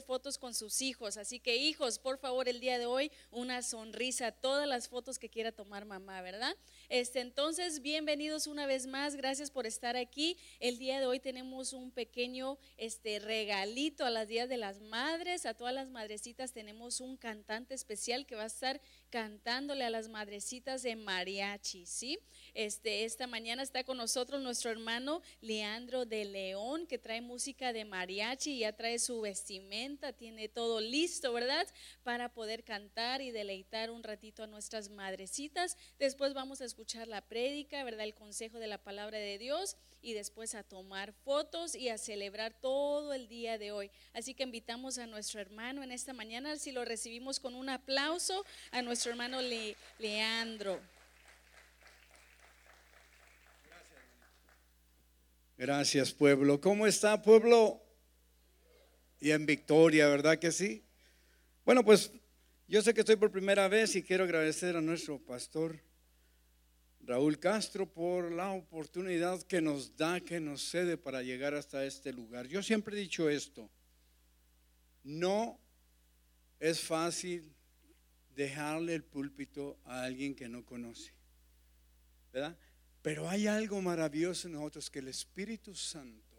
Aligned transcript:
fotos 0.00 0.38
con 0.38 0.54
sus 0.54 0.82
hijos. 0.82 1.16
Así 1.16 1.40
que 1.40 1.56
hijos, 1.56 1.98
por 1.98 2.18
favor, 2.18 2.48
el 2.48 2.60
día 2.60 2.78
de 2.78 2.86
hoy 2.86 3.10
una 3.30 3.62
sonrisa, 3.62 4.32
todas 4.32 4.68
las 4.68 4.88
fotos 4.88 5.18
que 5.18 5.28
quiera 5.28 5.52
tomar 5.52 5.84
mamá, 5.84 6.22
¿verdad? 6.22 6.56
Este, 6.88 7.20
entonces, 7.20 7.82
bienvenidos 7.82 8.46
una 8.46 8.66
vez 8.66 8.86
más. 8.86 9.16
Gracias 9.16 9.50
por 9.50 9.66
estar 9.66 9.96
aquí. 9.96 10.36
El 10.60 10.78
día 10.78 11.00
de 11.00 11.06
hoy 11.06 11.20
tenemos 11.20 11.72
un 11.72 11.90
pequeño 11.90 12.58
este 12.76 13.18
regalito 13.18 14.04
a 14.04 14.10
las 14.10 14.28
días 14.28 14.48
de 14.48 14.56
las 14.56 14.80
madres, 14.80 15.46
a 15.46 15.54
todas 15.54 15.74
las 15.74 15.88
madrecitas 15.88 16.52
tenemos 16.52 17.00
un 17.00 17.16
cantante 17.16 17.74
especial 17.74 18.26
que 18.26 18.34
va 18.34 18.44
a 18.44 18.46
estar 18.46 18.80
cantándole 19.10 19.84
a 19.84 19.90
las 19.90 20.08
madrecitas 20.08 20.82
de 20.82 20.96
mariachi, 20.96 21.86
¿sí? 21.86 22.18
Este, 22.54 23.04
esta 23.04 23.26
mañana 23.26 23.62
está 23.62 23.84
con 23.84 23.96
nosotros 23.96 24.42
nuestro 24.42 24.70
hermano 24.70 25.22
Leandro 25.40 26.04
de 26.04 26.24
León, 26.24 26.86
que 26.86 26.98
trae 26.98 27.20
música 27.20 27.72
de 27.72 27.84
mariachi, 27.84 28.58
ya 28.58 28.72
trae 28.72 28.98
su 28.98 29.20
vestimenta, 29.20 30.12
tiene 30.12 30.48
todo 30.48 30.80
listo, 30.80 31.32
¿verdad? 31.32 31.66
Para 32.02 32.32
poder 32.32 32.64
cantar 32.64 33.22
y 33.22 33.30
deleitar 33.30 33.90
un 33.90 34.02
ratito 34.02 34.42
a 34.42 34.46
nuestras 34.46 34.90
madrecitas. 34.90 35.76
Después 35.98 36.34
vamos 36.34 36.60
a 36.60 36.64
escuchar 36.64 37.08
la 37.08 37.20
prédica, 37.20 37.84
¿verdad? 37.84 38.04
El 38.04 38.14
consejo 38.14 38.58
de 38.58 38.66
la 38.66 38.82
palabra 38.82 39.18
de 39.18 39.38
Dios 39.38 39.76
y 40.06 40.14
después 40.14 40.54
a 40.54 40.62
tomar 40.62 41.12
fotos 41.24 41.74
y 41.74 41.88
a 41.88 41.98
celebrar 41.98 42.54
todo 42.60 43.12
el 43.12 43.26
día 43.26 43.58
de 43.58 43.72
hoy. 43.72 43.90
Así 44.14 44.34
que 44.34 44.44
invitamos 44.44 44.98
a 44.98 45.06
nuestro 45.08 45.40
hermano 45.40 45.82
en 45.82 45.90
esta 45.90 46.12
mañana, 46.12 46.56
si 46.58 46.70
lo 46.70 46.84
recibimos 46.84 47.40
con 47.40 47.56
un 47.56 47.68
aplauso, 47.68 48.44
a 48.70 48.82
nuestro 48.82 49.10
hermano 49.10 49.40
Leandro. 49.98 50.80
Gracias, 55.58 56.12
pueblo. 56.12 56.60
¿Cómo 56.60 56.86
está, 56.86 57.20
pueblo? 57.20 57.82
Y 59.18 59.32
en 59.32 59.44
victoria, 59.44 60.06
¿verdad 60.06 60.38
que 60.38 60.52
sí? 60.52 60.84
Bueno, 61.64 61.84
pues 61.84 62.12
yo 62.68 62.80
sé 62.80 62.94
que 62.94 63.00
estoy 63.00 63.16
por 63.16 63.32
primera 63.32 63.66
vez 63.66 63.96
y 63.96 64.04
quiero 64.04 64.22
agradecer 64.22 64.76
a 64.76 64.80
nuestro 64.80 65.18
pastor 65.18 65.80
Raúl 67.06 67.38
Castro 67.38 67.86
por 67.86 68.32
la 68.32 68.50
oportunidad 68.50 69.40
que 69.44 69.60
nos 69.60 69.96
da, 69.96 70.20
que 70.20 70.40
nos 70.40 70.68
cede 70.68 70.96
para 70.96 71.22
llegar 71.22 71.54
hasta 71.54 71.84
este 71.84 72.12
lugar. 72.12 72.48
Yo 72.48 72.64
siempre 72.64 72.96
he 72.96 73.00
dicho 73.00 73.30
esto, 73.30 73.70
no 75.04 75.56
es 76.58 76.80
fácil 76.80 77.54
dejarle 78.34 78.96
el 78.96 79.04
púlpito 79.04 79.78
a 79.84 80.02
alguien 80.02 80.34
que 80.34 80.48
no 80.48 80.64
conoce, 80.64 81.12
¿verdad? 82.32 82.58
Pero 83.02 83.28
hay 83.28 83.46
algo 83.46 83.80
maravilloso 83.80 84.48
en 84.48 84.54
nosotros 84.54 84.90
que 84.90 84.98
el 84.98 85.06
Espíritu 85.06 85.76
Santo 85.76 86.36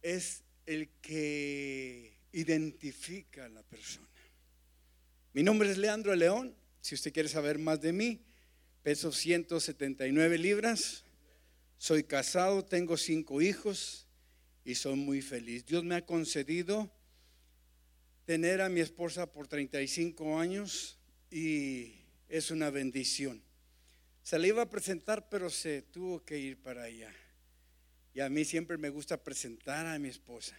es 0.00 0.44
el 0.64 0.90
que 1.02 2.20
identifica 2.30 3.46
a 3.46 3.48
la 3.48 3.64
persona. 3.64 4.06
Mi 5.32 5.42
nombre 5.42 5.68
es 5.70 5.76
Leandro 5.76 6.14
León, 6.14 6.54
si 6.80 6.94
usted 6.94 7.12
quiere 7.12 7.28
saber 7.28 7.58
más 7.58 7.80
de 7.80 7.92
mí, 7.92 8.27
peso 8.82 9.12
179 9.12 10.38
libras, 10.38 11.04
soy 11.76 12.04
casado, 12.04 12.64
tengo 12.64 12.96
cinco 12.96 13.40
hijos 13.40 14.06
y 14.64 14.74
soy 14.74 14.96
muy 14.96 15.22
feliz. 15.22 15.64
Dios 15.64 15.84
me 15.84 15.94
ha 15.94 16.04
concedido 16.04 16.90
tener 18.24 18.60
a 18.60 18.68
mi 18.68 18.80
esposa 18.80 19.32
por 19.32 19.48
35 19.48 20.38
años 20.38 20.98
y 21.30 21.94
es 22.28 22.50
una 22.50 22.70
bendición. 22.70 23.42
Se 24.22 24.38
le 24.38 24.48
iba 24.48 24.62
a 24.62 24.68
presentar, 24.68 25.28
pero 25.30 25.48
se 25.48 25.80
tuvo 25.80 26.22
que 26.24 26.38
ir 26.38 26.60
para 26.60 26.82
allá. 26.82 27.10
Y 28.12 28.20
a 28.20 28.28
mí 28.28 28.44
siempre 28.44 28.76
me 28.76 28.90
gusta 28.90 29.22
presentar 29.22 29.86
a 29.86 29.98
mi 29.98 30.08
esposa. 30.08 30.54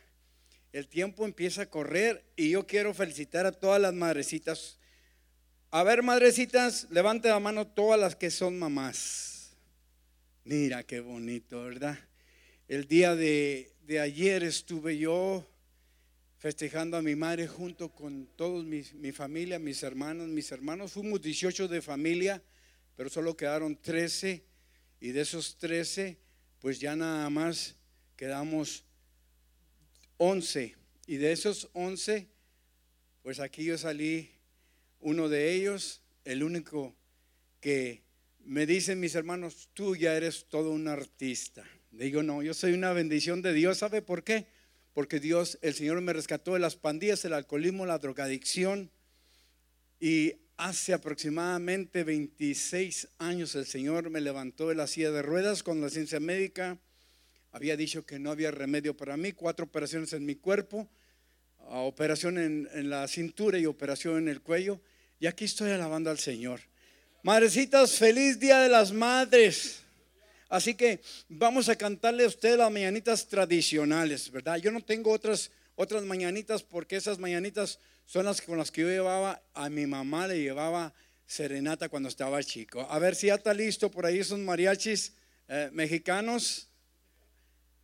El 0.72 0.88
tiempo 0.88 1.26
empieza 1.26 1.64
a 1.64 1.70
correr 1.70 2.26
y 2.36 2.52
yo 2.52 2.66
quiero 2.66 2.94
felicitar 2.94 3.46
a 3.46 3.52
todas 3.52 3.82
las 3.82 3.94
madrecitas 3.94 4.79
a 5.72 5.84
ver, 5.84 6.02
madrecitas, 6.02 6.88
levante 6.90 7.30
la 7.30 7.40
mano 7.40 7.68
todas 7.68 8.00
las 8.00 8.16
que 8.16 8.32
son 8.32 8.58
mamás. 8.58 9.52
Mira 10.44 10.82
qué 10.84 11.00
bonito, 11.00 11.64
¿verdad? 11.64 12.00
El 12.68 12.88
día 12.88 13.16
de, 13.16 13.72
ayer 14.02 14.44
estuve 14.44 14.98
yo 14.98 15.46
festejando 16.40 16.98
a 16.98 17.04
mi 17.04 17.16
madre 17.16 17.48
junto 17.48 17.90
con 17.90 18.26
toda 18.36 18.64
mi, 18.64 18.82
mi, 18.96 19.12
familia, 19.12 19.60
mis 19.60 19.84
hermanos, 19.84 20.28
mis 20.28 20.52
hermanos. 20.52 20.94
Fuimos 20.94 21.22
18 21.22 21.68
de 21.68 21.84
familia, 21.84 22.42
pero 22.96 23.12
solo 23.12 23.38
quedaron 23.38 23.76
13. 23.76 24.44
Y 25.02 25.12
de 25.12 25.22
esos 25.22 25.56
13, 25.58 26.18
pues 26.60 26.80
ya 26.80 26.96
nada 26.96 27.30
más 27.30 27.76
quedamos 28.16 28.86
11. 30.18 30.76
Y 31.06 31.18
de 31.18 31.32
esos 31.32 31.70
11, 31.74 32.28
pues 33.22 33.40
aquí 33.40 33.64
yo 33.64 33.78
salí 33.78 34.39
uno 35.00 35.30
de 35.30 35.54
ellos, 35.54 36.02
el 36.26 36.44
único 36.44 36.96
que 37.60 38.04
me 38.44 38.66
dicen 38.66 39.00
mis 39.00 39.16
hermanos, 39.16 39.70
tú 39.74 39.96
ya 39.96 40.16
eres 40.16 40.46
todo 40.50 40.72
un 40.72 40.88
artista. 40.88 41.64
Digo, 41.92 42.24
no, 42.24 42.42
yo 42.42 42.54
soy 42.54 42.74
una 42.74 42.94
bendición 42.94 43.42
de 43.42 43.54
Dios. 43.54 43.80
¿Sabe 43.80 44.02
por 44.02 44.24
qué? 44.24 44.48
Porque 44.94 45.20
Dios, 45.20 45.58
el 45.62 45.74
Señor 45.74 46.02
me 46.02 46.14
rescató 46.14 46.54
de 46.54 46.60
las 46.60 46.76
pandillas, 46.76 47.24
el 47.26 47.34
alcoholismo, 47.34 47.86
la 47.86 48.00
drogadicción. 48.00 48.92
Y 50.00 50.36
hace 50.58 50.94
aproximadamente 50.94 52.04
26 52.04 53.08
años 53.18 53.56
el 53.56 53.66
Señor 53.66 54.10
me 54.10 54.22
levantó 54.22 54.70
de 54.70 54.76
la 54.76 54.88
silla 54.88 55.12
de 55.12 55.22
ruedas 55.22 55.64
con 55.64 55.82
la 55.82 55.90
ciencia 55.90 56.20
médica. 56.20 56.78
Había 57.52 57.76
dicho 57.78 58.06
que 58.06 58.20
no 58.20 58.30
había 58.30 58.52
remedio 58.52 58.96
para 58.96 59.18
mí, 59.18 59.32
cuatro 59.32 59.66
operaciones 59.66 60.14
en 60.14 60.26
mi 60.26 60.36
cuerpo, 60.36 60.90
operación 61.70 62.38
en 62.38 62.90
la 62.90 63.08
cintura 63.08 63.58
y 63.58 63.66
operación 63.66 64.18
en 64.18 64.28
el 64.28 64.42
cuello. 64.42 64.82
Y 65.20 65.28
aquí 65.28 65.46
estoy 65.46 65.72
alabando 65.72 66.10
al 66.10 66.20
Señor. 66.20 66.62
Madrecitas, 67.24 67.98
feliz 67.98 68.40
Día 68.40 68.60
de 68.60 68.70
las 68.70 68.94
Madres. 68.94 69.84
Así 70.48 70.74
que 70.74 71.02
vamos 71.28 71.70
a 71.70 71.76
cantarle 71.76 72.24
a 72.24 72.28
usted 72.28 72.58
las 72.58 72.72
mañanitas 72.72 73.28
tradicionales, 73.28 74.32
¿verdad? 74.32 74.58
Yo 74.58 74.72
no 74.72 74.82
tengo 74.82 75.12
otras, 75.12 75.52
otras 75.76 76.04
mañanitas 76.04 76.64
porque 76.64 76.96
esas 76.96 77.20
mañanitas 77.20 77.78
son 78.06 78.26
las 78.26 78.42
con 78.42 78.58
las 78.58 78.72
que 78.72 78.82
yo 78.82 78.88
llevaba 78.88 79.44
a 79.54 79.70
mi 79.70 79.86
mamá, 79.86 80.28
le 80.28 80.42
llevaba 80.42 80.94
serenata 81.28 81.90
cuando 81.90 82.10
estaba 82.10 82.42
chico. 82.42 82.88
A 82.90 82.98
ver 82.98 83.16
si 83.16 83.28
ya 83.28 83.36
está 83.36 83.54
listo 83.54 83.92
por 83.92 84.06
ahí 84.06 84.20
esos 84.20 84.40
mariachis 84.40 85.14
eh, 85.48 85.70
mexicanos. 85.72 86.68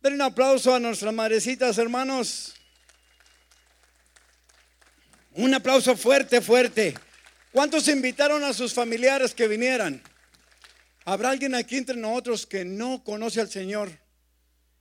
Den 0.00 0.14
un 0.14 0.22
aplauso 0.22 0.74
a 0.74 0.80
nuestras 0.80 1.14
madrecitas, 1.14 1.78
hermanos. 1.78 2.54
Un 5.38 5.52
aplauso 5.52 5.94
fuerte, 5.98 6.40
fuerte. 6.40 6.94
¿Cuántos 7.52 7.88
invitaron 7.88 8.42
a 8.42 8.54
sus 8.54 8.72
familiares 8.72 9.34
que 9.34 9.46
vinieran? 9.46 10.02
¿Habrá 11.04 11.28
alguien 11.28 11.54
aquí 11.54 11.76
entre 11.76 11.94
nosotros 11.94 12.46
que 12.46 12.64
no 12.64 13.04
conoce 13.04 13.42
al 13.42 13.50
Señor 13.50 13.90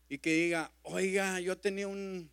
y 0.08 0.18
que 0.18 0.34
diga, 0.34 0.72
oiga, 0.84 1.42
yo 1.42 1.58
tenía 1.58 1.90
un, 1.90 2.32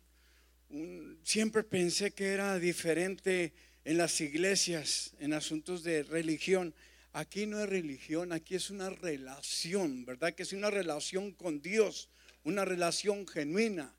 siempre 1.21 1.63
pensé 1.63 2.11
que 2.11 2.29
era 2.29 2.57
diferente 2.59 3.51
en 3.83 3.97
las 3.97 4.21
iglesias, 4.21 5.11
en 5.19 5.33
asuntos 5.33 5.83
de 5.83 6.03
religión. 6.03 6.73
Aquí 7.11 7.45
no 7.45 7.61
es 7.61 7.67
religión, 7.67 8.31
aquí 8.31 8.55
es 8.55 8.69
una 8.69 8.89
relación, 8.89 10.05
¿verdad? 10.05 10.33
Que 10.33 10.43
es 10.43 10.53
una 10.53 10.69
relación 10.69 11.33
con 11.33 11.61
Dios, 11.61 12.07
una 12.45 12.63
relación 12.63 13.27
genuina. 13.27 13.93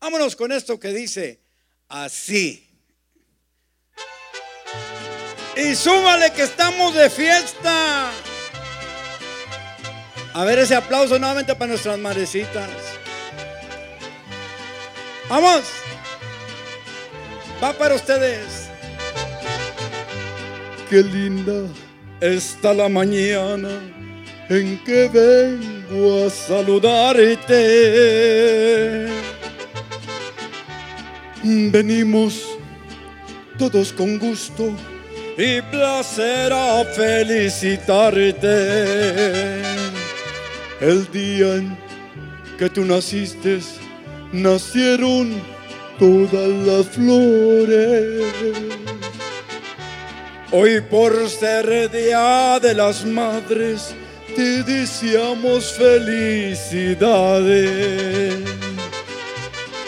Vámonos 0.00 0.36
con 0.36 0.52
esto 0.52 0.78
que 0.78 0.92
dice, 0.92 1.40
así. 1.88 2.69
Y 5.60 5.76
súmale 5.76 6.32
que 6.32 6.42
estamos 6.42 6.94
de 6.94 7.10
fiesta. 7.10 8.10
A 10.32 10.44
ver 10.44 10.58
ese 10.60 10.74
aplauso 10.74 11.18
nuevamente 11.18 11.54
para 11.54 11.68
nuestras 11.68 11.98
madrecitas. 11.98 12.70
Vamos. 15.28 15.64
Va 17.62 17.74
para 17.74 17.94
ustedes. 17.94 18.70
Qué 20.88 21.02
linda 21.02 21.66
está 22.20 22.72
la 22.72 22.88
mañana 22.88 23.68
en 24.48 24.82
que 24.82 25.08
vengo 25.08 26.26
a 26.26 26.30
saludarte. 26.30 27.58
Venimos 31.42 32.46
todos 33.58 33.92
con 33.92 34.18
gusto 34.18 34.74
y 35.36 35.60
placer 35.62 36.52
a 36.52 36.84
felicitarte. 36.84 39.62
El 40.80 41.10
día 41.12 41.56
en 41.56 41.76
que 42.58 42.68
tú 42.68 42.84
naciste, 42.84 43.60
nacieron 44.32 45.40
todas 45.98 46.48
las 46.66 46.86
flores. 46.88 48.22
Hoy 50.52 50.80
por 50.80 51.28
ser 51.28 51.90
Día 51.90 52.58
de 52.60 52.74
las 52.74 53.04
Madres, 53.04 53.94
te 54.34 54.62
deseamos 54.62 55.72
felicidades. 55.72 58.38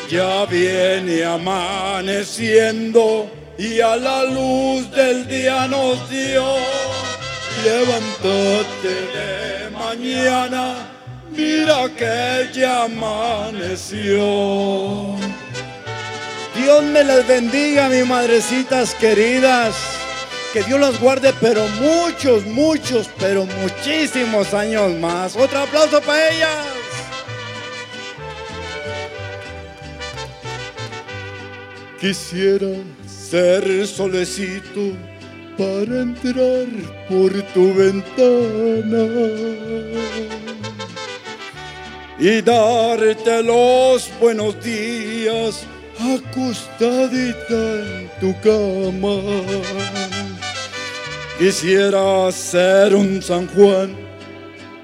ya 0.08 0.46
viene 0.46 1.24
amaneciendo 1.24 3.30
y 3.58 3.80
a 3.80 3.96
la 3.96 4.24
luz 4.24 4.90
del 4.90 5.26
día 5.28 5.66
nos 5.68 6.08
dio. 6.10 6.56
Levántate 7.64 8.88
de 9.14 9.70
mañana, 9.70 10.74
mira 11.30 11.88
que 11.96 12.48
ya 12.52 12.84
amaneció. 12.84 14.22
Dios 16.56 16.82
me 16.84 17.04
las 17.04 17.26
bendiga, 17.26 17.88
mis 17.88 18.06
madrecitas 18.06 18.94
queridas. 18.94 19.74
Que 20.52 20.62
Dios 20.62 20.78
las 20.78 21.00
guarde, 21.00 21.32
pero 21.40 21.66
muchos, 21.80 22.44
muchos, 22.44 23.08
pero 23.18 23.46
muchísimos 23.46 24.52
años 24.52 24.92
más. 25.00 25.34
Otro 25.34 25.60
aplauso 25.60 26.00
para 26.02 26.28
ellas. 26.28 26.66
Quisiera 31.98 32.66
ser 33.32 33.86
solecito 33.86 34.92
para 35.56 36.02
entrar 36.02 36.66
por 37.08 37.32
tu 37.54 37.72
ventana 37.72 39.04
y 42.18 42.42
darte 42.42 43.42
los 43.42 44.10
buenos 44.20 44.62
días 44.62 45.64
acostadita 45.98 47.60
en 47.86 48.10
tu 48.20 48.38
cama. 48.42 49.16
Quisiera 51.38 52.30
ser 52.30 52.94
un 52.94 53.22
San 53.22 53.46
Juan, 53.54 53.96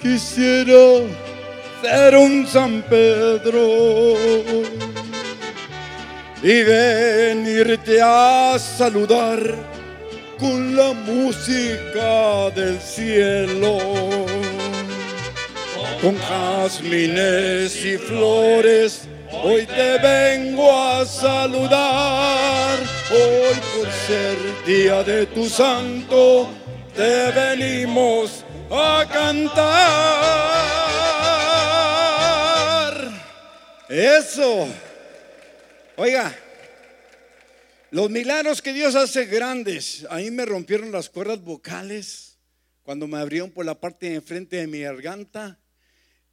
quisiera 0.01 1.03
ser 1.83 2.17
un 2.17 2.47
San 2.47 2.81
Pedro 2.89 4.17
y 6.43 6.63
venirte 6.63 8.01
a 8.01 8.57
saludar 8.59 9.41
con 10.39 10.77
la 10.77 10.93
música 10.93 12.51
del 12.55 12.81
cielo, 12.81 13.79
con 16.01 16.17
jazmines 16.17 17.85
y 17.85 17.99
flores. 17.99 19.09
Hoy 19.43 19.67
te 19.67 19.99
vengo 19.99 20.73
a 20.73 21.05
saludar, 21.05 22.79
hoy 23.11 23.61
por 23.75 23.91
ser 24.07 24.37
día 24.65 25.03
de 25.03 25.27
tu 25.27 25.49
santo, 25.49 26.49
te 26.95 27.31
venimos 27.33 28.45
a 28.71 29.05
cantar. 29.13 29.89
Eso. 33.89 34.69
Oiga, 36.01 36.33
los 37.91 38.09
milagros 38.09 38.63
que 38.63 38.73
Dios 38.73 38.95
hace 38.95 39.27
grandes. 39.27 40.07
Ahí 40.11 40.31
me 40.31 40.45
rompieron 40.45 40.93
las 40.93 41.11
cuerdas 41.11 41.43
vocales 41.43 42.39
cuando 42.85 43.09
me 43.09 43.19
abrieron 43.19 43.51
por 43.51 43.67
la 43.67 43.81
parte 43.81 44.09
de 44.09 44.15
enfrente 44.15 44.59
de 44.59 44.69
mi 44.69 44.79
garganta 44.79 45.59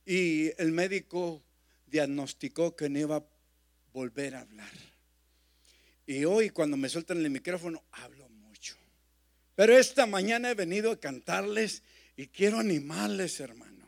y 0.06 0.52
el 0.62 0.72
médico 0.72 1.44
diagnosticó 1.88 2.76
que 2.76 2.90
no 2.90 3.00
iba 3.00 3.16
a 3.16 3.26
volver 3.92 4.36
a 4.36 4.42
hablar. 4.42 4.72
Y 6.06 6.26
hoy 6.26 6.52
cuando 6.52 6.78
me 6.78 6.88
sueltan 6.88 7.26
el 7.26 7.32
micrófono 7.32 7.84
hablo 7.92 8.30
mucho. 8.30 8.76
Pero 9.56 9.76
esta 9.76 10.06
mañana 10.06 10.52
he 10.52 10.54
venido 10.54 10.92
a 10.92 11.00
cantarles 11.00 11.82
y 12.16 12.28
quiero 12.28 12.60
animarles, 12.60 13.40
hermano. 13.40 13.88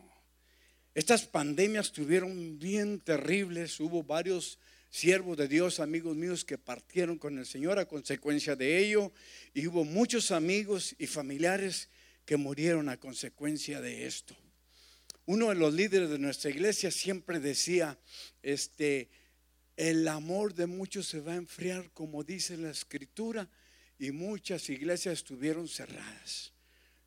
Estas 0.96 1.28
pandemias 1.28 1.86
estuvieron 1.86 2.58
bien 2.58 3.00
terribles, 3.00 3.80
hubo 3.80 4.02
varios 4.02 4.58
siervos 4.90 5.38
de 5.38 5.48
Dios, 5.48 5.80
amigos 5.80 6.16
míos 6.16 6.46
que 6.46 6.58
partieron 6.58 7.18
con 7.18 7.38
el 7.38 7.46
Señor 7.46 7.80
a 7.80 7.88
consecuencia 7.88 8.56
de 8.56 8.80
ello, 8.80 9.12
y 9.54 9.68
hubo 9.68 9.84
muchos 9.84 10.32
amigos 10.32 10.96
y 10.98 11.08
familiares 11.08 11.90
que 12.26 12.38
murieron 12.38 12.90
a 12.90 12.98
consecuencia 12.98 13.82
de 13.82 14.08
esto. 14.08 14.36
Uno 15.26 15.50
de 15.50 15.56
los 15.56 15.74
líderes 15.74 16.10
de 16.10 16.20
nuestra 16.20 16.50
iglesia 16.50 16.90
siempre 16.90 17.40
decía, 17.40 18.00
este, 18.42 19.10
el 19.76 20.08
amor 20.08 20.54
de 20.54 20.68
muchos 20.68 21.08
se 21.08 21.20
va 21.20 21.34
a 21.34 21.38
enfriar, 21.38 21.92
como 21.92 22.24
dice 22.24 22.58
la 22.58 22.70
escritura, 22.70 23.50
y 24.00 24.12
muchas 24.12 24.70
iglesias 24.70 25.14
estuvieron 25.14 25.68
cerradas. 25.68 26.54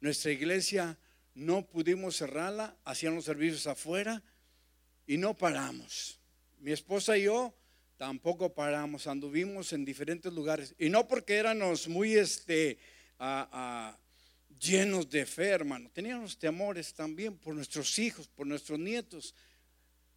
Nuestra 0.01 0.33
iglesia 0.33 0.99
no 1.35 1.67
pudimos 1.67 2.17
cerrarla, 2.17 2.77
hacíamos 2.85 3.25
servicios 3.25 3.67
afuera 3.67 4.23
y 5.07 5.17
no 5.17 5.35
paramos. 5.35 6.19
Mi 6.59 6.73
esposa 6.73 7.17
y 7.17 7.25
yo 7.25 7.55
tampoco 8.01 8.49
paramos, 8.49 9.07
anduvimos 9.07 9.75
en 9.75 9.85
diferentes 9.85 10.33
lugares. 10.33 10.75
Y 10.79 10.89
no 10.89 11.07
porque 11.07 11.37
éramos 11.37 11.87
muy 11.87 12.15
este, 12.15 12.79
llenos 14.59 15.11
de 15.11 15.27
fe, 15.27 15.49
hermano. 15.49 15.91
Teníamos 15.93 16.39
temores 16.39 16.95
también 16.95 17.37
por 17.37 17.55
nuestros 17.55 17.99
hijos, 17.99 18.27
por 18.27 18.47
nuestros 18.47 18.79
nietos. 18.79 19.35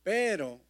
Pero 0.01 0.62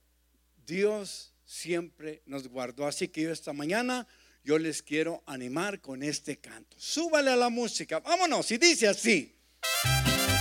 Dios 0.65 1.31
siempre 1.45 2.24
nos 2.25 2.48
guardó. 2.48 2.88
Así 2.88 3.07
que 3.07 3.21
yo 3.21 3.31
esta 3.31 3.54
mañana 3.54 4.07
yo 4.44 4.57
les 4.57 4.81
quiero 4.81 5.21
animar 5.27 5.81
con 5.81 6.01
este 6.01 6.38
canto. 6.38 6.75
Súbale 6.80 7.30
a 7.30 7.36
la 7.36 7.50
música. 7.50 8.00
Vámonos. 8.00 8.50
Y 8.50 8.57
dice 8.57 8.88
así. 8.88 9.36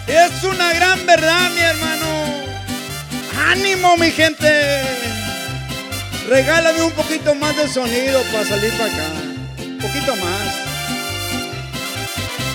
Es 0.06 0.42
una 0.42 0.72
gran 0.72 1.04
verdad, 1.04 1.50
mi 1.52 1.60
hermano. 1.60 2.32
Ánimo, 3.36 3.98
mi 3.98 4.10
gente. 4.10 5.31
Regálame 6.28 6.82
un 6.82 6.92
poquito 6.92 7.34
más 7.34 7.56
de 7.56 7.68
sonido 7.68 8.22
para 8.32 8.44
salir 8.44 8.72
para 8.78 8.92
acá. 8.92 9.06
Un 9.58 9.78
poquito 9.78 10.16
más. 10.16 10.54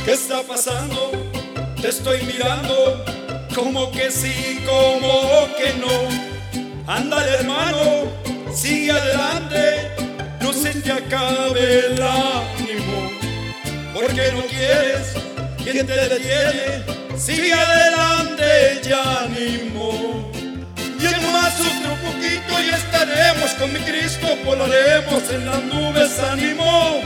¿Qué 0.06 0.14
está 0.14 0.42
pasando? 0.42 1.12
Te 1.82 1.90
estoy 1.90 2.22
mirando. 2.24 3.04
Como 3.54 3.92
que 3.92 4.10
sí, 4.10 4.60
como 4.66 5.48
que 5.58 5.74
no. 5.80 6.92
Ándale, 6.92 7.32
hermano. 7.40 8.12
Sigue 8.56 8.92
adelante. 8.92 9.92
No 10.40 10.54
se 10.54 10.74
te 10.76 10.92
acabe 10.92 11.88
el 11.88 12.02
ánimo. 12.02 13.12
Porque 13.94 14.32
no 14.32 14.44
quieres. 14.44 15.14
quien 15.64 15.86
te 15.86 15.94
detiene? 15.94 16.98
Sigue 17.18 17.52
adelante, 17.52 18.82
ya 18.84 19.24
ánimo. 19.24 20.17
Y 21.00 21.32
más 21.32 21.60
otro 21.60 21.96
poquito 22.04 22.62
y 22.64 22.70
estaremos 22.70 23.52
con 23.60 23.72
mi 23.72 23.80
Cristo, 23.80 24.28
volaremos 24.44 25.30
en 25.30 25.46
las 25.46 25.64
nubes, 25.64 26.20
ánimo. 26.20 27.02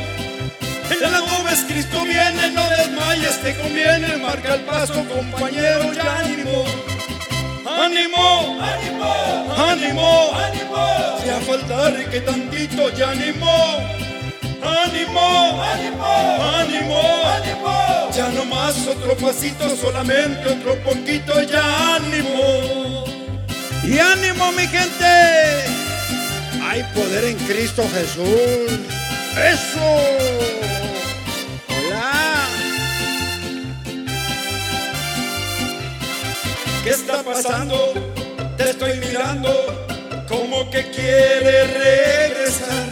En 0.89 1.11
las 1.11 1.21
nubes 1.21 1.65
Cristo 1.67 2.03
viene, 2.03 2.51
no 2.51 2.63
desmayes, 2.69 3.41
te 3.41 3.55
conviene, 3.55 4.15
marca 4.17 4.55
el 4.55 4.61
paso, 4.61 5.05
compañero, 5.09 5.93
y 5.93 5.99
ánimo. 5.99 6.65
Ánimo, 7.65 8.61
ánimo, 8.61 9.53
ánimo, 9.57 10.31
ánimo. 10.35 11.17
Si 11.21 11.29
a 11.29 11.39
faltar 11.41 12.09
que 12.09 12.21
tantito 12.21 12.89
ya 12.91 13.11
ánimo. 13.11 13.77
Ánimo, 14.61 15.63
ánimo, 15.63 16.05
ánimo, 16.59 17.01
ánimo. 17.25 18.09
Ya 18.13 18.29
no 18.29 18.45
más 18.45 18.87
otro 18.87 19.15
pasito, 19.17 19.75
solamente 19.75 20.47
otro 20.47 20.75
poquito, 20.83 21.41
ya 21.43 21.95
ánimo. 21.95 22.80
Y 23.83 23.97
ánimo 23.97 24.51
mi 24.51 24.67
gente. 24.67 25.65
Hay 26.63 26.83
poder 26.93 27.25
en 27.25 27.37
Cristo 27.47 27.83
Jesús. 27.93 28.79
Eso. 29.35 29.97
Hola. 31.67 32.47
¿Qué 36.83 36.89
está 36.91 37.23
pasando? 37.23 37.93
Te 38.55 38.69
estoy 38.69 38.99
mirando 38.99 39.49
como 40.27 40.69
que 40.69 40.91
quiere 40.91 41.67
regresar. 41.67 42.89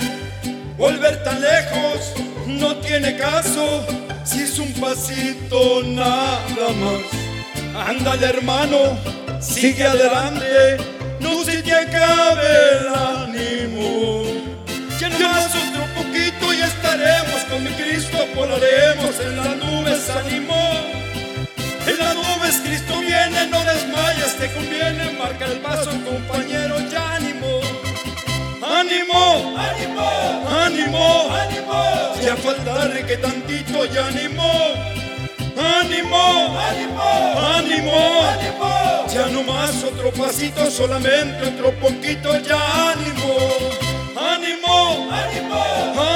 Volver 0.75 1.23
tan 1.23 1.39
lejos 1.39 2.13
no 2.47 2.75
tiene 2.77 3.15
caso 3.15 3.85
si 4.23 4.41
es 4.41 4.57
un 4.57 4.73
pasito 4.73 5.83
nada 5.83 6.69
más. 6.81 7.87
Ándale 7.87 8.25
hermano 8.25 9.18
sigue 9.39 9.83
adelante, 9.83 10.77
no 11.19 11.43
se 11.43 11.61
te 11.63 11.73
acabe 11.73 12.47
el 12.79 12.87
ánimo. 12.95 14.23
Ya 14.99 15.09
más 15.09 15.55
otro 15.55 15.85
poquito 15.95 16.53
y 16.53 16.61
estaremos 16.61 17.41
con 17.49 17.63
mi 17.63 17.71
Cristo, 17.71 18.17
volaremos 18.35 19.19
en 19.19 19.37
las 19.37 19.55
nubes, 19.57 20.09
ánimo. 20.09 20.55
En 21.87 21.97
las 21.97 22.15
nubes 22.15 22.61
Cristo 22.63 22.99
viene, 22.99 23.47
no 23.47 23.63
desmayes, 23.63 24.35
te 24.37 24.51
conviene, 24.53 25.11
marca 25.17 25.45
el 25.45 25.59
paso, 25.59 25.91
compañero, 26.05 26.79
ya 26.91 27.15
ánimo. 27.15 27.61
Ánimo, 28.61 29.57
ánimo, 29.57 30.47
ánimo, 30.49 31.29
ánimo. 31.33 32.13
Si 32.21 32.27
a 32.27 32.35
faltar 32.35 33.05
que 33.05 33.17
tantito 33.17 33.85
ya 33.85 34.07
ánimo 34.07 34.98
ánimo, 35.57 36.57
ánimo, 36.57 37.03
ánimo, 37.55 37.97
ánimo. 38.31 39.07
Ya 39.13 39.27
no 39.27 39.43
más 39.43 39.83
otro 39.83 40.11
pasito, 40.11 40.69
solamente 40.69 41.47
otro 41.47 41.71
poquito, 41.79 42.39
ya 42.39 42.91
ánimo, 42.91 43.37
ánimo, 44.15 45.09
ánimo, 45.11 45.63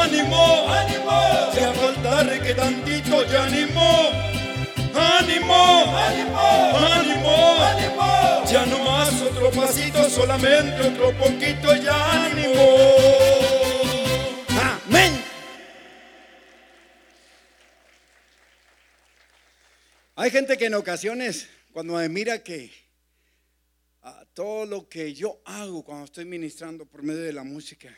ánimo, 0.02 0.68
ánimo. 0.70 1.22
Ya 1.56 1.74
faltaré 1.74 2.40
que 2.40 2.54
tantito, 2.54 3.26
ya 3.26 3.46
ánimo, 3.46 4.10
ánimo, 4.94 5.96
ánimo, 5.98 6.40
ánimo, 6.96 7.36
ánimo. 7.64 8.46
Ya 8.50 8.66
no 8.66 8.80
más 8.80 9.22
otro 9.22 9.50
pasito, 9.52 10.10
solamente 10.10 10.88
otro 10.88 11.12
poquito, 11.18 11.76
ya 11.76 12.26
ánimo. 12.26 13.33
Hay 20.16 20.30
gente 20.30 20.58
que 20.58 20.66
en 20.66 20.76
ocasiones, 20.76 21.48
cuando 21.72 21.96
me 21.96 22.08
mira 22.08 22.44
que 22.44 22.72
ah, 24.04 24.28
todo 24.36 24.68
lo 24.68 24.88
que 24.88 25.12
yo 25.12 25.42
hago 25.44 25.84
cuando 25.84 26.06
estoy 26.06 26.26
ministrando 26.26 26.86
por 26.86 27.02
medio 27.02 27.22
de 27.22 27.34
la 27.34 27.44
música, 27.44 27.98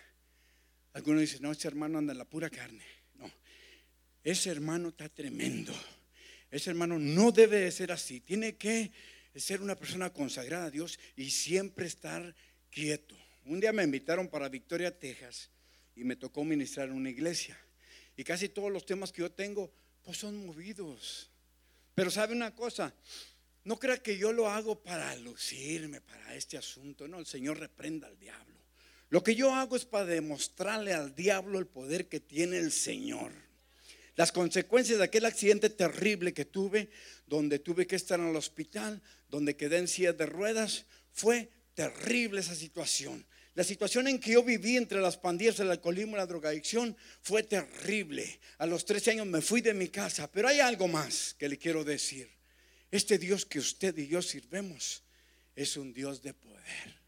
algunos 0.94 1.20
dicen, 1.20 1.42
no, 1.42 1.52
ese 1.52 1.68
hermano 1.68 1.98
anda 1.98 2.14
en 2.14 2.18
la 2.18 2.24
pura 2.24 2.50
carne. 2.50 2.86
No, 3.16 3.30
ese 4.24 4.50
hermano 4.50 4.90
está 4.90 5.10
tremendo. 5.10 5.74
Ese 6.50 6.70
hermano 6.70 6.98
no 6.98 7.34
debe 7.34 7.60
de 7.60 7.72
ser 7.72 7.92
así. 7.92 8.22
Tiene 8.22 8.56
que 8.56 8.94
ser 9.36 9.62
una 9.62 9.76
persona 9.76 10.10
consagrada 10.14 10.68
a 10.68 10.72
Dios 10.72 10.98
y 11.18 11.32
siempre 11.32 11.86
estar 11.86 12.34
quieto. 12.70 13.14
Un 13.44 13.60
día 13.60 13.74
me 13.74 13.84
invitaron 13.84 14.30
para 14.30 14.48
Victoria, 14.48 14.98
Texas, 14.98 15.50
y 15.98 16.06
me 16.06 16.16
tocó 16.16 16.46
ministrar 16.46 16.88
en 16.88 16.96
una 16.96 17.10
iglesia. 17.10 17.60
Y 18.16 18.24
casi 18.24 18.48
todos 18.48 18.72
los 18.72 18.86
temas 18.86 19.12
que 19.12 19.22
yo 19.22 19.30
tengo, 19.30 19.70
pues 20.02 20.18
son 20.18 20.46
movidos. 20.46 21.30
Pero 21.96 22.12
sabe 22.12 22.36
una 22.36 22.54
cosa, 22.54 22.94
no 23.64 23.80
crea 23.80 23.98
que 23.98 24.18
yo 24.18 24.32
lo 24.34 24.50
hago 24.50 24.84
para 24.84 25.16
lucirme, 25.16 26.02
para 26.02 26.36
este 26.36 26.58
asunto. 26.58 27.08
No, 27.08 27.20
el 27.20 27.26
Señor 27.26 27.58
reprenda 27.58 28.08
al 28.08 28.20
diablo. 28.20 28.54
Lo 29.10 29.24
que 29.24 29.36
yo 29.36 29.54
hago 29.54 29.76
es 29.76 29.86
para 29.86 30.06
demostrarle 30.06 30.94
al 30.94 31.16
diablo 31.16 31.58
el 31.58 31.68
poder 31.68 32.08
que 32.08 32.20
tiene 32.20 32.58
el 32.58 32.72
Señor. 32.72 33.32
Las 34.16 34.32
consecuencias 34.32 34.98
de 34.98 35.06
aquel 35.06 35.26
accidente 35.26 35.70
terrible 35.70 36.34
que 36.34 36.46
tuve, 36.46 36.90
donde 37.28 37.60
tuve 37.60 37.88
que 37.88 37.96
estar 37.96 38.20
en 38.20 38.28
el 38.28 38.36
hospital, 38.36 39.02
donde 39.30 39.56
quedé 39.56 39.78
en 39.78 39.88
silla 39.88 40.14
de 40.14 40.26
ruedas, 40.26 40.86
fue 41.12 41.50
terrible 41.74 42.42
esa 42.42 42.56
situación. 42.56 43.26
La 43.56 43.64
situación 43.64 44.08
en 44.08 44.20
que 44.20 44.32
yo 44.32 44.44
viví 44.44 44.76
entre 44.76 45.00
las 45.00 45.16
pandillas, 45.16 45.60
el 45.62 45.72
alcoholismo 45.72 46.18
y 46.18 46.20
la 46.20 46.26
drogadicción 46.26 46.96
fue 47.22 47.42
terrible. 47.42 48.40
A 48.58 48.66
los 48.66 48.84
13 48.84 49.12
años 49.12 49.28
me 49.28 49.42
fui 49.42 49.62
de 49.62 49.74
mi 49.74 49.88
casa, 49.88 50.30
pero 50.30 50.50
hay 50.50 50.60
algo 50.60 50.90
más 50.90 51.34
que 51.40 51.48
le 51.48 51.58
quiero 51.58 51.86
decir. 51.86 52.30
Este 52.92 53.18
Dios 53.18 53.46
que 53.46 53.60
usted 53.60 53.98
y 53.98 54.08
yo 54.08 54.22
sirvemos 54.22 55.04
es 55.56 55.78
un 55.78 55.94
Dios 55.94 56.22
de 56.22 56.34
poder. 56.34 57.00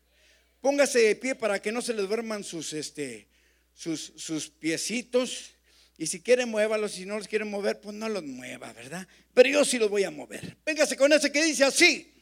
Póngase 0.62 1.00
de 1.00 1.16
pie 1.18 1.36
para 1.36 1.62
que 1.62 1.72
no 1.72 1.82
se 1.82 1.94
le 1.94 2.04
duerman 2.04 2.46
sus, 2.46 2.72
este, 2.72 3.28
sus, 3.74 4.14
sus 4.16 4.50
piecitos. 4.50 5.52
Y 5.98 6.08
si 6.08 6.22
quiere, 6.22 6.46
muévalos. 6.46 6.94
Si 6.94 7.06
no 7.06 7.18
los 7.18 7.28
quiere 7.28 7.44
mover, 7.44 7.82
pues 7.82 7.96
no 7.96 8.08
los 8.08 8.24
mueva, 8.24 8.72
¿verdad? 8.72 9.06
Pero 9.34 9.50
yo 9.50 9.66
sí 9.66 9.78
los 9.78 9.90
voy 9.90 10.06
a 10.06 10.12
mover. 10.12 10.58
Véngase 10.66 10.96
con 10.96 11.12
ese 11.12 11.30
que 11.30 11.44
dice 11.44 11.66
así. 11.66 12.14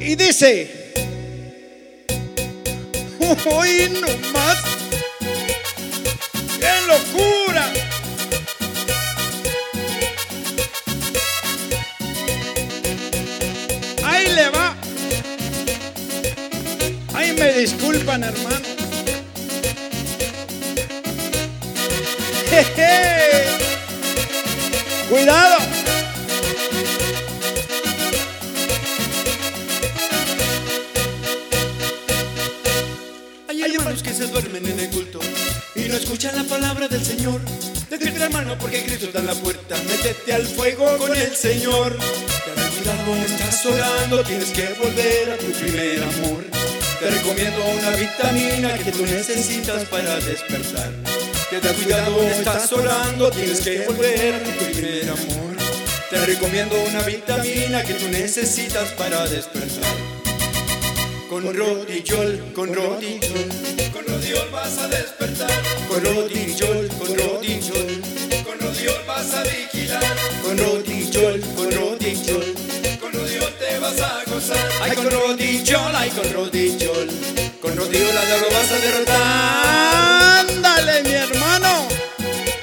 Y 0.00 0.16
dice, 0.16 0.97
hoy 3.30 3.92
no 4.00 4.08
más. 4.32 4.56
¡Qué 6.58 6.72
locura! 6.86 7.72
Ahí 14.04 14.26
le 14.34 14.48
va. 14.48 14.76
Ahí 17.14 17.32
me 17.32 17.52
disculpan, 17.52 18.22
hermano. 18.24 18.66
Jeje. 22.48 23.44
Cuidado. 25.10 25.67
Se 34.18 34.26
duermen 34.26 34.66
en 34.66 34.80
el 34.80 34.90
culto 34.90 35.20
y 35.76 35.82
no 35.82 35.94
escuchan 35.96 36.34
la 36.34 36.42
palabra 36.42 36.88
del 36.88 37.04
Señor. 37.04 37.40
Despierta 37.88 38.24
hermano 38.24 38.58
porque 38.58 38.82
Cristo 38.82 39.06
está 39.06 39.20
en 39.20 39.26
la 39.26 39.34
puerta. 39.34 39.76
Métete 39.88 40.34
al 40.34 40.44
fuego 40.44 40.98
con 40.98 41.16
el 41.16 41.36
Señor. 41.36 41.96
Ten 41.96 42.68
cuidado, 42.74 43.14
estás 43.14 43.64
orando, 43.64 44.24
tienes 44.24 44.50
que 44.50 44.74
volver 44.74 45.30
a 45.30 45.36
tu 45.36 45.46
primer 45.52 46.02
amor. 46.02 46.44
Te 46.98 47.10
recomiendo 47.12 47.64
una 47.64 47.90
vitamina 47.90 48.76
que 48.78 48.90
tú 48.90 49.06
necesitas 49.06 49.84
para 49.84 50.16
despertar. 50.16 50.90
Ten 51.50 51.74
cuidado, 51.74 52.20
estás 52.22 52.72
orando, 52.72 53.30
tienes 53.30 53.60
que 53.60 53.86
volver 53.86 54.34
a 54.34 54.42
tu 54.42 54.50
primer 54.64 55.10
amor. 55.10 55.56
Te 56.10 56.26
recomiendo 56.26 56.74
una 56.88 57.02
vitamina 57.02 57.84
que 57.84 57.94
tú 57.94 58.08
necesitas 58.08 58.90
para 58.94 59.28
despertar. 59.28 60.07
Con 61.28 61.44
rodillol, 61.44 62.52
con 62.54 62.74
rodillol, 62.74 63.48
con 63.92 64.06
rodillol 64.06 64.48
vas 64.50 64.78
a 64.78 64.88
despertar. 64.88 65.50
Con 65.86 66.02
rodillol, 66.02 66.88
con 66.98 67.08
rodillol, 67.08 68.02
con 68.44 68.58
rodillol 68.58 69.04
vas 69.06 69.34
a 69.34 69.42
vigilar. 69.42 70.16
Con 70.42 70.56
rodillol, 70.56 71.40
con 71.54 71.70
rodillol, 71.70 72.54
con 72.98 73.12
rodillol 73.12 73.52
te 73.58 73.78
vas 73.78 74.00
a 74.00 74.24
gozar. 74.24 74.68
Ay, 74.80 74.92
con 74.92 75.10
rodillol, 75.10 75.94
ay, 75.94 76.10
con 76.10 76.32
rodillol, 76.32 77.08
con 77.60 77.76
rodillol 77.76 78.14
la 78.14 78.36
lo 78.38 78.50
vas 78.50 78.72
a 78.72 78.78
derrotar. 78.78 80.46
Ándale, 80.48 81.02
mi 81.02 81.12
hermano. 81.12 81.88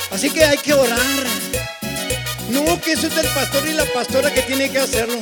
Así 0.09 0.31
que 0.31 0.43
hay 0.43 0.57
que 0.57 0.73
orar. 0.73 1.25
No, 2.49 2.81
que 2.81 2.93
eso 2.93 3.05
es 3.05 3.15
del 3.15 3.27
pastor 3.27 3.67
y 3.67 3.73
la 3.73 3.85
pastora 3.85 4.33
que 4.33 4.41
tiene 4.41 4.71
que 4.71 4.79
hacerlo. 4.79 5.19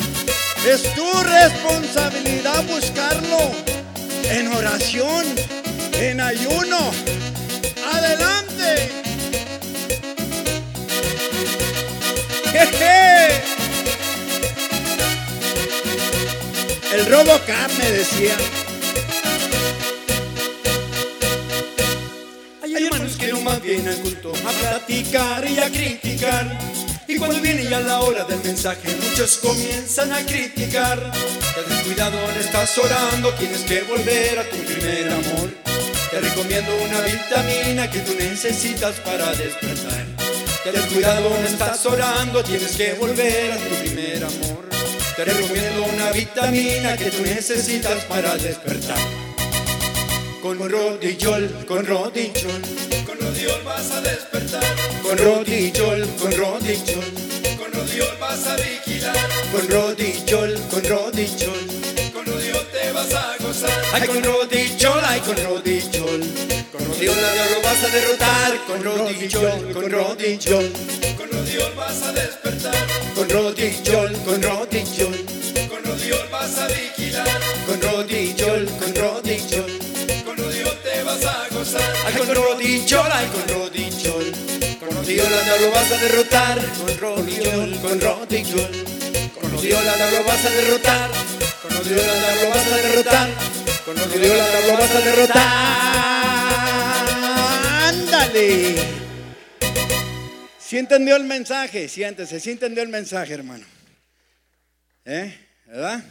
Es 0.65 0.81
tu 0.95 1.05
responsabilidad 1.23 2.63
buscarlo 2.63 3.51
en 4.23 4.47
oración, 4.47 5.25
en 5.91 6.21
ayuno. 6.21 6.91
Adelante. 7.93 8.89
Jeje. 12.49 13.43
El 16.93 17.05
Robocap 17.07 17.71
me 17.77 17.91
decía. 17.91 18.37
Hay 22.63 22.73
hermanos 22.73 23.17
que 23.17 23.27
no 23.27 23.41
más 23.41 23.61
vienen 23.61 23.89
al 23.89 23.97
culto 23.97 24.31
a 24.31 24.51
platicar 24.51 25.45
y 25.45 25.59
a 25.59 25.69
criticar. 25.69 26.57
Y 27.07 27.17
cuando 27.17 27.41
viene 27.41 27.65
ya 27.65 27.79
la 27.81 27.99
hora 27.99 28.23
del 28.23 28.41
mensaje, 28.43 28.95
muchos 28.95 29.37
comienzan 29.37 30.11
a 30.13 30.25
criticar. 30.25 31.11
Ten 31.53 31.83
cuidado, 31.83 32.17
no 32.17 32.39
estás 32.39 32.77
orando, 32.77 33.33
tienes 33.33 33.61
que 33.61 33.81
volver 33.81 34.39
a 34.39 34.49
tu 34.49 34.57
primer 34.57 35.11
amor. 35.11 35.49
Te 36.11 36.19
recomiendo 36.19 36.71
una 36.83 37.01
vitamina 37.01 37.89
que 37.89 37.99
tú 37.99 38.13
necesitas 38.17 38.95
para 39.01 39.33
despertar. 39.33 40.05
Ten 40.63 40.81
cuidado, 40.93 41.29
no 41.29 41.47
estás 41.47 41.85
orando, 41.85 42.43
tienes 42.43 42.75
que 42.75 42.93
volver 42.93 43.51
a 43.51 43.57
tu 43.57 43.75
primer 43.75 44.23
amor. 44.23 44.69
Te 45.15 45.25
recomiendo 45.25 45.83
una 45.83 46.11
vitamina 46.11 46.95
que 46.95 47.11
tú 47.11 47.21
necesitas 47.23 48.03
para 48.05 48.35
despertar. 48.37 48.97
Con 50.41 50.57
rodillol, 50.57 51.65
con 51.67 51.85
rodillol, 51.85 52.61
con 53.05 53.17
rodillol 53.17 53.22
vas 53.63 53.91
a 53.91 54.01
despertar. 54.01 54.63
Con 55.01 55.17
rodillol, 55.17 56.07
con 56.19 56.31
rodillol, 56.31 57.05
con 57.57 57.71
rodillol 57.71 58.17
vas 58.19 58.47
a 58.47 58.55
vigilar. 58.55 59.15
Con 59.51 59.67
rodillol, 59.69 60.59
con 60.69 60.83
rodillol, 60.83 61.61
con 62.13 62.25
rodillol 62.25 62.65
te 62.71 62.91
vas 62.91 63.13
a 63.13 63.35
gozar. 63.39 63.81
Ay, 63.93 64.07
con 64.07 64.23
rodillol, 64.23 65.01
ay, 65.03 65.19
con 65.19 65.35
rodillol, 65.35 66.21
con 66.71 66.85
rodillol 66.85 67.21
la 67.21 67.59
vas 67.63 67.83
a 67.83 67.89
derrotar. 67.89 68.51
Con 68.67 68.83
rodillol, 68.83 69.73
con 69.73 69.89
rodillol, 69.89 70.71
con 71.17 71.29
rodillol 71.31 71.73
vas 71.75 72.01
a 72.03 72.11
despertar. 72.13 72.87
Con 73.15 73.29
rodillol, 73.29 74.11
con 74.25 74.41
rodillol, 74.41 75.25
con 75.69 75.83
rodillol 75.83 76.27
vas 76.31 76.57
a 76.59 76.67
vigilar. 76.67 77.39
Con 77.65 77.81
rodillol, 77.81 78.69
con 78.79 78.95
rodillol, 78.95 79.82
Ay, 81.75 82.13
con 82.15 82.27
rodillol, 82.35 83.11
ay, 83.11 83.27
con 83.27 83.47
rodillol, 83.47 84.31
con 84.79 84.89
rodillol 84.91 85.31
la 85.31 85.41
diablo 85.41 85.71
vas 85.71 85.91
a 85.91 85.97
derrotar. 85.97 86.59
Con 86.77 86.97
rodillol, 86.97 87.79
con 87.81 87.99
rodillol, 87.99 88.71
con 89.33 89.51
rodillol 89.51 89.85
la 89.85 89.95
diablo 89.95 90.23
vas 90.25 90.45
a 90.45 90.49
derrotar. 90.49 91.11
Con 91.61 91.71
rodillol 91.71 92.05
la 92.05 92.13
diablo 92.13 92.49
vas 92.49 92.67
a 92.67 92.77
derrotar. 92.77 93.29
Con 93.85 93.97
rodillol 93.97 94.37
la 94.37 94.49
diablo 94.49 94.73
vas 94.73 94.95
a 94.95 94.99
derrotar. 95.01 95.47
Ándale. 97.89 98.75
Si 100.59 100.77
entendió 100.77 101.15
el 101.15 101.23
mensaje, 101.25 101.87
siéntese, 101.87 102.39
si 102.39 102.51
entendió 102.51 102.81
el 102.83 102.89
mensaje, 102.89 103.33
hermano. 103.33 103.65
¿Eh? 105.05 105.37
¿Verdad? 105.67 106.03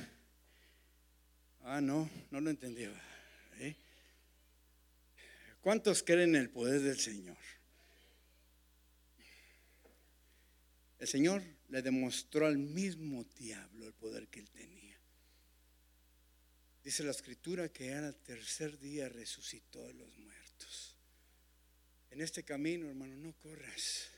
Ah, 1.64 1.81
no, 1.81 2.09
no 2.31 2.40
lo 2.40 2.50
entendió. 2.50 3.01
¿Cuántos 5.62 6.02
creen 6.02 6.35
en 6.35 6.42
el 6.42 6.50
poder 6.50 6.83
del 6.83 6.99
Señor? 6.99 7.38
el 11.02 11.09
Señor 11.09 11.42
le 11.69 11.83
demostró 11.83 12.47
al 12.47 12.59
mismo 12.59 13.25
diablo 13.37 13.88
el 13.88 13.92
poder 13.92 14.28
que 14.28 14.38
él 14.38 14.49
tenía. 14.50 14.97
Dice 16.85 17.02
la 17.02 17.11
escritura 17.11 17.69
que 17.71 17.92
al 17.92 18.14
tercer 18.23 18.78
día 18.78 19.09
resucitó 19.09 19.85
de 19.85 19.95
los 19.95 20.16
muertos. 20.16 20.97
En 22.11 22.21
este 22.21 22.45
camino, 22.45 22.88
hermano, 22.88 23.16
no 23.16 23.33
corras. 23.33 24.11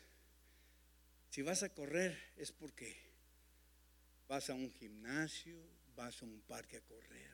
Si 1.31 1.41
vas 1.41 1.63
a 1.63 1.71
correr 1.71 2.35
es 2.37 2.53
porque 2.53 2.95
vas 4.29 4.51
a 4.51 4.55
un 4.55 4.71
gimnasio, 4.71 5.57
vas 5.97 6.21
a 6.21 6.27
un 6.27 6.43
parque 6.43 6.77
a 6.77 6.83
correr. 6.83 7.33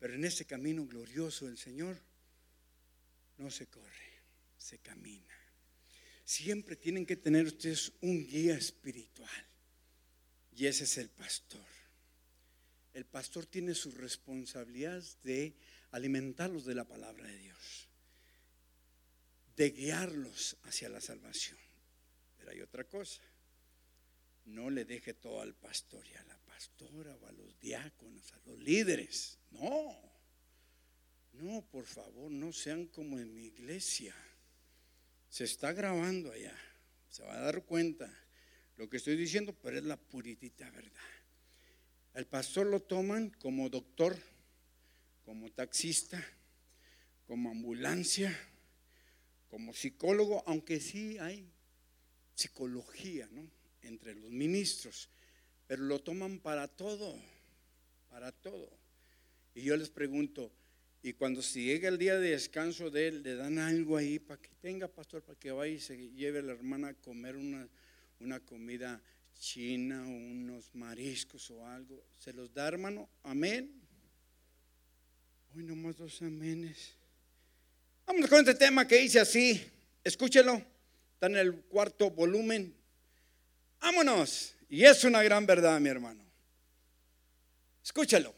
Pero 0.00 0.14
en 0.14 0.24
este 0.24 0.44
camino 0.44 0.84
glorioso 0.86 1.46
del 1.46 1.56
Señor 1.56 2.00
no 3.38 3.50
se 3.50 3.66
corre, 3.66 4.22
se 4.56 4.78
camina. 4.78 5.34
Siempre 6.24 6.76
tienen 6.76 7.06
que 7.06 7.16
tener 7.16 7.46
ustedes 7.46 7.92
un 8.00 8.26
guía 8.26 8.56
espiritual. 8.56 9.46
Y 10.56 10.66
ese 10.66 10.84
es 10.84 10.98
el 10.98 11.10
pastor. 11.10 11.64
El 12.94 13.04
pastor 13.04 13.46
tiene 13.46 13.74
su 13.74 13.90
responsabilidad 13.90 15.02
de 15.22 15.54
alimentarlos 15.90 16.64
de 16.64 16.74
la 16.74 16.84
palabra 16.84 17.26
de 17.26 17.36
Dios, 17.38 17.88
de 19.54 19.70
guiarlos 19.70 20.56
hacia 20.62 20.88
la 20.88 21.00
salvación. 21.00 21.58
Pero 22.38 22.50
hay 22.50 22.60
otra 22.62 22.84
cosa. 22.84 23.22
No 24.46 24.70
le 24.70 24.84
deje 24.84 25.12
todo 25.14 25.42
al 25.42 25.54
pastor 25.54 26.06
y 26.08 26.14
a 26.14 26.24
la 26.24 26.38
pastora 26.38 27.14
o 27.16 27.26
a 27.26 27.32
los 27.32 27.58
diáconos, 27.60 28.32
a 28.32 28.38
los 28.46 28.58
líderes. 28.58 29.38
No. 29.50 30.15
No, 31.38 31.62
por 31.62 31.84
favor, 31.84 32.30
no 32.30 32.52
sean 32.52 32.86
como 32.86 33.18
en 33.18 33.34
mi 33.34 33.46
iglesia. 33.46 34.14
Se 35.28 35.44
está 35.44 35.72
grabando 35.72 36.32
allá. 36.32 36.56
Se 37.10 37.22
va 37.24 37.36
a 37.36 37.40
dar 37.40 37.64
cuenta 37.64 38.10
lo 38.76 38.88
que 38.88 38.96
estoy 38.96 39.16
diciendo, 39.16 39.54
pero 39.62 39.78
es 39.78 39.84
la 39.84 39.96
puritita 39.96 40.70
verdad. 40.70 41.10
El 42.14 42.26
pastor 42.26 42.66
lo 42.66 42.80
toman 42.80 43.30
como 43.30 43.68
doctor, 43.68 44.16
como 45.24 45.50
taxista, 45.50 46.24
como 47.26 47.50
ambulancia, 47.50 48.34
como 49.48 49.74
psicólogo, 49.74 50.42
aunque 50.46 50.80
sí 50.80 51.18
hay 51.18 51.50
psicología 52.34 53.28
¿no? 53.32 53.50
entre 53.82 54.14
los 54.14 54.30
ministros, 54.30 55.10
pero 55.66 55.82
lo 55.82 56.00
toman 56.00 56.38
para 56.38 56.68
todo, 56.68 57.18
para 58.08 58.32
todo. 58.32 58.70
Y 59.54 59.62
yo 59.62 59.76
les 59.76 59.90
pregunto, 59.90 60.52
y 61.02 61.12
cuando 61.12 61.42
se 61.42 61.62
llega 61.62 61.88
el 61.88 61.98
día 61.98 62.18
de 62.18 62.30
descanso 62.30 62.90
de 62.90 63.08
él, 63.08 63.22
le 63.22 63.36
dan 63.36 63.58
algo 63.58 63.96
ahí 63.96 64.18
para 64.18 64.40
que 64.40 64.50
tenga, 64.60 64.88
pastor, 64.88 65.22
para 65.22 65.38
que 65.38 65.52
vaya 65.52 65.72
y 65.72 65.80
se 65.80 65.96
lleve 66.10 66.40
a 66.40 66.42
la 66.42 66.52
hermana 66.52 66.88
a 66.88 66.94
comer 66.94 67.36
una, 67.36 67.68
una 68.20 68.40
comida 68.40 69.00
china 69.38 70.02
o 70.04 70.08
unos 70.08 70.74
mariscos 70.74 71.50
o 71.50 71.66
algo. 71.66 72.04
¿Se 72.18 72.32
los 72.32 72.52
da, 72.52 72.66
hermano? 72.66 73.08
Amén. 73.22 73.72
Hoy 75.54 75.62
nomás 75.62 75.96
dos 75.96 76.20
amenes. 76.22 76.94
Vamos 78.06 78.28
con 78.28 78.40
este 78.40 78.54
tema 78.54 78.86
que 78.86 78.98
dice 78.98 79.20
así. 79.20 79.64
Escúchelo. 80.02 80.62
Está 81.14 81.26
en 81.26 81.36
el 81.36 81.54
cuarto 81.62 82.10
volumen. 82.10 82.74
Vámonos. 83.80 84.54
Y 84.68 84.84
es 84.84 85.04
una 85.04 85.22
gran 85.22 85.46
verdad, 85.46 85.80
mi 85.80 85.88
hermano. 85.88 86.24
Escúchalo. 87.82 88.34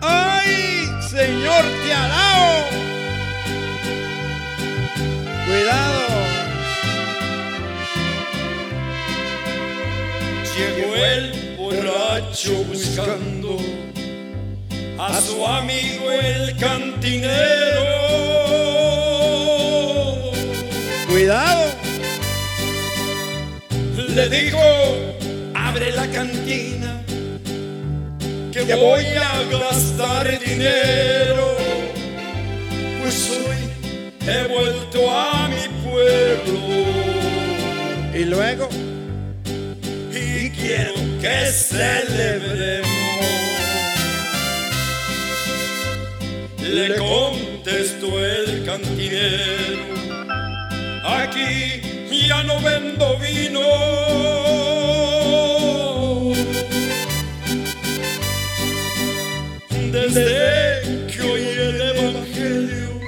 ¡Ay, 0.00 0.86
Señor, 1.10 1.64
te 1.84 1.92
alabo! 1.92 2.64
Cuidado. 5.46 6.08
Llegó 10.56 10.94
el 10.94 11.56
borracho 11.56 12.64
buscando 12.68 13.58
a 15.00 15.20
su 15.20 15.44
amigo 15.44 16.12
el 16.12 16.56
cantinero. 16.58 17.86
Cuidado. 21.08 21.72
Le 24.14 24.28
dijo, 24.28 24.58
la 26.08 26.12
cantina, 26.12 27.02
que 28.52 28.74
voy 28.74 29.04
a 29.04 29.42
gastar 29.50 30.38
dinero, 30.40 31.56
pues 33.00 33.30
hoy 33.30 34.28
he 34.28 34.48
vuelto 34.48 35.10
a 35.10 35.48
mi 35.48 35.68
pueblo 35.88 36.58
Y 38.14 38.24
luego. 38.24 38.68
y 40.12 40.50
quiero 40.50 40.94
que 41.20 41.50
celebremos. 41.52 42.88
Le 46.60 46.94
contestó 46.96 48.24
el 48.24 48.64
cantinero, 48.64 49.84
aquí 51.04 51.80
ya 52.28 52.42
no 52.42 52.60
vendo 52.60 53.18
vino. 53.18 54.57
Desde 60.08 61.06
que 61.06 61.20
oí 61.20 61.48
el 61.48 61.80
Evangelio, 61.82 62.98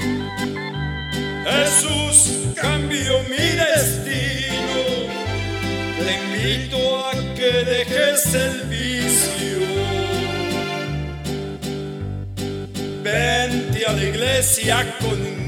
Jesús 1.47 2.53
cambió 2.55 3.23
mi 3.23 3.37
destino. 3.37 4.77
Te 5.97 6.13
invito 6.21 7.07
a 7.07 7.13
que 7.35 7.65
dejes 7.65 8.35
el 8.35 8.61
vicio. 8.69 9.61
Vente 13.03 13.87
a 13.87 13.93
la 13.93 14.05
iglesia 14.05 14.95
conmigo. 15.01 15.40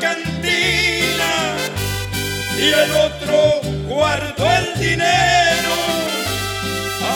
Cantina 0.00 1.32
y 2.58 2.68
el 2.68 2.90
otro 2.92 3.60
guardó 3.86 4.50
el 4.50 4.80
dinero. 4.80 5.74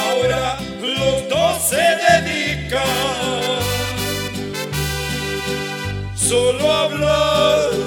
Ahora 0.02 0.58
los 0.80 1.28
dos 1.28 1.62
se 1.62 1.76
dedican 1.76 2.82
solo 6.14 6.72
a 6.72 6.84
hablar. 6.84 7.83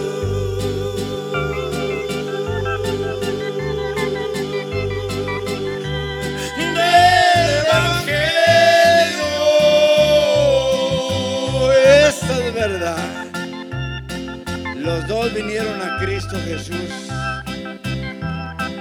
Vinieron 15.35 15.81
a 15.81 15.97
Cristo 15.99 16.37
Jesús. 16.45 17.09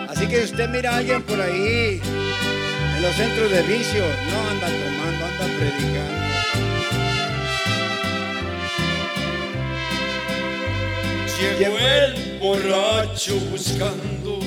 Así 0.09 0.27
que 0.27 0.45
usted 0.45 0.69
mira 0.69 0.93
a 0.93 0.97
alguien 0.99 1.23
por 1.23 1.41
ahí 1.41 2.01
en 2.97 3.03
los 3.03 3.15
centros 3.15 3.51
de 3.51 3.63
vicio, 3.63 4.03
no 4.31 4.51
anda 4.51 4.67
tomando, 4.67 5.27
anda 5.27 5.47
predicando. 5.59 6.27
Llegó 11.59 11.79
el 11.79 12.39
borracho 12.39 13.35
buscando 13.51 14.41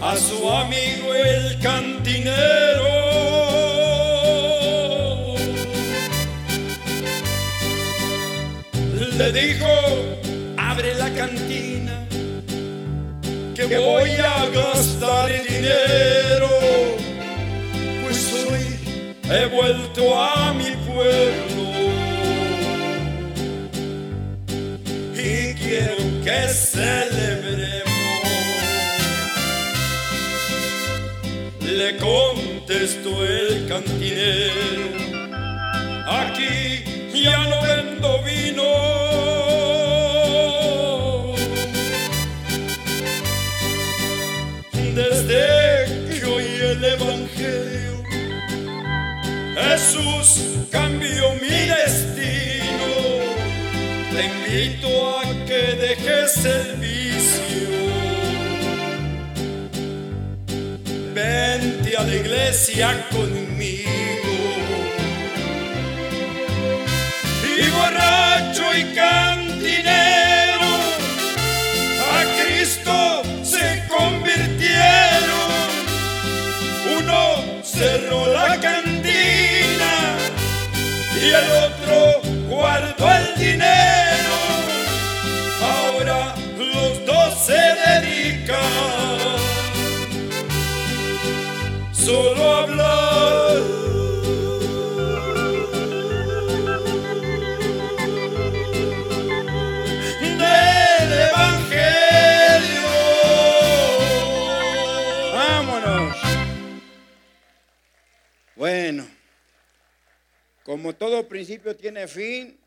a 0.00 0.16
su 0.16 0.50
amigo 0.50 1.14
el 1.14 1.58
cantinero. 1.60 2.86
Le 9.18 9.32
dijo, 9.32 9.66
cantina, 11.26 12.06
que 13.54 13.78
voy 13.78 14.10
a 14.10 14.48
gastar 14.50 15.28
dinero, 15.48 16.48
pues 18.02 18.46
hoy 18.48 18.66
he 19.30 19.46
vuelto 19.46 20.20
a 20.20 20.52
mi 20.54 20.70
pueblo. 20.86 21.66
y 25.14 25.54
quiero 25.54 25.96
que 26.24 26.48
celebremos. 26.48 27.92
Le 31.60 31.96
contestó 31.96 33.24
el 33.24 33.66
cantinero, 33.66 34.90
aquí 36.06 36.84
ya 37.14 37.44
no 37.48 37.62
vendo 37.62 38.22
vino. 38.22 39.35
Jesús 49.96 50.42
cambió 50.70 51.34
mi 51.40 51.48
destino. 51.48 52.86
Te 54.12 54.26
invito 54.26 55.18
a 55.18 55.22
que 55.46 55.74
dejes 55.74 56.44
el 56.44 56.76
vicio. 56.76 57.68
Vente 61.14 61.96
a 61.96 62.02
la 62.02 62.14
iglesia 62.14 63.06
conmigo. 63.10 63.45
Y 81.26 81.28
el 81.28 81.50
otro 81.50 82.20
guardó 82.48 83.10
el 83.10 83.34
dinero. 83.36 84.36
Ahora 85.60 86.34
los 86.56 87.04
dos 87.04 87.34
se 87.46 87.60
dedican 87.84 88.60
solo 91.92 92.56
a. 92.58 92.85
como 110.76 110.94
todo 110.94 111.26
principio 111.26 111.74
tiene 111.74 112.06
fin, 112.06 112.60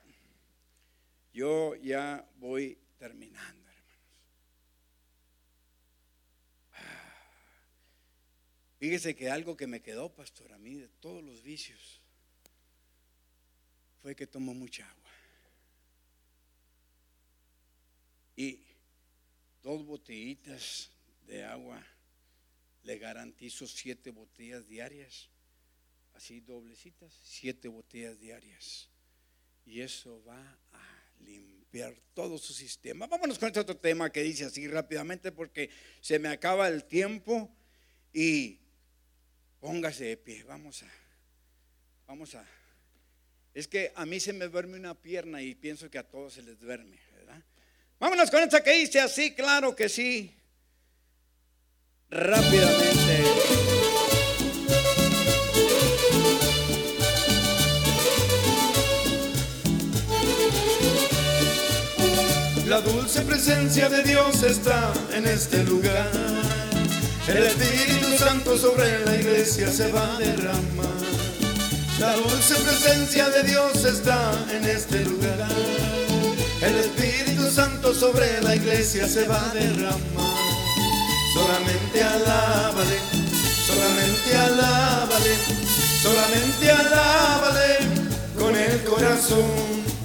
yo 1.32 1.76
ya 1.76 2.28
voy 2.38 2.76
terminando, 2.98 3.69
hermanos. 3.69 4.00
Ah, 6.74 7.13
Fíjese 8.80 9.15
que 9.15 9.30
algo 9.30 9.56
que 9.56 9.67
me 9.67 9.80
quedó, 9.80 10.10
pastor, 10.12 10.52
a 10.54 10.58
mí 10.58 10.74
de 10.74 10.88
todos 10.88 11.24
los 11.24 11.43
vicios, 11.43 12.02
fue 14.02 14.15
que 14.15 14.26
tomo 14.26 14.56
mucha 14.56 14.89
agua. 14.89 15.12
Y 18.36 18.65
dos 19.62 19.86
botellitas 19.86 20.89
de 21.28 21.45
agua 21.45 21.86
le 22.82 22.98
garantizo 22.98 23.67
siete 23.67 24.10
botellas 24.10 24.67
diarias, 24.67 25.30
así 26.13 26.39
doblecitas, 26.41 27.13
siete 27.24 27.67
botellas 27.67 28.19
diarias. 28.19 28.89
Y 29.65 29.82
eso 29.82 30.24
va 30.24 30.39
a 30.74 31.00
limpiar 31.19 31.95
todo 32.13 32.38
su 32.38 32.54
sistema. 32.54 33.08
Vámonos 33.08 33.38
con 33.38 33.48
este 33.48 33.60
otro 33.60 33.78
tema 33.78 34.12
que 34.12 34.24
dice 34.24 34.45
así 34.45 34.67
rápidamente 34.67 35.32
porque 35.32 35.69
se 36.02 36.19
me 36.19 36.30
acaba 36.30 36.67
el 36.67 36.86
tiempo 36.86 37.50
y 38.13 38.60
póngase 39.60 40.06
de 40.06 40.17
pie. 40.17 40.43
Vamos 40.43 40.84
a, 40.84 40.91
vamos 42.08 42.36
a. 42.36 42.45
Es 43.54 43.67
que 43.67 43.91
a 43.95 44.06
mí 44.06 44.19
se 44.19 44.34
me 44.34 44.48
duerme 44.48 44.78
una 44.78 45.00
pierna 45.00 45.41
y 45.41 45.56
pienso 45.56 45.89
que 45.89 45.98
a 45.98 46.08
todos 46.08 46.34
se 46.34 46.41
les 46.41 46.60
duerme, 46.60 47.00
¿verdad? 47.13 47.43
Vámonos 48.00 48.32
con 48.32 48.41
esta 48.41 48.63
que 48.63 48.74
dice 48.74 49.00
así, 49.00 49.34
claro 49.34 49.76
que 49.76 49.89
sí. 49.89 50.36
Rápidamente. 52.10 53.68
La 62.80 62.86
dulce 62.94 63.22
presencia 63.24 63.89
de 63.89 64.04
Dios 64.04 64.42
está 64.42 64.94
en 65.13 65.28
este 65.28 65.65
lugar. 65.65 66.10
El 67.28 67.44
Espíritu 67.44 68.18
Santo 68.18 68.58
sobre 68.58 69.04
la 69.04 69.18
iglesia 69.18 69.70
se 69.70 69.92
va 69.92 70.15
a 70.15 70.18
derramar. 70.18 70.88
La 72.00 72.15
dulce 72.15 72.56
presencia 72.56 73.30
de 73.32 73.44
Dios 73.44 73.84
está 73.84 74.32
en 74.54 74.63
este 74.63 75.04
lugar. 75.04 75.50
El 76.62 76.76
Espíritu 76.78 77.52
Santo 77.52 77.94
sobre 77.94 78.42
la 78.44 78.56
iglesia 78.56 79.10
se 79.10 79.28
va 79.28 79.52
a 79.52 79.54
derramar. 79.54 80.39
Solamente 81.34 82.02
alábale, 82.02 82.98
solamente 83.68 84.38
alábale, 84.38 85.36
solamente 86.02 86.72
alábale 86.72 87.78
con 88.38 88.56
el 88.56 88.82
corazón. 88.86 89.99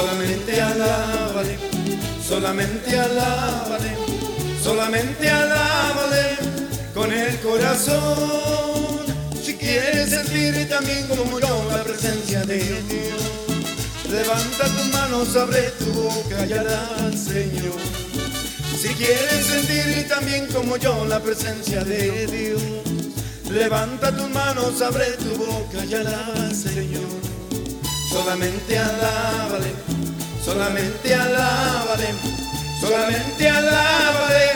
Solamente 0.00 0.62
alábale, 0.62 1.58
solamente 2.26 2.98
alábale, 2.98 3.96
solamente 4.64 5.28
alábale 5.28 6.38
con 6.94 7.12
el 7.12 7.38
corazón. 7.40 9.04
Si 9.44 9.56
quieres 9.56 10.08
sentir 10.08 10.66
también 10.70 11.06
como 11.06 11.38
yo 11.38 11.66
la 11.70 11.84
presencia 11.84 12.40
de 12.44 12.60
Dios, 12.60 13.22
levanta 14.10 14.64
tus 14.64 14.86
manos, 14.86 15.36
abre 15.36 15.70
tu 15.78 15.92
boca 15.92 16.46
y 16.46 16.52
al 16.54 17.18
Señor. 17.18 17.78
Si 18.80 18.88
quieres 18.94 19.44
sentir 19.44 20.08
también 20.08 20.46
como 20.46 20.78
yo 20.78 21.04
la 21.04 21.20
presencia 21.20 21.84
de 21.84 22.26
Dios, 22.26 22.62
levanta 23.50 24.16
tus 24.16 24.30
manos, 24.30 24.80
abre 24.80 25.10
tu 25.18 25.36
boca 25.36 25.84
y 25.84 25.92
al 25.92 26.54
Señor. 26.54 27.29
Solamente 28.10 28.76
alábale, 28.76 29.72
solamente 30.44 31.14
alábale, 31.14 32.08
solamente 32.80 33.48
alábale 33.48 34.46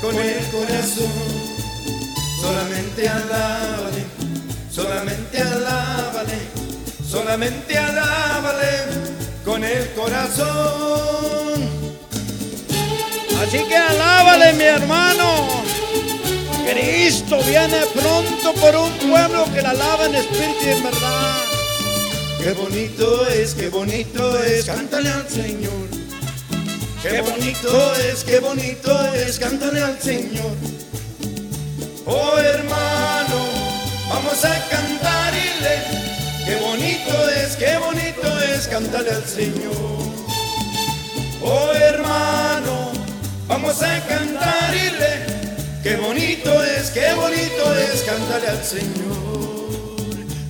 con 0.00 0.16
el 0.16 0.46
corazón. 0.50 1.12
Solamente 2.40 3.06
alábale, 3.06 4.04
solamente 4.70 5.38
alábale, 5.38 6.38
solamente 7.06 7.76
alábale 7.76 8.70
con 9.44 9.62
el 9.62 9.92
corazón. 9.92 11.68
Así 13.42 13.58
que 13.68 13.76
alábale, 13.76 14.54
mi 14.54 14.64
hermano. 14.64 15.62
Cristo 16.66 17.38
viene 17.46 17.84
pronto 17.92 18.54
por 18.54 18.74
un 18.76 18.92
pueblo 19.10 19.44
que 19.52 19.60
la 19.60 19.70
alaba 19.70 20.06
en 20.06 20.14
espíritu 20.14 20.64
y 20.64 20.70
en 20.70 20.82
verdad. 20.82 21.53
Qué 22.44 22.52
bonito 22.52 23.26
es, 23.28 23.54
qué 23.54 23.70
bonito 23.70 24.38
es, 24.44 24.66
cántale 24.66 25.08
al 25.08 25.26
Señor. 25.30 25.88
Qué 27.02 27.22
bonito 27.22 27.94
es, 27.94 28.22
qué 28.22 28.38
bonito 28.38 29.14
es, 29.14 29.38
cántale 29.38 29.80
al 29.80 29.98
Señor. 29.98 30.52
Oh 32.04 32.36
hermano, 32.36 33.48
vamos 34.10 34.44
a 34.44 34.68
cantarle. 34.68 35.74
Qué 36.44 36.56
bonito 36.56 37.30
es, 37.30 37.56
qué 37.56 37.78
bonito 37.78 38.38
es, 38.40 38.68
cántale 38.68 39.10
al 39.10 39.24
Señor. 39.24 39.72
Oh 41.42 41.72
hermano, 41.72 42.92
vamos 43.48 43.82
a 43.82 44.06
cantarle. 44.06 45.80
Qué 45.82 45.96
bonito 45.96 46.62
es, 46.62 46.90
qué 46.90 47.14
bonito 47.14 47.74
es, 47.74 48.02
cántale 48.02 48.48
al 48.48 48.62
Señor. 48.62 49.53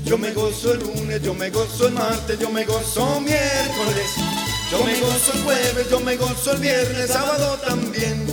Yo 0.05 0.19
me 0.19 0.33
gozo 0.33 0.75
el 0.75 0.81
lunes, 0.81 1.23
yo 1.23 1.33
me 1.33 1.49
gozo 1.49 1.89
el 1.89 1.95
martes, 1.95 2.39
yo 2.39 2.51
me 2.51 2.65
gozo 2.65 3.21
miércoles, 3.21 4.11
yo 4.71 4.85
me 4.85 5.01
gozo 5.01 5.33
el 5.33 5.43
jueves, 5.43 5.91
yo 5.91 6.01
me 6.01 6.17
gozo 6.17 6.53
el 6.53 6.61
viernes, 6.61 7.11
sábado 7.11 7.59
también. 7.67 8.27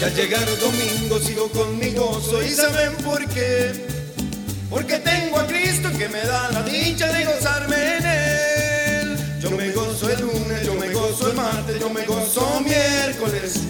Y 0.00 0.04
al 0.04 0.14
llegar 0.14 0.46
domingo 0.58 1.18
sigo 1.20 1.50
con 1.50 1.78
mi 1.78 1.90
gozo 1.90 2.42
y 2.42 2.48
saben 2.48 2.94
por 3.04 3.24
qué. 3.28 3.86
Porque 4.70 4.98
tengo 5.00 5.38
a 5.38 5.46
Cristo 5.46 5.90
que 5.98 6.08
me 6.08 6.20
da 6.20 6.50
la 6.50 6.62
dicha 6.62 7.12
de 7.12 7.26
gozarme 7.26 7.96
en 7.98 8.06
Él. 8.06 9.40
Yo 9.40 9.50
me 9.50 9.70
gozo 9.70 10.08
el 10.08 10.20
lunes, 10.22 10.64
yo 10.64 10.74
me 10.74 10.90
gozo 10.94 11.28
el 11.28 11.36
martes, 11.36 11.78
yo 11.78 11.90
me 11.90 12.06
gozo 12.06 12.60
miércoles, 12.62 13.60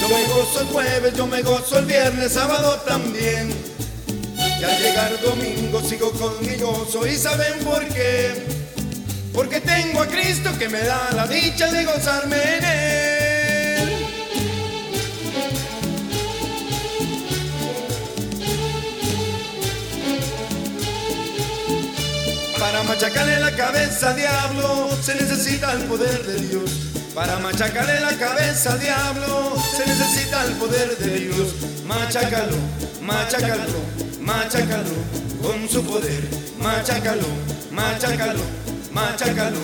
yo 0.00 0.08
me 0.08 0.24
gozo 0.28 0.60
el 0.62 0.66
jueves, 0.68 1.14
yo 1.14 1.26
me 1.26 1.42
gozo 1.42 1.78
el 1.78 1.84
viernes, 1.84 2.32
sábado 2.32 2.80
también. 2.86 3.67
Y 4.60 4.64
al 4.64 4.82
llegar 4.82 5.20
domingo 5.20 5.80
sigo 5.80 6.10
con 6.12 6.40
mi 6.44 6.56
gozo 6.56 7.06
y 7.06 7.16
saben 7.16 7.58
por 7.64 7.86
qué. 7.88 8.44
Porque 9.32 9.60
tengo 9.60 10.02
a 10.02 10.06
Cristo 10.06 10.50
que 10.58 10.68
me 10.68 10.80
da 10.80 11.10
la 11.14 11.26
dicha 11.26 11.70
de 11.70 11.84
gozarme 11.84 12.36
en 12.36 12.64
Él. 12.64 13.08
Para 22.58 22.82
machacarle 22.82 23.38
la 23.38 23.54
cabeza 23.54 24.12
diablo 24.14 24.88
se 25.00 25.14
necesita 25.14 25.72
el 25.72 25.84
poder 25.84 26.26
de 26.26 26.40
Dios. 26.48 26.70
Para 27.14 27.38
machacarle 27.38 28.00
la 28.00 28.16
cabeza 28.18 28.76
diablo 28.76 29.56
se 29.76 29.86
necesita 29.86 30.44
el 30.44 30.52
poder 30.54 30.96
de 30.98 31.18
Dios. 31.18 31.54
Machácalo, 31.86 32.56
machácalo, 33.00 34.07
machácalo 34.28 34.94
con 35.42 35.68
su 35.68 35.82
poder. 35.82 36.22
Machácalo, 36.60 37.28
machácalo, 37.72 38.40
machácalo 38.92 39.60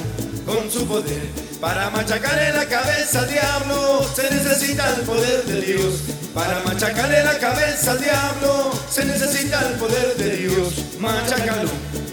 con 0.47 0.71
su 0.71 0.87
poder. 0.87 1.29
Para 1.61 1.91
machacarle 1.91 2.53
la 2.53 2.67
cabeza 2.67 3.21
al 3.21 3.29
diablo 3.29 4.07
se 4.15 4.23
necesita 4.31 4.89
el 4.97 5.03
poder 5.03 5.45
de 5.45 5.61
Dios. 5.61 5.95
Para 6.35 6.61
machacarle 6.65 7.23
la 7.25 7.39
cabeza 7.39 7.93
al 7.93 8.01
diablo 8.01 8.73
se 8.91 9.05
necesita 9.05 9.61
el 9.69 9.75
poder 9.75 10.17
de 10.17 10.37
Dios. 10.37 10.75
Machácalo, 10.99 11.71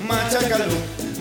machácalo, 0.07 0.75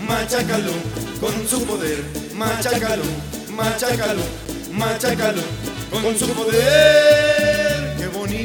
machácalo 0.07 0.73
con 1.21 1.47
su 1.47 1.65
poder. 1.65 2.03
Machácalo, 2.33 3.03
machácalo, 3.49 4.23
machácalo 4.71 5.43
con 5.91 6.17
su 6.17 6.27
poder. 6.33 7.40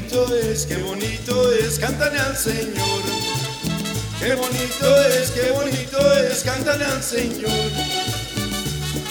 Bonito 0.06 0.36
es, 0.36 0.66
qué 0.66 0.76
bonito 0.76 1.52
es, 1.52 1.80
cántale 1.80 2.20
al 2.20 2.36
Señor. 2.36 3.02
Qué 4.20 4.34
bonito 4.36 5.02
es, 5.02 5.30
qué 5.32 5.50
bonito 5.50 6.14
es, 6.18 6.44
cántale 6.44 6.84
al 6.84 7.02
Señor. 7.02 7.50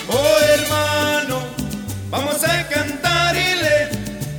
Oh 0.08 0.38
hermano, 0.54 1.44
vamos 2.10 2.42
a 2.46 2.68
cantarle. 2.70 3.90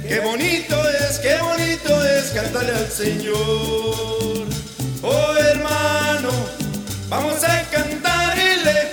Qué 0.08 0.20
bonito 0.20 0.82
es, 0.88 1.18
qué 1.18 1.36
bonito 1.42 2.06
es 2.06 2.30
cantarle 2.30 2.72
al 2.72 2.90
Señor. 2.90 4.46
Oh 5.02 5.36
hermano, 5.36 6.30
vamos 7.10 7.44
a 7.44 7.62
cantarle. 7.70 8.88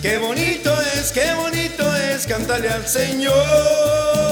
Qué 0.00 0.18
bonito 0.18 0.80
es, 0.94 1.10
qué 1.10 1.34
bonito 1.34 1.92
es 1.96 2.24
cantarle 2.24 2.68
al 2.68 2.86
Señor. 2.86 4.29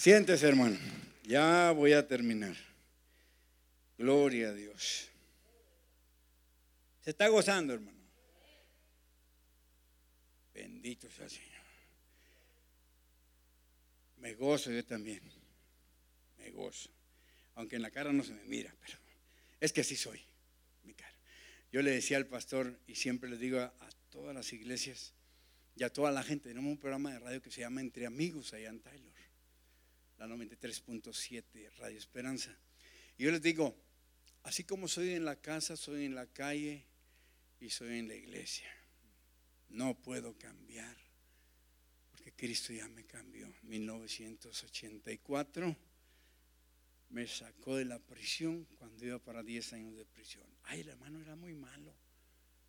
Siéntese, 0.00 0.48
hermano. 0.48 0.78
Ya 1.24 1.72
voy 1.72 1.92
a 1.92 2.08
terminar. 2.08 2.56
Gloria 3.98 4.48
a 4.48 4.54
Dios. 4.54 5.10
Se 7.02 7.10
está 7.10 7.28
gozando, 7.28 7.74
hermano. 7.74 8.00
Bendito 10.54 11.06
sea 11.10 11.26
el 11.26 11.30
Señor. 11.30 11.62
Me 14.16 14.32
gozo 14.32 14.70
yo 14.70 14.82
también. 14.86 15.20
Me 16.38 16.50
gozo. 16.50 16.88
Aunque 17.56 17.76
en 17.76 17.82
la 17.82 17.90
cara 17.90 18.10
no 18.10 18.24
se 18.24 18.32
me 18.32 18.44
mira, 18.44 18.74
pero 18.80 18.96
es 19.60 19.70
que 19.70 19.82
así 19.82 19.96
soy. 19.96 20.24
Mi 20.82 20.94
cara. 20.94 21.14
Yo 21.70 21.82
le 21.82 21.90
decía 21.90 22.16
al 22.16 22.26
pastor 22.26 22.74
y 22.86 22.94
siempre 22.94 23.28
le 23.28 23.36
digo 23.36 23.60
a, 23.60 23.90
todas 24.08 24.34
las 24.34 24.50
iglesias 24.54 25.12
y 25.76 25.82
a 25.82 25.92
toda 25.92 26.10
la 26.10 26.22
gente, 26.22 26.48
tenemos 26.48 26.70
un 26.70 26.78
programa 26.78 27.12
de 27.12 27.18
radio 27.18 27.42
que 27.42 27.50
se 27.50 27.60
llama 27.60 27.82
Entre 27.82 28.06
Amigos 28.06 28.54
allá 28.54 28.70
en 28.70 28.80
Taylor, 28.80 29.09
la 30.20 30.26
93.7 30.26 31.70
Radio 31.78 31.96
Esperanza. 31.96 32.54
Y 33.16 33.24
yo 33.24 33.30
les 33.30 33.40
digo, 33.40 33.74
así 34.42 34.64
como 34.64 34.86
soy 34.86 35.14
en 35.14 35.24
la 35.24 35.36
casa, 35.36 35.78
soy 35.78 36.04
en 36.04 36.14
la 36.14 36.26
calle 36.26 36.84
y 37.58 37.70
soy 37.70 37.98
en 37.98 38.08
la 38.08 38.14
iglesia. 38.14 38.70
No 39.70 39.94
puedo 39.94 40.36
cambiar, 40.36 40.94
porque 42.10 42.32
Cristo 42.32 42.74
ya 42.74 42.86
me 42.88 43.06
cambió. 43.06 43.50
1984 43.62 45.74
me 47.08 47.26
sacó 47.26 47.76
de 47.76 47.86
la 47.86 47.98
prisión 47.98 48.66
cuando 48.78 49.06
iba 49.06 49.18
para 49.18 49.42
10 49.42 49.72
años 49.72 49.96
de 49.96 50.04
prisión. 50.04 50.44
Ay, 50.64 50.80
hermano 50.80 51.22
era 51.22 51.34
muy 51.34 51.54
malo. 51.54 51.94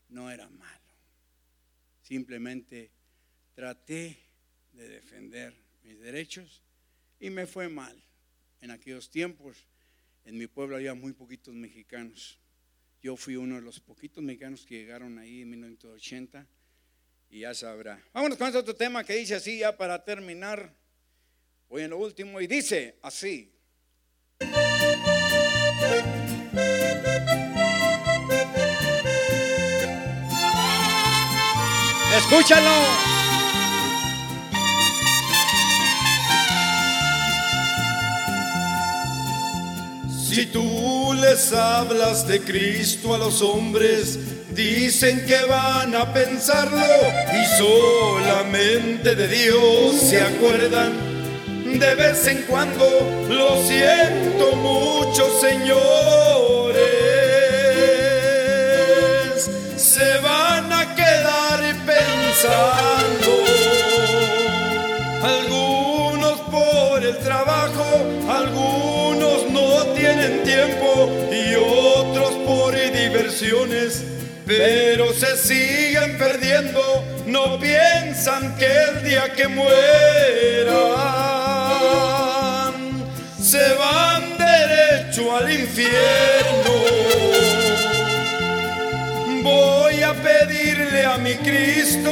No 0.07 0.31
era 0.31 0.49
malo. 0.49 0.89
Simplemente 2.01 2.91
traté 3.53 4.17
de 4.71 4.87
defender 4.87 5.53
mis 5.83 5.99
derechos 5.99 6.61
y 7.21 7.29
me 7.29 7.47
fue 7.47 7.69
mal. 7.69 7.95
En 8.59 8.71
aquellos 8.71 9.09
tiempos, 9.09 9.65
en 10.25 10.37
mi 10.37 10.47
pueblo 10.47 10.75
había 10.75 10.93
muy 10.93 11.13
poquitos 11.13 11.53
mexicanos. 11.53 12.39
Yo 13.01 13.15
fui 13.15 13.35
uno 13.35 13.55
de 13.55 13.61
los 13.61 13.79
poquitos 13.79 14.23
mexicanos 14.23 14.65
que 14.65 14.79
llegaron 14.79 15.17
ahí 15.17 15.43
en 15.43 15.49
1980 15.51 16.45
y 17.29 17.39
ya 17.39 17.53
sabrá. 17.53 18.03
Vámonos 18.13 18.37
con 18.37 18.47
este 18.47 18.59
otro 18.59 18.75
tema 18.75 19.03
que 19.03 19.15
dice 19.15 19.35
así, 19.35 19.59
ya 19.59 19.77
para 19.77 20.03
terminar. 20.03 20.75
Voy 21.69 21.83
en 21.83 21.91
lo 21.91 21.99
último 21.99 22.41
y 22.41 22.47
dice 22.47 22.97
así. 23.01 23.53
Escúchalo. 32.17 33.20
Si 40.33 40.45
tú 40.45 41.13
les 41.19 41.51
hablas 41.51 42.25
de 42.25 42.39
Cristo 42.39 43.13
a 43.13 43.17
los 43.17 43.41
hombres, 43.41 44.17
dicen 44.55 45.25
que 45.25 45.43
van 45.43 45.93
a 45.93 46.13
pensarlo 46.13 46.79
y 47.33 47.57
solamente 47.57 49.13
de 49.13 49.27
Dios 49.27 49.93
se 49.99 50.21
acuerdan. 50.21 50.93
De 51.77 51.95
vez 51.95 52.25
en 52.27 52.43
cuando 52.43 52.87
lo 53.27 53.61
siento 53.67 54.55
mucho, 54.55 55.27
señores. 55.41 56.79
Se 59.75 60.17
van 60.19 60.71
a 60.71 60.95
quedar 60.95 61.59
pensando. 61.85 63.00
Algunos 68.29 69.49
no 69.51 69.83
tienen 69.93 70.43
tiempo 70.43 71.09
y 71.31 71.55
otros 71.55 72.33
por 72.45 72.73
diversiones, 72.73 74.03
pero 74.45 75.11
se 75.13 75.37
siguen 75.37 76.17
perdiendo, 76.17 77.03
no 77.25 77.59
piensan 77.59 78.55
que 78.57 78.65
el 78.65 79.03
día 79.03 79.33
que 79.33 79.47
mueran 79.47 79.71
se 83.41 83.73
van 83.73 84.37
derecho 84.37 85.35
al 85.35 85.51
infierno. 85.51 86.71
Voy 89.41 90.03
a 90.03 90.13
pedirle 90.13 91.05
a 91.05 91.17
mi 91.17 91.33
Cristo 91.35 92.11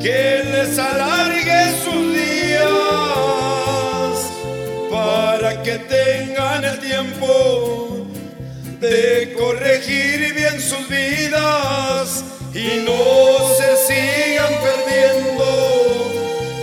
que 0.00 0.44
les 0.44 0.78
alargue 0.78 1.74
sus 1.82 2.13
tengan 5.78 6.64
el 6.64 6.78
tiempo 6.80 8.06
de 8.80 9.34
corregir 9.38 10.34
bien 10.34 10.60
sus 10.60 10.88
vidas 10.88 12.24
y 12.52 12.84
no 12.84 13.48
se 13.56 13.76
sigan 13.86 14.52
perdiendo 14.62 16.04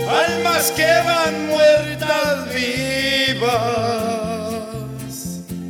almas 0.08 0.70
que 0.72 0.86
van 0.86 1.46
muertas 1.48 2.54
vivas. 2.54 3.52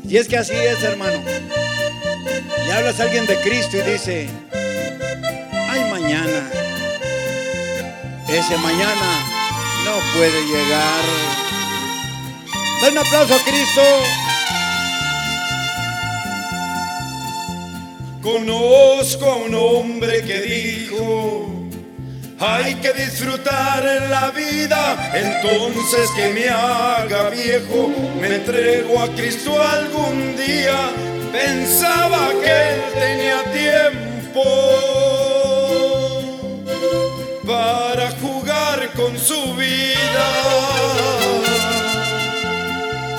Y 0.04 0.16
es 0.16 0.28
que 0.28 0.36
así 0.38 0.54
es, 0.54 0.82
hermano. 0.82 1.22
Le 2.66 2.72
hablas 2.72 3.00
a 3.00 3.04
alguien 3.04 3.26
de 3.26 3.36
Cristo 3.40 3.78
y 3.78 3.82
dice, 3.82 4.28
ay 5.70 5.90
mañana. 5.90 6.50
Ese 8.28 8.56
mañana 8.58 9.26
no 9.84 9.98
puede 10.16 10.44
llegar. 10.46 11.41
Da 12.82 12.88
un 12.88 12.98
aplauso 12.98 13.32
a 13.32 13.38
Cristo. 13.44 13.80
Conozco 18.20 19.24
a 19.30 19.36
un 19.36 19.54
hombre 19.54 20.24
que 20.24 20.40
dijo, 20.40 21.68
hay 22.40 22.74
que 22.74 22.92
disfrutar 22.92 23.84
la 24.10 24.32
vida, 24.32 25.12
entonces 25.14 26.10
que 26.16 26.30
me 26.30 26.48
haga 26.48 27.30
viejo, 27.30 27.88
me 28.20 28.34
entrego 28.34 29.00
a 29.00 29.06
Cristo 29.14 29.62
algún 29.62 30.34
día, 30.36 30.90
pensaba 31.30 32.30
que 32.42 32.50
él 32.50 32.82
tenía 32.94 33.44
tiempo 33.52 34.42
para 37.46 38.10
jugar 38.20 38.90
con 38.96 39.16
su 39.16 39.54
vida. 39.54 40.41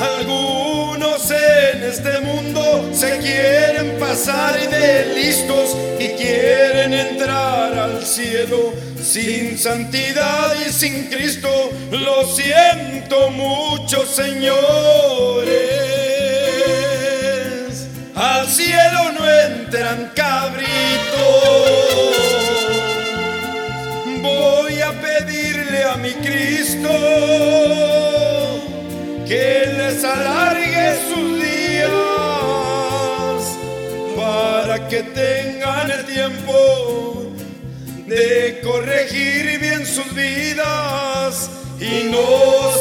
Algunos 0.04 1.32
en 1.32 1.84
este 1.84 2.20
mundo 2.20 2.90
se 2.94 3.20
quieren 3.20 3.98
pasar 3.98 4.60
de 4.70 5.14
listos 5.16 5.78
y 5.98 6.10
quieren 6.10 6.94
entrar 6.94 7.74
al 7.74 8.06
cielo 8.06 8.74
Sin 9.02 9.58
santidad 9.58 10.54
y 10.66 10.72
sin 10.72 11.06
Cristo, 11.10 11.50
lo 11.92 12.26
siento 12.26 13.30
mucho, 13.32 14.06
señores. 14.06 15.54
Al 18.16 18.48
cielo 18.48 19.12
no 19.18 19.30
entran 19.30 20.12
cabritos. 20.16 20.64
Voy 24.22 24.82
a 24.82 24.92
pedirle 25.02 25.84
a 25.84 25.96
mi 25.98 26.12
Cristo 26.14 27.63
que 29.34 29.66
les 29.80 30.04
alargue 30.04 30.88
sus 31.10 31.28
días 31.42 31.90
para 34.16 34.88
que 34.88 35.02
tengan 35.02 35.90
el 35.90 36.06
tiempo 36.06 36.54
de 38.06 38.62
corregir 38.64 39.60
bien 39.60 39.88
sus 39.88 40.14
vidas 40.14 41.50
y 41.80 42.12
no 42.14 42.28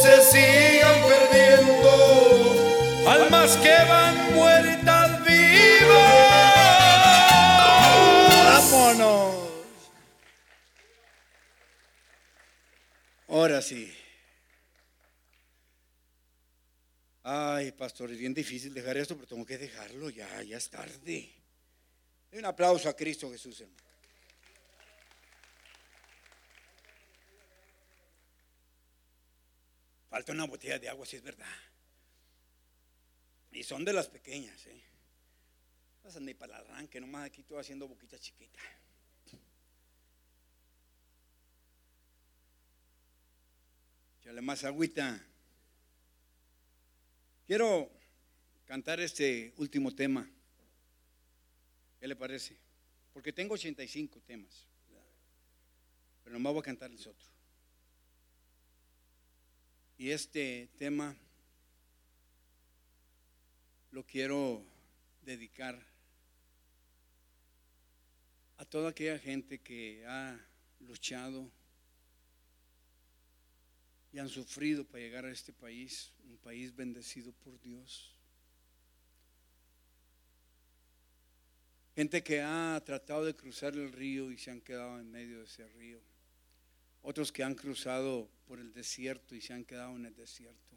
se 0.03 0.15
sigan 0.31 0.99
perdiendo 1.13 1.91
almas 3.09 3.57
que 3.57 3.77
van 3.93 4.35
muertas 4.35 5.25
vivas. 5.25 6.13
Vámonos. 8.71 9.35
Ahora 13.27 13.63
sí. 13.63 14.02
Ay, 17.25 17.71
pastor, 17.73 18.11
es 18.11 18.19
bien 18.19 18.35
difícil 18.35 18.75
dejar 18.75 18.97
esto, 18.97 19.15
pero 19.15 19.29
tengo 19.29 19.47
que 19.47 19.57
dejarlo 19.57 20.11
ya, 20.11 20.43
ya 20.43 20.57
es 20.57 20.69
tarde. 20.69 21.33
Un 22.33 22.45
aplauso 22.45 22.89
a 22.89 22.97
Cristo 22.97 23.31
Jesús. 23.31 23.63
Falta 30.09 30.33
una 30.33 30.45
botella 30.45 30.79
de 30.79 30.89
agua, 30.89 31.07
si 31.07 31.17
es 31.17 31.23
verdad. 31.23 31.47
Y 33.53 33.63
son 33.63 33.85
de 33.85 33.93
las 33.93 34.09
pequeñas, 34.09 34.67
¿eh? 34.67 34.83
No 36.03 36.21
ni 36.21 36.35
para 36.35 36.59
el 36.59 36.65
arranque, 36.65 37.01
nomás 37.01 37.27
aquí 37.27 37.43
estoy 37.43 37.59
haciendo 37.61 37.87
boquita 37.87 38.19
chiquita. 38.19 38.61
Échale 44.21 44.41
más 44.41 44.65
agüita. 44.65 45.32
Quiero 47.53 47.91
cantar 48.65 48.99
este 49.01 49.53
último 49.59 49.95
tema. 49.95 50.27
¿Qué 52.01 52.09
le 52.09 52.17
parece? 52.17 52.57
Porque 53.13 53.31
tengo 53.31 53.53
85 53.53 54.23
temas. 54.23 54.67
Pero 56.25 56.33
nomás 56.33 56.55
voy 56.55 56.61
a 56.61 56.65
cantarles 56.65 57.07
otro. 57.07 57.29
Y 59.99 60.09
este 60.09 60.71
tema 60.79 61.15
lo 63.91 64.03
quiero 64.07 64.65
dedicar 65.21 65.79
a 68.57 68.65
toda 68.65 68.89
aquella 68.89 69.19
gente 69.19 69.59
que 69.59 70.07
ha 70.07 70.41
luchado 70.81 71.53
y 74.13 74.19
han 74.19 74.29
sufrido 74.29 74.85
para 74.85 75.03
llegar 75.03 75.25
a 75.25 75.33
este 75.33 75.53
país, 75.53 76.13
un 76.25 76.37
país 76.37 76.75
bendecido 76.75 77.33
por 77.33 77.59
Dios. 77.61 78.15
Gente 81.95 82.23
que 82.23 82.41
ha 82.41 82.81
tratado 82.85 83.25
de 83.25 83.35
cruzar 83.35 83.75
el 83.75 83.93
río 83.93 84.31
y 84.31 84.39
se 84.39 84.51
han 84.51 84.61
quedado 84.61 84.99
en 84.99 85.11
medio 85.11 85.39
de 85.39 85.45
ese 85.45 85.67
río. 85.69 86.01
Otros 87.03 87.33
que 87.33 87.43
han 87.43 87.55
cruzado 87.55 88.31
por 88.47 88.61
el 88.61 88.73
desierto 88.73 89.35
y 89.35 89.41
se 89.41 89.53
han 89.53 89.65
quedado 89.65 89.97
en 89.97 90.07
el 90.07 90.15
desierto. 90.15 90.77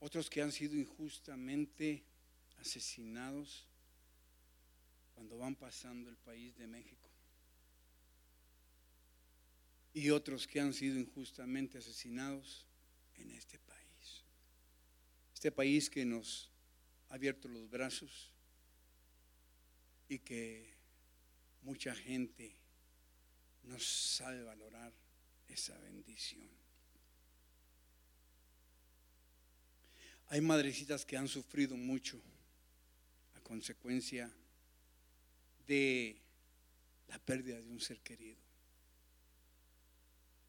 Otros 0.00 0.28
que 0.28 0.42
han 0.42 0.52
sido 0.52 0.76
injustamente 0.76 2.04
asesinados 2.58 3.66
cuando 5.14 5.38
van 5.38 5.56
pasando 5.56 6.08
el 6.08 6.16
país 6.16 6.56
de 6.56 6.66
México. 6.66 7.01
Y 9.94 10.10
otros 10.10 10.46
que 10.46 10.60
han 10.60 10.72
sido 10.72 10.98
injustamente 10.98 11.78
asesinados 11.78 12.66
en 13.16 13.30
este 13.32 13.58
país. 13.58 14.24
Este 15.34 15.52
país 15.52 15.90
que 15.90 16.04
nos 16.04 16.50
ha 17.08 17.14
abierto 17.14 17.48
los 17.48 17.68
brazos 17.68 18.32
y 20.08 20.18
que 20.18 20.74
mucha 21.62 21.94
gente 21.94 22.56
no 23.64 23.78
sabe 23.78 24.42
valorar 24.42 24.92
esa 25.48 25.76
bendición. 25.78 26.50
Hay 30.28 30.40
madrecitas 30.40 31.04
que 31.04 31.16
han 31.16 31.28
sufrido 31.28 31.76
mucho 31.76 32.20
a 33.34 33.40
consecuencia 33.40 34.32
de 35.66 36.16
la 37.08 37.18
pérdida 37.18 37.60
de 37.60 37.68
un 37.68 37.80
ser 37.80 38.00
querido. 38.00 38.40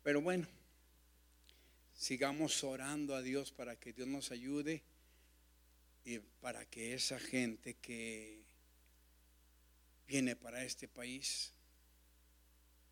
Pero 0.03 0.21
bueno, 0.21 0.45
sigamos 1.93 2.63
orando 2.63 3.15
a 3.15 3.21
Dios 3.21 3.51
para 3.51 3.77
que 3.77 3.93
Dios 3.93 4.07
nos 4.07 4.31
ayude 4.31 4.83
y 6.03 6.19
para 6.19 6.65
que 6.65 6.93
esa 6.93 7.17
gente 7.19 7.75
que 7.75 8.43
viene 10.05 10.35
para 10.35 10.63
este 10.63 10.89
país, 10.89 11.53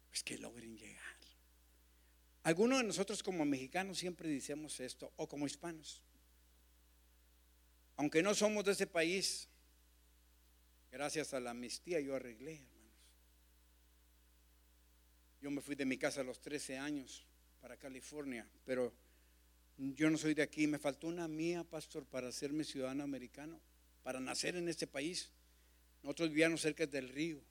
pues 0.10 0.24
que 0.24 0.38
logren 0.38 0.78
llegar. 0.78 1.12
Algunos 2.43 2.80
de 2.80 2.86
nosotros 2.86 3.21
como 3.21 3.45
mexicanos 3.45 4.00
siempre 4.00 4.28
decimos 4.28 4.80
esto, 4.80 5.12
o 5.17 5.28
como 5.28 5.45
hispanos. 5.45 6.02
Aunque 7.97 8.24
no 8.24 8.34
somos 8.34 8.65
de 8.65 8.71
ese 8.71 8.88
país, 8.88 9.47
gracias 10.91 11.34
a 11.34 11.39
la 11.39 11.52
amnistía 11.52 12.00
yo 12.00 12.15
arreglé. 12.15 12.62
Yo 15.41 15.49
me 15.49 15.60
fui 15.60 15.73
de 15.73 15.86
mi 15.86 15.97
casa 15.97 16.21
a 16.21 16.23
los 16.23 16.39
13 16.39 16.77
años 16.77 17.25
para 17.60 17.75
California, 17.75 18.47
pero 18.63 18.93
yo 19.77 20.10
no 20.12 20.17
soy 20.17 20.36
de 20.36 20.43
aquí. 20.43 20.67
Me 20.67 20.77
faltó 20.77 21.08
una 21.08 21.27
mía, 21.27 21.63
pastor, 21.63 22.06
para 22.06 22.27
hacerme 22.27 22.63
ciudadano 22.63 23.04
americano, 23.04 23.60
para 24.04 24.19
nacer 24.19 24.56
en 24.56 24.69
este 24.69 24.86
país. 24.86 25.32
Nosotros 26.04 26.30
vivíamos 26.30 26.62
cerca 26.62 26.86
del 26.86 27.10
río, 27.10 27.41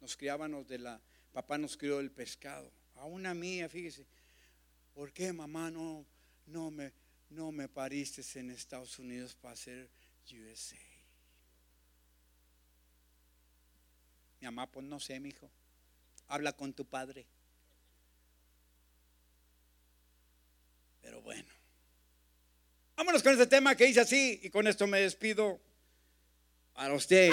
nos 0.00 0.16
criábamos 0.16 0.68
de 0.68 0.78
la, 0.78 1.00
papá 1.32 1.58
nos 1.58 1.76
crió 1.76 1.98
el 1.98 2.12
pescado. 2.12 2.70
A 2.94 3.04
una 3.04 3.34
mía, 3.34 3.68
fíjese, 3.68 4.06
¿por 4.94 5.12
qué 5.12 5.32
mamá 5.32 5.70
no, 5.70 6.06
no, 6.46 6.70
me, 6.70 6.92
no 7.30 7.50
me 7.50 7.68
pariste 7.68 8.22
en 8.38 8.50
Estados 8.50 8.98
Unidos 9.00 9.34
para 9.34 9.56
ser 9.56 9.88
USA? 10.32 10.76
Mi 14.40 14.46
mamá, 14.46 14.70
pues 14.70 14.86
no 14.86 15.00
sé, 15.00 15.18
mi 15.18 15.30
hijo. 15.30 15.50
Habla 16.30 16.52
con 16.52 16.72
tu 16.72 16.84
padre. 16.84 17.26
Pero 21.02 21.20
bueno. 21.22 21.50
Vámonos 22.96 23.22
con 23.22 23.32
este 23.32 23.48
tema 23.48 23.74
que 23.74 23.86
dice 23.86 24.00
así 24.00 24.38
y 24.40 24.48
con 24.50 24.68
esto 24.68 24.86
me 24.86 25.00
despido. 25.00 25.60
Para 26.72 26.94
usted, 26.94 27.32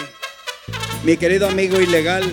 mi 1.04 1.16
querido 1.16 1.48
amigo 1.48 1.80
ilegal, 1.80 2.24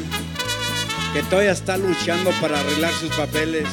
que 1.13 1.23
todavía 1.25 1.53
está 1.53 1.77
luchando 1.77 2.31
para 2.41 2.59
arreglar 2.59 2.95
sus 2.95 3.15
papeles. 3.15 3.69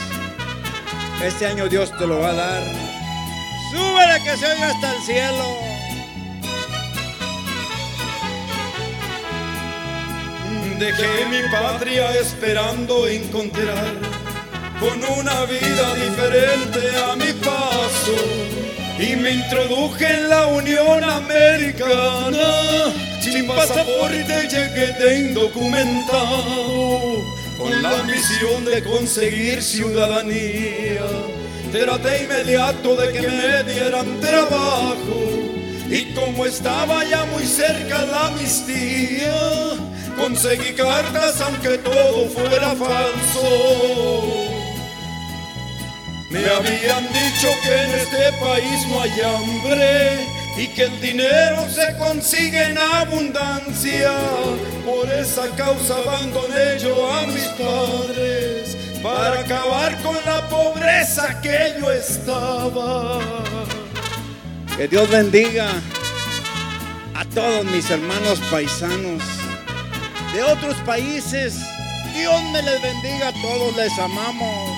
Este 1.23 1.45
año 1.45 1.69
Dios 1.69 1.97
te 1.97 2.05
lo 2.05 2.19
va 2.19 2.31
a 2.31 2.33
dar. 2.33 2.63
Súbele 3.71 4.21
que 4.23 4.37
se 4.37 4.45
oiga 4.51 4.69
hasta 4.69 4.95
el 4.95 5.01
cielo. 5.03 5.70
Dejé 10.81 11.29
mi 11.29 11.45
patria 11.51 12.09
esperando 12.19 13.07
encontrar 13.07 13.93
con 14.79 14.97
una 15.19 15.45
vida 15.45 15.93
diferente 15.93 16.79
a 17.07 17.15
mi 17.15 17.31
paso 17.33 18.15
y 18.97 19.15
me 19.15 19.29
introduje 19.29 20.07
en 20.07 20.27
la 20.27 20.47
Unión 20.47 21.03
Americana 21.03 22.91
sin 23.21 23.45
pasaporte 23.45 24.49
llegué 24.49 25.19
indocumentado 25.19 27.25
con 27.59 27.83
la 27.83 28.01
misión 28.01 28.65
de 28.65 28.83
conseguir 28.83 29.61
ciudadanía. 29.61 31.05
Traté 31.71 32.23
inmediato 32.23 32.95
de 32.95 33.13
que 33.13 33.21
me 33.21 33.63
dieran 33.71 34.19
trabajo 34.19 35.29
y 35.91 36.05
como 36.15 36.47
estaba 36.47 37.05
ya 37.05 37.23
muy 37.25 37.45
cerca 37.45 38.01
la 38.01 38.29
amnistía, 38.29 39.90
conseguí 40.17 40.73
cartas 40.73 41.41
aunque 41.41 41.77
todo 41.79 42.27
fuera 42.29 42.75
falso. 42.75 44.51
Me 46.29 46.39
habían 46.45 47.07
dicho 47.11 47.49
que 47.61 47.75
en 47.75 47.91
este 47.91 48.31
país 48.39 48.87
no 48.87 49.01
hay 49.01 49.11
hambre 49.21 50.27
y 50.57 50.67
que 50.67 50.83
el 50.83 51.01
dinero 51.01 51.67
se 51.69 51.97
consigue 51.97 52.63
en 52.69 52.77
abundancia. 52.77 54.13
Por 54.85 55.09
esa 55.11 55.49
causa 55.57 55.95
abandoné 55.97 56.79
yo 56.79 57.13
a 57.13 57.27
mis 57.27 57.43
padres 57.59 58.77
para 59.03 59.41
acabar 59.41 60.01
con 60.01 60.15
la 60.25 60.47
pobreza 60.47 61.41
que 61.41 61.75
yo 61.79 61.91
estaba. 61.91 63.19
Que 64.77 64.87
Dios 64.87 65.09
bendiga 65.09 65.67
a 67.13 67.25
todos 67.25 67.65
mis 67.65 67.89
hermanos 67.89 68.39
paisanos 68.49 69.40
de 70.33 70.43
otros 70.43 70.75
países. 70.85 71.59
Dios 72.13 72.43
me 72.51 72.61
les 72.61 72.81
bendiga 72.81 73.31
todos, 73.41 73.75
les 73.75 73.97
amamos. 73.99 74.77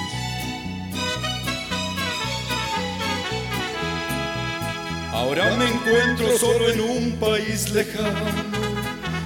Ahora 5.11 5.55
me 5.55 5.67
encuentro 5.67 6.37
solo 6.37 6.69
en 6.69 6.81
un 6.81 7.11
país 7.19 7.69
lejano 7.69 8.63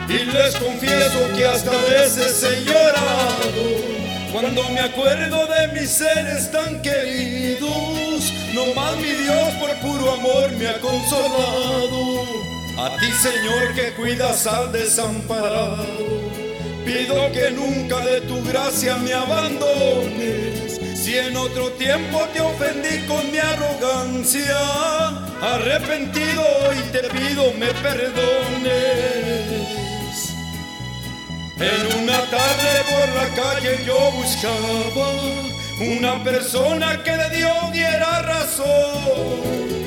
y 0.09 0.25
les 0.25 0.55
confieso 0.55 1.33
que 1.35 1.45
hasta 1.45 1.71
veces 1.71 2.43
he 2.43 2.63
llorado 2.65 3.97
cuando 4.31 4.69
me 4.69 4.79
acuerdo 4.79 5.47
de 5.47 5.79
mis 5.79 5.89
seres 5.89 6.51
tan 6.51 6.81
queridos. 6.81 8.31
No 8.53 8.73
más 8.73 8.95
mi 8.97 9.11
Dios 9.11 9.53
por 9.59 9.73
puro 9.79 10.13
amor 10.13 10.51
me 10.51 10.67
ha 10.67 10.79
consolado. 10.79 12.23
A 12.77 12.95
ti 12.99 13.11
Señor 13.11 13.73
que 13.73 13.91
cuidas 13.93 14.45
al 14.45 14.71
desamparado, 14.71 16.16
pido 16.87 17.31
que 17.33 17.51
nunca 17.51 17.99
de 17.99 18.21
tu 18.21 18.41
gracia 18.43 18.95
me 18.97 19.13
abandones. 19.13 20.79
Si 20.95 21.17
en 21.17 21.35
otro 21.35 21.71
tiempo 21.71 22.25
te 22.33 22.39
ofendí 22.39 23.05
con 23.07 23.29
mi 23.29 23.37
arrogancia, 23.37 24.57
arrepentido 25.41 26.43
y 26.79 26.81
te 26.93 27.03
pido 27.09 27.53
me 27.53 27.67
perdones. 27.85 28.77
En 31.59 32.03
una 32.03 32.19
tarde 32.37 32.71
por 32.93 33.07
la 33.19 33.27
calle 33.41 33.83
yo 33.85 34.11
buscaba 34.11 35.09
una 35.79 36.23
persona 36.23 37.03
que 37.03 37.11
de 37.11 37.29
Dios 37.37 37.71
diera 37.73 38.21
razón. 38.21 38.67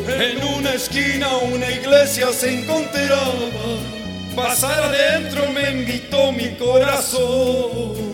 En 0.06 0.44
una 0.58 0.74
esquina 0.74 1.28
una 1.54 1.70
iglesia 1.70 2.26
se 2.32 2.60
encontraba. 2.60 3.99
Pasar 4.34 4.82
adentro 4.82 5.50
me 5.52 5.70
invitó 5.70 6.32
mi 6.32 6.54
corazón. 6.56 8.10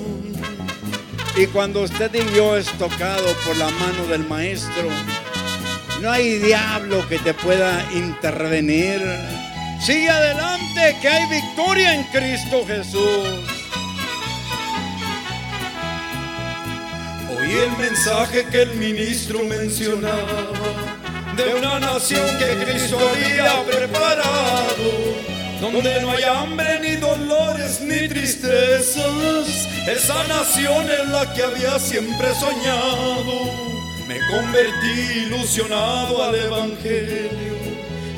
Y 1.36 1.46
cuando 1.48 1.82
usted 1.82 2.10
y 2.14 2.34
yo 2.34 2.56
es 2.56 2.66
tocado 2.78 3.34
por 3.44 3.56
la 3.56 3.68
mano 3.68 4.06
del 4.08 4.26
Maestro, 4.26 4.88
no 6.00 6.10
hay 6.10 6.38
diablo 6.38 7.06
que 7.08 7.18
te 7.18 7.34
pueda 7.34 7.84
intervenir. 7.92 9.02
Sigue 9.80 10.08
adelante, 10.08 10.96
que 11.02 11.08
hay 11.08 11.28
victoria 11.28 11.94
en 11.94 12.04
Cristo 12.04 12.64
Jesús. 12.66 13.28
Oí 17.38 17.52
el 17.52 17.76
mensaje 17.76 18.46
que 18.46 18.62
el 18.62 18.74
ministro 18.76 19.44
mencionaba 19.44 20.52
de 21.36 21.54
una 21.54 21.78
nación 21.78 22.26
que 22.38 22.64
Cristo 22.64 22.98
había 22.98 23.62
preparado 23.64 25.35
donde 25.60 26.00
no 26.00 26.10
hay 26.10 26.22
hambre 26.24 26.80
ni 26.80 26.96
dolores 26.96 27.80
ni 27.80 28.08
tristezas. 28.08 29.68
Esa 29.88 30.24
nación 30.24 30.86
es 30.90 31.08
la 31.08 31.32
que 31.32 31.42
había 31.42 31.78
siempre 31.78 32.34
soñado. 32.34 33.66
Me 34.06 34.18
convertí 34.28 35.26
ilusionado 35.26 36.22
al 36.22 36.34
Evangelio 36.34 37.56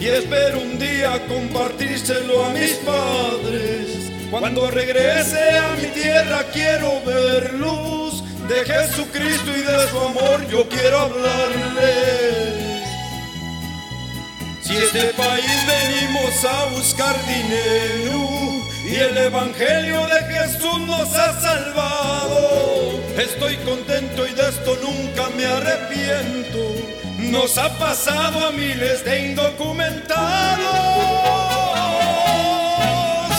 y 0.01 0.07
espero 0.07 0.61
un 0.61 0.79
día 0.79 1.27
compartírselo 1.27 2.45
a 2.45 2.51
mis 2.51 2.73
padres. 2.75 4.11
Cuando 4.31 4.71
regrese 4.71 5.59
a 5.59 5.75
mi 5.77 5.87
tierra 5.89 6.45
quiero 6.53 7.01
ver 7.05 7.55
luz 7.55 8.23
de 8.49 8.65
Jesucristo 8.65 9.51
y 9.57 9.61
de 9.61 9.89
su 9.89 9.99
amor 9.99 10.47
yo 10.51 10.69
quiero 10.69 10.99
hablarles. 11.01 12.58
Si 14.69 14.77
este 14.77 15.15
país 15.15 15.67
venimos 15.67 16.45
a 16.45 16.67
buscar 16.67 17.17
dinero 17.27 18.63
y 18.85 18.97
el 18.97 19.17
Evangelio 19.17 20.07
de 20.09 20.21
Jesús 20.25 20.81
nos 20.81 21.11
ha 21.15 21.41
salvado, 21.41 23.03
estoy 23.17 23.57
contento 23.65 24.27
y 24.27 24.35
de 24.35 24.47
esto 24.47 24.77
nunca 24.83 25.31
me 25.31 25.47
arrepiento. 25.47 26.59
Nos 27.19 27.57
ha 27.57 27.79
pasado 27.79 28.47
a 28.47 28.51
miles 28.51 29.03
de 29.07 29.31
indocumentados. 29.31 30.67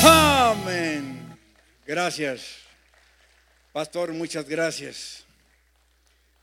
Amén. 0.03 1.37
Gracias. 1.85 2.41
Pastor, 3.71 4.13
muchas 4.13 4.49
gracias. 4.49 5.23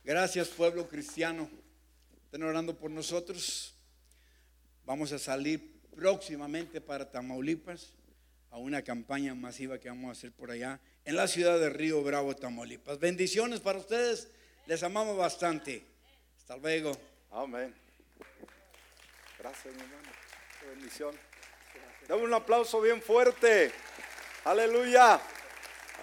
Gracias, 0.05 0.47
pueblo 0.47 0.87
cristiano. 0.89 1.51
Estén 2.26 2.45
orando 2.45 2.72
por 2.72 2.93
nosotros. 2.93 3.75
Vamos 4.87 5.11
a 5.11 5.18
salir 5.18 5.80
próximamente 5.97 6.80
para 6.80 7.11
Tamaulipas 7.11 7.93
a 8.53 8.59
una 8.59 8.82
campaña 8.82 9.34
masiva 9.34 9.80
que 9.80 9.89
vamos 9.89 10.11
a 10.11 10.12
hacer 10.12 10.30
por 10.30 10.53
allá 10.53 10.78
en 11.05 11.16
la 11.16 11.26
ciudad 11.26 11.59
de 11.59 11.70
Río 11.70 12.05
Bravo, 12.05 12.37
Tamaulipas. 12.37 13.01
Bendiciones 13.01 13.59
para 13.59 13.80
ustedes. 13.80 14.28
Les 14.66 14.84
amamos 14.84 15.16
bastante. 15.16 15.84
Hasta 16.39 16.57
luego. 16.57 16.97
Amén. 17.32 17.74
Gracias, 19.41 19.74
mi 19.74 19.80
hermano. 19.80 20.09
Qué 20.61 20.66
bendición. 20.68 21.16
Dame 22.07 22.22
un 22.22 22.34
aplauso 22.34 22.80
bien 22.80 23.03
fuerte. 23.03 23.72
Aleluya. 24.45 25.20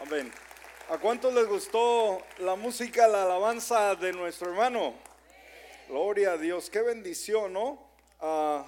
Amén. 0.05 0.29
¿A 0.89 0.97
cuántos 0.97 1.33
les 1.33 1.47
gustó 1.47 2.21
la 2.39 2.55
música, 2.55 3.07
la 3.07 3.23
alabanza 3.23 3.95
de 3.95 4.11
nuestro 4.11 4.49
hermano? 4.49 4.93
Gloria 5.87 6.33
a 6.33 6.37
Dios. 6.37 6.69
Qué 6.69 6.81
bendición, 6.81 7.53
¿no? 7.53 7.89
Ah, 8.19 8.65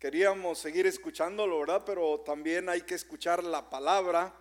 queríamos 0.00 0.58
seguir 0.58 0.86
escuchándolo, 0.86 1.60
¿verdad? 1.60 1.82
Pero 1.84 2.20
también 2.20 2.70
hay 2.70 2.80
que 2.80 2.94
escuchar 2.94 3.44
la 3.44 3.68
palabra. 3.68 4.34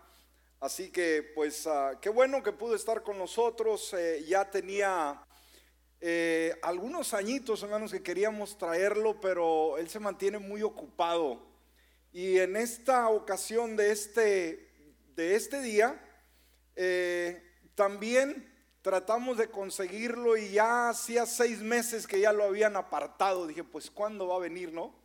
Así 0.62 0.89
que, 0.89 1.22
pues, 1.36 1.68
ah, 1.68 1.99
qué 2.01 2.10
bueno 2.10 2.41
que 2.41 2.53
pudo 2.53 2.76
estar 2.76 3.03
con 3.03 3.18
nosotros. 3.18 3.93
Eh, 3.93 4.24
ya 4.26 4.49
tenía 4.49 5.22
eh, 5.99 6.57
algunos 6.62 7.14
añitos, 7.14 7.62
hermanos, 7.62 7.91
que 7.91 8.01
queríamos 8.01 8.57
traerlo, 8.57 9.20
pero 9.20 9.78
él 9.78 9.89
se 9.89 9.99
mantiene 9.99 10.39
muy 10.39 10.64
ocupado. 10.64 11.45
Y 12.14 12.39
en 12.39 12.55
esta 12.55 13.10
ocasión 13.10 13.76
de 13.76 13.91
este, 13.91 14.72
de 15.14 15.36
este 15.36 15.62
día, 15.62 16.01
eh, 16.78 17.43
también 17.76 18.49
tratamos 18.82 19.38
de 19.38 19.49
conseguirlo 19.49 20.38
y 20.38 20.51
ya 20.51 20.88
hacía 20.88 21.26
seis 21.26 21.60
meses 21.60 22.07
que 22.07 22.22
ya 22.22 22.32
lo 22.32 22.45
habían 22.45 22.78
apartado. 22.78 23.45
Dije, 23.45 23.66
pues, 23.66 23.91
¿cuándo 23.91 24.30
va 24.30 24.38
a 24.38 24.39
venir, 24.39 24.72
no? 24.72 24.98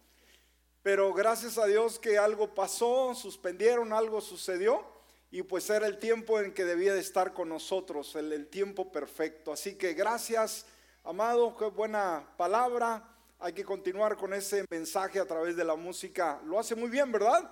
Pero 0.85 1.15
gracias 1.15 1.57
a 1.57 1.65
Dios 1.65 1.99
que 1.99 2.19
algo 2.19 2.55
pasó, 2.55 3.15
suspendieron, 3.15 3.95
algo 3.95 4.21
sucedió 4.21 4.85
y 5.31 5.43
pues 5.43 5.71
era 5.71 5.87
el 5.87 5.99
tiempo 5.99 6.39
en 6.39 6.53
que 6.53 6.67
debía 6.67 6.93
de 6.93 7.01
estar 7.01 7.33
con 7.33 7.49
nosotros, 7.49 8.15
el, 8.17 8.31
el 8.35 8.49
tiempo 8.49 8.93
perfecto. 8.93 9.51
Así 9.51 9.77
que 9.77 9.95
gracias, 9.95 10.67
amado, 11.03 11.57
qué 11.57 11.65
buena 11.65 12.29
palabra. 12.37 13.03
Hay 13.39 13.55
que 13.55 13.65
continuar 13.65 14.19
con 14.19 14.35
ese 14.35 14.67
mensaje 14.69 15.19
a 15.19 15.25
través 15.25 15.57
de 15.57 15.65
la 15.65 15.75
música. 15.75 16.39
Lo 16.45 16.61
hace 16.61 16.75
muy 16.75 16.91
bien, 16.91 17.11
¿verdad? 17.11 17.51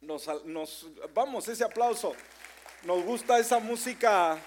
Nos, 0.00 0.28
nos 0.44 0.88
vamos, 1.14 1.46
ese 1.46 1.62
aplauso. 1.62 2.14
Nos 2.82 3.04
gusta 3.04 3.38
esa 3.38 3.60
música 3.60 4.42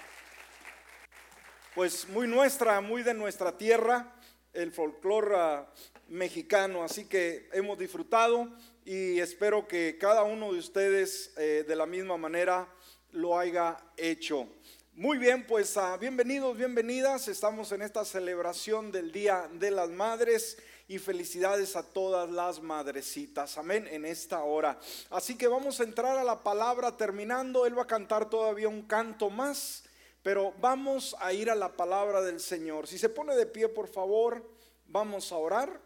pues 1.74 2.06
muy 2.10 2.26
nuestra, 2.26 2.82
muy 2.82 3.02
de 3.02 3.14
nuestra 3.14 3.56
tierra, 3.56 4.12
el 4.58 4.72
folclore 4.72 5.66
mexicano. 6.08 6.82
Así 6.82 7.04
que 7.04 7.48
hemos 7.52 7.78
disfrutado 7.78 8.48
y 8.84 9.20
espero 9.20 9.68
que 9.68 9.96
cada 9.98 10.24
uno 10.24 10.52
de 10.52 10.58
ustedes 10.58 11.32
eh, 11.36 11.64
de 11.66 11.76
la 11.76 11.86
misma 11.86 12.16
manera 12.16 12.68
lo 13.12 13.38
haya 13.38 13.76
hecho. 13.96 14.48
Muy 14.94 15.16
bien, 15.16 15.46
pues 15.46 15.76
uh, 15.76 15.96
bienvenidos, 16.00 16.56
bienvenidas. 16.56 17.28
Estamos 17.28 17.70
en 17.70 17.82
esta 17.82 18.04
celebración 18.04 18.90
del 18.90 19.12
Día 19.12 19.48
de 19.60 19.70
las 19.70 19.90
Madres 19.90 20.58
y 20.88 20.98
felicidades 20.98 21.76
a 21.76 21.84
todas 21.84 22.28
las 22.28 22.60
madrecitas. 22.60 23.58
Amén, 23.58 23.86
en 23.92 24.04
esta 24.04 24.42
hora. 24.42 24.76
Así 25.10 25.36
que 25.36 25.46
vamos 25.46 25.78
a 25.78 25.84
entrar 25.84 26.18
a 26.18 26.24
la 26.24 26.42
palabra 26.42 26.96
terminando. 26.96 27.64
Él 27.64 27.78
va 27.78 27.84
a 27.84 27.86
cantar 27.86 28.28
todavía 28.28 28.68
un 28.68 28.82
canto 28.82 29.30
más. 29.30 29.84
Pero 30.28 30.52
vamos 30.60 31.16
a 31.20 31.32
ir 31.32 31.48
a 31.48 31.54
la 31.54 31.74
palabra 31.74 32.20
del 32.20 32.38
Señor. 32.38 32.86
Si 32.86 32.98
se 32.98 33.08
pone 33.08 33.34
de 33.34 33.46
pie, 33.46 33.66
por 33.66 33.88
favor, 33.88 34.46
vamos 34.84 35.32
a 35.32 35.36
orar. 35.36 35.80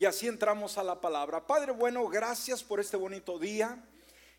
Y 0.00 0.04
así 0.04 0.26
entramos 0.26 0.78
a 0.78 0.82
la 0.82 1.00
palabra. 1.00 1.46
Padre 1.46 1.70
bueno, 1.70 2.08
gracias 2.08 2.64
por 2.64 2.80
este 2.80 2.96
bonito 2.96 3.38
día. 3.38 3.88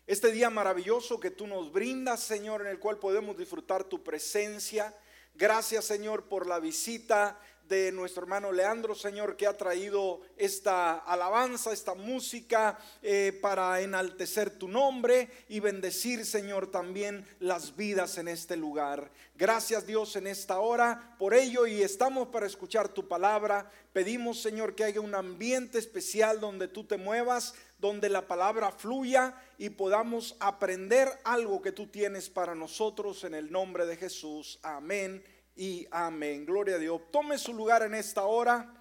Este 0.06 0.30
día 0.30 0.50
maravilloso 0.50 1.18
que 1.18 1.30
tú 1.30 1.46
nos 1.46 1.72
brindas, 1.72 2.20
Señor, 2.20 2.60
en 2.60 2.66
el 2.66 2.78
cual 2.78 2.98
podemos 2.98 3.38
disfrutar 3.38 3.84
tu 3.84 4.04
presencia. 4.04 4.94
Gracias, 5.32 5.86
Señor, 5.86 6.28
por 6.28 6.46
la 6.46 6.60
visita 6.60 7.40
de 7.68 7.92
nuestro 7.92 8.22
hermano 8.22 8.52
Leandro, 8.52 8.94
Señor, 8.94 9.36
que 9.36 9.46
ha 9.46 9.56
traído 9.56 10.20
esta 10.36 10.98
alabanza, 10.98 11.72
esta 11.72 11.94
música 11.94 12.78
eh, 13.02 13.38
para 13.40 13.80
enaltecer 13.80 14.50
tu 14.50 14.68
nombre 14.68 15.28
y 15.48 15.60
bendecir, 15.60 16.26
Señor, 16.26 16.70
también 16.70 17.26
las 17.40 17.76
vidas 17.76 18.18
en 18.18 18.28
este 18.28 18.56
lugar. 18.56 19.10
Gracias 19.36 19.86
Dios 19.86 20.16
en 20.16 20.26
esta 20.26 20.60
hora 20.60 21.16
por 21.18 21.34
ello 21.34 21.66
y 21.66 21.82
estamos 21.82 22.28
para 22.28 22.46
escuchar 22.46 22.88
tu 22.88 23.08
palabra. 23.08 23.70
Pedimos, 23.92 24.40
Señor, 24.40 24.74
que 24.74 24.84
haya 24.84 25.00
un 25.00 25.14
ambiente 25.14 25.78
especial 25.78 26.40
donde 26.40 26.68
tú 26.68 26.84
te 26.84 26.96
muevas, 26.96 27.54
donde 27.78 28.08
la 28.08 28.28
palabra 28.28 28.70
fluya 28.70 29.34
y 29.58 29.70
podamos 29.70 30.36
aprender 30.40 31.08
algo 31.24 31.62
que 31.62 31.72
tú 31.72 31.86
tienes 31.86 32.28
para 32.28 32.54
nosotros 32.54 33.24
en 33.24 33.34
el 33.34 33.50
nombre 33.50 33.86
de 33.86 33.96
Jesús. 33.96 34.58
Amén 34.62 35.22
y 35.54 35.86
amén. 35.90 36.46
Gloria 36.46 36.76
a 36.76 36.78
Dios. 36.78 37.00
Tome 37.10 37.38
su 37.38 37.52
lugar 37.52 37.82
en 37.82 37.94
esta 37.94 38.22
hora. 38.24 38.72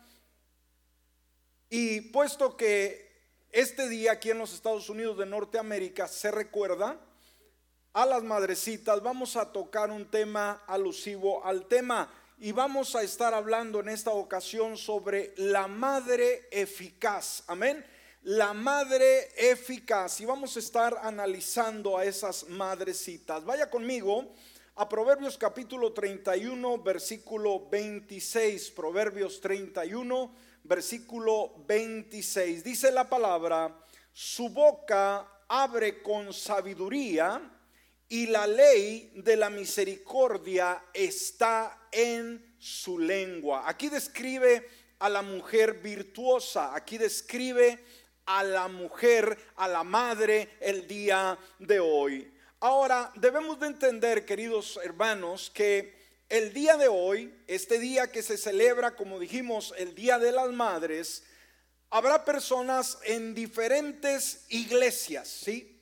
Y 1.70 2.02
puesto 2.02 2.58
que 2.58 3.12
este 3.52 3.90
día 3.90 4.14
aquí 4.14 4.32
en 4.32 4.38
los 4.38 4.54
Estados 4.54 4.90
Unidos 4.90 5.18
de 5.18 5.26
Norteamérica 5.26 6.08
se 6.08 6.32
recuerda 6.32 7.00
a 7.94 8.06
las 8.06 8.24
madrecitas, 8.24 9.04
vamos 9.04 9.36
a 9.36 9.52
tocar 9.52 9.92
un 9.92 10.10
tema 10.10 10.64
alusivo 10.66 11.46
al 11.46 11.68
tema 11.68 12.10
y 12.40 12.54
vamos 12.54 12.96
a 12.96 13.04
estar 13.04 13.34
hablando 13.34 13.82
en 13.82 13.90
esta 13.90 14.12
ocasión 14.12 14.78
sobre 14.78 15.34
la 15.38 15.68
madre 15.68 16.48
eficaz. 16.52 17.44
Amén. 17.48 17.86
La 18.24 18.54
madre 18.54 19.30
eficaz. 19.36 20.22
Y 20.22 20.26
vamos 20.26 20.56
a 20.56 20.60
estar 20.60 20.98
analizando 21.04 21.98
a 21.98 22.06
esas 22.06 22.48
madrecitas. 22.48 23.46
Vaya 23.46 23.70
conmigo 23.70 24.34
a 24.76 24.88
Proverbios 24.88 25.38
capítulo 25.38 25.92
31, 25.92 26.82
versículo 26.82 27.68
26. 27.70 28.72
Proverbios 28.72 29.42
31, 29.42 30.34
versículo 30.64 31.54
26. 31.68 32.64
Dice 32.64 32.92
la 32.92 33.10
palabra, 33.10 33.78
su 34.14 34.50
boca 34.50 35.44
abre 35.48 36.02
con 36.02 36.34
sabiduría 36.34 37.42
y 38.08 38.28
la 38.28 38.48
ley 38.48 39.12
de 39.16 39.36
la 39.36 39.50
misericordia 39.50 40.86
está 40.94 41.88
en 41.92 42.56
su 42.58 42.98
lengua. 42.98 43.64
Aquí 43.66 43.90
describe 43.90 44.68
a 45.00 45.10
la 45.10 45.22
mujer 45.22 45.82
virtuosa, 45.82 46.76
aquí 46.76 46.98
describe 46.98 47.84
a 48.26 48.44
la 48.44 48.68
mujer, 48.68 49.38
a 49.56 49.68
la 49.68 49.84
madre 49.84 50.58
el 50.62 50.88
día 50.88 51.38
de 51.60 51.80
hoy. 51.80 52.32
Ahora, 52.64 53.12
debemos 53.16 53.60
de 53.60 53.66
entender, 53.66 54.24
queridos 54.24 54.80
hermanos, 54.84 55.50
que 55.52 56.00
el 56.30 56.54
día 56.54 56.78
de 56.78 56.88
hoy, 56.88 57.34
este 57.48 57.80
día 57.80 58.12
que 58.12 58.22
se 58.22 58.38
celebra, 58.38 58.96
como 58.96 59.18
dijimos, 59.18 59.74
el 59.80 59.96
Día 59.96 60.20
de 60.20 60.32
las 60.32 60.52
Madres, 60.52 61.24
habrá 61.90 62.24
personas 62.24 63.00
en 63.04 63.34
diferentes 63.34 64.46
iglesias, 64.50 65.28
¿sí? 65.28 65.82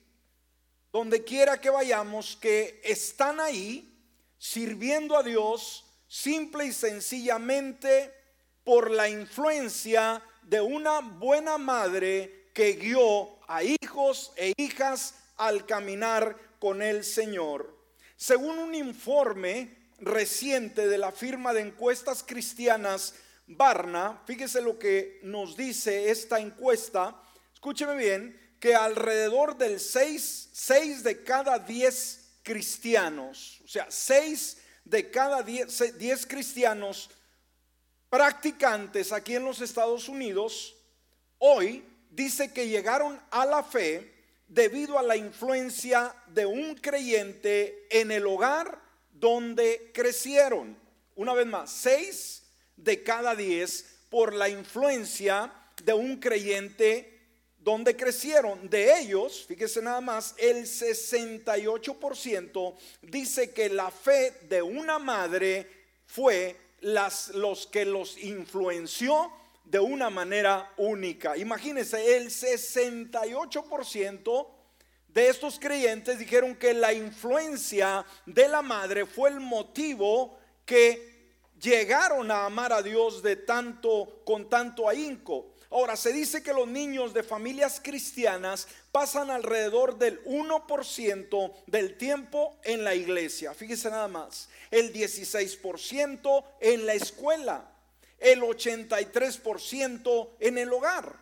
Donde 0.90 1.22
quiera 1.22 1.60
que 1.60 1.68
vayamos, 1.68 2.38
que 2.40 2.80
están 2.82 3.40
ahí 3.40 4.02
sirviendo 4.38 5.18
a 5.18 5.22
Dios 5.22 5.84
simple 6.08 6.64
y 6.64 6.72
sencillamente 6.72 8.10
por 8.64 8.90
la 8.90 9.06
influencia 9.06 10.22
de 10.44 10.62
una 10.62 11.00
buena 11.00 11.58
madre 11.58 12.48
que 12.54 12.72
guió 12.72 13.38
a 13.46 13.62
hijos 13.62 14.32
e 14.34 14.54
hijas 14.56 15.16
al 15.36 15.66
caminar 15.66 16.48
con 16.60 16.82
el 16.82 17.02
Señor. 17.02 17.76
Según 18.16 18.58
un 18.60 18.74
informe 18.76 19.88
reciente 19.98 20.86
de 20.86 20.98
la 20.98 21.10
firma 21.10 21.52
de 21.52 21.62
encuestas 21.62 22.22
cristianas 22.22 23.14
Barna, 23.46 24.22
fíjese 24.26 24.62
lo 24.62 24.78
que 24.78 25.18
nos 25.24 25.56
dice 25.56 26.10
esta 26.10 26.38
encuesta, 26.38 27.20
escúcheme 27.52 27.96
bien, 27.96 28.56
que 28.60 28.76
alrededor 28.76 29.56
del 29.56 29.80
6, 29.80 30.50
6 30.52 31.02
de 31.02 31.24
cada 31.24 31.58
10 31.58 32.40
cristianos, 32.44 33.60
o 33.64 33.68
sea, 33.68 33.86
6 33.90 34.58
de 34.84 35.10
cada 35.10 35.42
10, 35.42 35.98
10 35.98 36.26
cristianos 36.26 37.10
practicantes 38.08 39.12
aquí 39.12 39.34
en 39.34 39.44
los 39.44 39.60
Estados 39.60 40.08
Unidos, 40.08 40.76
hoy 41.38 41.84
dice 42.10 42.52
que 42.52 42.68
llegaron 42.68 43.20
a 43.30 43.46
la 43.46 43.64
fe 43.64 44.19
debido 44.50 44.98
a 44.98 45.02
la 45.02 45.16
influencia 45.16 46.14
de 46.26 46.44
un 46.44 46.74
creyente 46.74 47.86
en 47.88 48.10
el 48.10 48.26
hogar 48.26 48.82
donde 49.12 49.90
crecieron. 49.94 50.76
Una 51.14 51.32
vez 51.34 51.46
más, 51.46 51.70
seis 51.70 52.42
de 52.76 53.04
cada 53.04 53.36
diez 53.36 54.00
por 54.10 54.34
la 54.34 54.48
influencia 54.48 55.52
de 55.84 55.92
un 55.92 56.16
creyente 56.16 57.20
donde 57.58 57.94
crecieron. 57.96 58.68
De 58.68 58.98
ellos, 58.98 59.44
fíjese 59.46 59.82
nada 59.82 60.00
más, 60.00 60.34
el 60.36 60.64
68% 60.64 62.74
dice 63.02 63.52
que 63.52 63.68
la 63.68 63.92
fe 63.92 64.32
de 64.48 64.62
una 64.62 64.98
madre 64.98 65.70
fue 66.06 66.56
las, 66.80 67.28
los 67.28 67.68
que 67.68 67.84
los 67.84 68.18
influenció 68.18 69.30
de 69.70 69.78
una 69.78 70.10
manera 70.10 70.72
única. 70.76 71.36
Imagínense, 71.36 72.16
el 72.16 72.28
68% 72.28 74.48
de 75.06 75.28
estos 75.28 75.60
creyentes 75.60 76.18
dijeron 76.18 76.56
que 76.56 76.74
la 76.74 76.92
influencia 76.92 78.04
de 78.26 78.48
la 78.48 78.62
madre 78.62 79.06
fue 79.06 79.30
el 79.30 79.38
motivo 79.38 80.36
que 80.66 81.36
llegaron 81.60 82.32
a 82.32 82.46
amar 82.46 82.72
a 82.72 82.82
Dios 82.82 83.22
de 83.22 83.36
tanto 83.36 84.22
con 84.24 84.48
tanto 84.48 84.88
ahínco. 84.88 85.54
Ahora, 85.70 85.94
se 85.94 86.12
dice 86.12 86.42
que 86.42 86.52
los 86.52 86.66
niños 86.66 87.14
de 87.14 87.22
familias 87.22 87.80
cristianas 87.80 88.66
pasan 88.90 89.30
alrededor 89.30 89.98
del 89.98 90.20
1% 90.24 91.52
del 91.68 91.96
tiempo 91.96 92.58
en 92.64 92.82
la 92.82 92.96
iglesia. 92.96 93.54
Fíjese 93.54 93.88
nada 93.88 94.08
más, 94.08 94.48
el 94.72 94.92
16% 94.92 96.44
en 96.58 96.86
la 96.86 96.94
escuela 96.94 97.70
el 98.20 98.42
83% 98.42 100.28
en 100.38 100.58
el 100.58 100.72
hogar. 100.72 101.16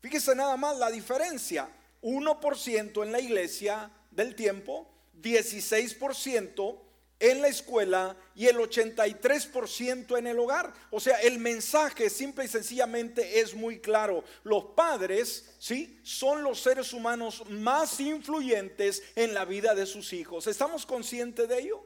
Fíjese 0.00 0.34
nada 0.34 0.56
más 0.56 0.78
la 0.78 0.90
diferencia. 0.90 1.68
1% 2.02 3.02
en 3.02 3.12
la 3.12 3.20
iglesia 3.20 3.90
del 4.12 4.34
tiempo, 4.36 4.88
16% 5.20 6.78
en 7.18 7.40
la 7.40 7.48
escuela 7.48 8.16
y 8.34 8.46
el 8.46 8.56
83% 8.56 10.18
en 10.18 10.26
el 10.26 10.38
hogar. 10.38 10.72
O 10.90 11.00
sea, 11.00 11.20
el 11.22 11.38
mensaje 11.38 12.10
simple 12.10 12.44
y 12.44 12.48
sencillamente 12.48 13.40
es 13.40 13.54
muy 13.54 13.80
claro. 13.80 14.22
Los 14.44 14.66
padres, 14.76 15.54
¿sí? 15.58 15.98
Son 16.02 16.42
los 16.42 16.60
seres 16.60 16.92
humanos 16.92 17.42
más 17.48 17.98
influyentes 18.00 19.02
en 19.14 19.34
la 19.34 19.44
vida 19.44 19.74
de 19.74 19.86
sus 19.86 20.12
hijos. 20.12 20.46
¿Estamos 20.46 20.84
conscientes 20.84 21.48
de 21.48 21.58
ello? 21.58 21.85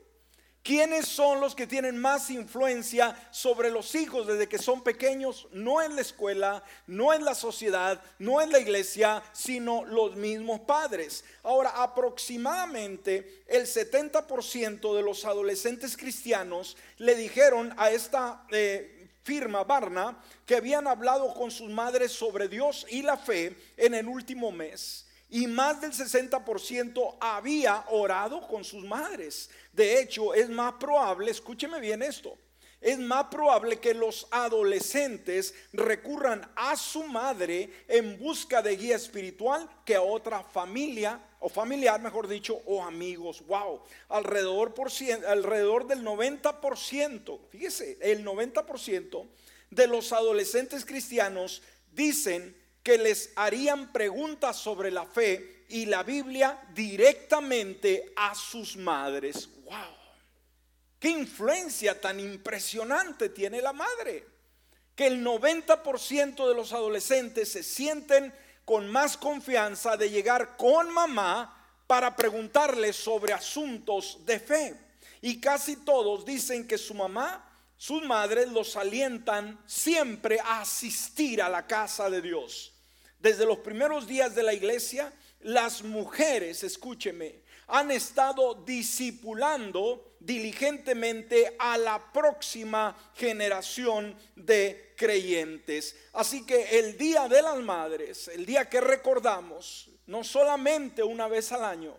¿Quiénes 0.63 1.09
son 1.09 1.41
los 1.41 1.55
que 1.55 1.67
tienen 1.67 1.99
más 1.99 2.29
influencia 2.29 3.17
sobre 3.31 3.71
los 3.71 3.95
hijos 3.95 4.27
desde 4.27 4.47
que 4.47 4.59
son 4.59 4.83
pequeños? 4.83 5.49
No 5.53 5.81
en 5.81 5.95
la 5.97 6.03
escuela, 6.03 6.63
no 6.87 7.15
en 7.15 7.25
la 7.25 7.35
sociedad, 7.35 8.03
no 8.19 8.43
en 8.43 8.53
la 8.53 8.59
iglesia, 8.59 9.23
sino 9.33 9.87
los 9.87 10.17
mismos 10.17 10.61
padres. 10.61 11.25
Ahora, 11.43 11.83
aproximadamente 11.83 13.43
el 13.47 13.63
70% 13.63 14.95
de 14.95 15.03
los 15.03 15.25
adolescentes 15.25 15.97
cristianos 15.97 16.77
le 16.99 17.15
dijeron 17.15 17.73
a 17.79 17.91
esta 17.91 18.45
eh, 18.51 19.09
firma 19.23 19.65
Barna 19.65 20.23
que 20.45 20.57
habían 20.57 20.87
hablado 20.87 21.33
con 21.33 21.51
sus 21.51 21.71
madres 21.71 22.13
sobre 22.13 22.49
Dios 22.49 22.85
y 22.91 23.01
la 23.01 23.17
fe 23.17 23.57
en 23.79 23.95
el 23.95 24.07
último 24.07 24.53
mes 24.53 25.07
y 25.31 25.47
más 25.47 25.81
del 25.81 25.93
60% 25.93 27.17
había 27.21 27.85
orado 27.89 28.47
con 28.47 28.65
sus 28.65 28.85
madres. 28.85 29.49
De 29.73 30.01
hecho, 30.01 30.35
es 30.35 30.49
más 30.49 30.75
probable, 30.75 31.31
escúcheme 31.31 31.81
bien 31.81 32.03
esto, 32.03 32.37
es 32.81 32.99
más 32.99 33.27
probable 33.27 33.79
que 33.79 33.93
los 33.93 34.27
adolescentes 34.31 35.55
recurran 35.73 36.51
a 36.57 36.77
su 36.77 37.05
madre 37.05 37.71
en 37.87 38.19
busca 38.19 38.63
de 38.63 38.75
guía 38.77 38.97
espiritual 38.97 39.69
que 39.85 39.97
a 39.97 40.03
otra 40.03 40.43
familia 40.43 41.21
o 41.41 41.49
familiar, 41.49 42.01
mejor 42.01 42.27
dicho, 42.27 42.61
o 42.67 42.83
amigos. 42.83 43.45
Wow, 43.47 43.83
alrededor, 44.09 44.75
alrededor 45.27 45.87
del 45.87 46.03
90%, 46.03 47.39
fíjese, 47.51 47.99
el 48.01 48.25
90% 48.25 49.27
de 49.71 49.87
los 49.87 50.13
adolescentes 50.13 50.85
cristianos 50.85 51.63
dicen 51.93 52.57
que 52.91 52.99
les 52.99 53.31
harían 53.37 53.93
preguntas 53.93 54.57
sobre 54.57 54.91
la 54.91 55.07
fe 55.07 55.65
y 55.69 55.87
la 55.87 56.03
Biblia 56.03 56.61
directamente 56.75 58.13
a 58.17 58.35
sus 58.35 58.77
madres. 58.77 59.49
¡Wow! 59.63 59.95
¿Qué 60.99 61.11
influencia 61.11 62.01
tan 62.01 62.19
impresionante 62.19 63.29
tiene 63.29 63.63
la 63.63 63.73
madre? 63.73 64.27
Que 64.97 65.07
el 65.07 65.25
90% 65.25 66.49
de 66.49 66.55
los 66.57 66.73
adolescentes 66.73 67.53
se 67.53 67.63
sienten 67.63 68.35
con 68.65 68.91
más 68.91 69.17
confianza 69.17 69.97
de 69.97 70.11
llegar 70.11 70.57
con 70.57 70.93
mamá 70.93 71.65
para 71.87 72.17
preguntarles 72.17 72.97
sobre 72.97 73.33
asuntos 73.33 74.19
de 74.27 74.41
fe. 74.41 74.75
Y 75.21 75.41
casi 75.41 75.77
todos 75.77 76.25
dicen 76.25 76.67
que 76.67 76.77
su 76.77 76.95
mamá 76.95 77.51
sus 77.81 78.03
madres 78.03 78.49
los 78.49 78.77
alientan 78.77 79.59
siempre 79.65 80.39
a 80.39 80.61
asistir 80.61 81.41
a 81.41 81.49
la 81.49 81.67
casa 81.67 82.11
de 82.11 82.21
Dios. 82.21 82.75
Desde 83.21 83.45
los 83.45 83.59
primeros 83.59 84.07
días 84.07 84.35
de 84.35 84.43
la 84.43 84.55
iglesia, 84.55 85.13
las 85.41 85.83
mujeres, 85.83 86.65
escúcheme, 86.65 87.43
han 87.67 87.91
estado 87.91 88.55
discipulando 88.55 90.15
diligentemente 90.21 91.55
a 91.59 91.77
la 91.77 92.13
próxima 92.13 92.97
generación 93.15 94.17
de 94.37 94.95
creyentes. 94.97 95.97
Así 96.15 96.47
que 96.47 96.79
el 96.79 96.97
Día 96.97 97.29
de 97.29 97.43
las 97.43 97.59
Madres, 97.59 98.29
el 98.29 98.47
día 98.47 98.69
que 98.71 98.81
recordamos, 98.81 99.91
no 100.07 100.25
solamente 100.25 101.03
una 101.03 101.29
vez 101.29 101.53
al 101.53 101.65
año, 101.65 101.97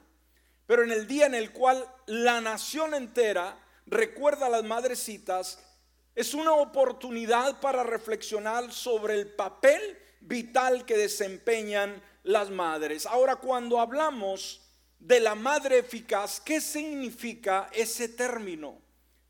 pero 0.65 0.83
en 0.83 0.91
el 0.91 1.07
día 1.07 1.27
en 1.27 1.35
el 1.35 1.51
cual 1.51 1.85
la 2.07 2.41
nación 2.41 2.95
entera 2.95 3.57
recuerda 3.85 4.47
a 4.47 4.49
las 4.49 4.63
madrecitas, 4.63 5.59
es 6.15 6.33
una 6.33 6.53
oportunidad 6.53 7.59
para 7.61 7.83
reflexionar 7.83 8.71
sobre 8.73 9.13
el 9.13 9.27
papel 9.27 9.99
vital 10.21 10.85
que 10.85 10.97
desempeñan 10.97 12.01
las 12.23 12.49
madres. 12.49 13.05
Ahora, 13.05 13.35
cuando 13.35 13.79
hablamos 13.79 14.61
de 14.99 15.19
la 15.19 15.35
madre 15.35 15.79
eficaz, 15.79 16.39
¿qué 16.39 16.61
significa 16.61 17.69
ese 17.73 18.07
término? 18.07 18.79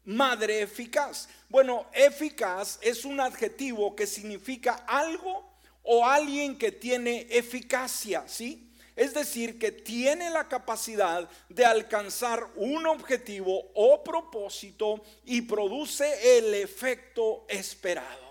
Madre 0.04 0.62
eficaz. 0.62 1.30
Bueno, 1.50 1.86
eficaz 1.94 2.80
es 2.82 3.06
un 3.06 3.20
adjetivo 3.20 3.96
que 3.96 4.06
significa 4.06 4.84
algo 4.88 5.50
o 5.84 6.06
alguien 6.06 6.58
que 6.58 6.72
tiene 6.72 7.28
eficacia, 7.30 8.28
¿sí? 8.28 8.68
Es 8.96 9.14
decir, 9.14 9.58
que 9.58 9.72
tiene 9.72 10.30
la 10.30 10.48
capacidad 10.48 11.30
de 11.48 11.66
alcanzar 11.66 12.46
un 12.56 12.86
objetivo 12.86 13.72
o 13.74 14.04
propósito 14.04 15.02
y 15.26 15.42
produce 15.42 16.38
el 16.38 16.54
efecto 16.54 17.46
esperado. 17.48 18.31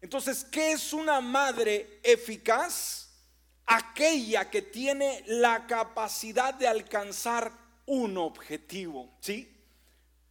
Entonces, 0.00 0.44
¿qué 0.44 0.72
es 0.72 0.92
una 0.92 1.20
madre 1.20 2.00
eficaz? 2.02 3.10
aquella 3.70 4.50
que 4.50 4.62
tiene 4.62 5.22
la 5.28 5.64
capacidad 5.64 6.52
de 6.52 6.66
alcanzar 6.66 7.52
un 7.86 8.18
objetivo, 8.18 9.16
¿sí? 9.20 9.56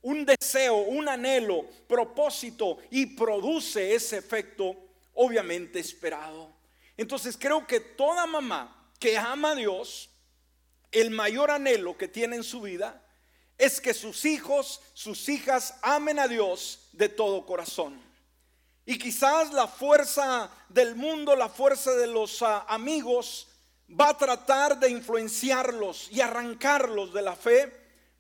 Un 0.02 0.26
deseo, 0.26 0.76
un 0.76 1.08
anhelo, 1.08 1.66
propósito 1.88 2.80
y 2.92 3.06
produce 3.06 3.96
ese 3.96 4.18
efecto 4.18 4.76
obviamente 5.14 5.80
esperado. 5.80 6.54
Entonces 6.98 7.38
creo 7.40 7.66
que 7.66 7.80
toda 7.80 8.28
mamá 8.28 8.92
que 9.00 9.18
ama 9.18 9.52
a 9.52 9.56
Dios, 9.56 10.10
el 10.92 11.10
mayor 11.10 11.50
anhelo 11.50 11.98
que 11.98 12.10
tiene 12.10 12.36
en 12.36 12.44
su 12.44 12.60
vida 12.60 13.02
es 13.58 13.80
que 13.80 13.94
sus 13.94 14.26
hijos, 14.26 14.82
sus 14.94 15.30
hijas 15.30 15.76
amen 15.82 16.20
a 16.20 16.28
Dios 16.28 16.90
de 16.92 17.08
todo 17.08 17.46
corazón. 17.46 18.09
Y 18.90 18.98
quizás 18.98 19.54
la 19.54 19.68
fuerza 19.68 20.50
del 20.68 20.96
mundo, 20.96 21.36
la 21.36 21.48
fuerza 21.48 21.92
de 21.92 22.08
los 22.08 22.42
ah, 22.42 22.66
amigos, 22.68 23.48
va 23.88 24.10
a 24.10 24.18
tratar 24.18 24.80
de 24.80 24.90
influenciarlos 24.90 26.08
y 26.10 26.22
arrancarlos 26.22 27.14
de 27.14 27.22
la 27.22 27.36
fe. 27.36 27.72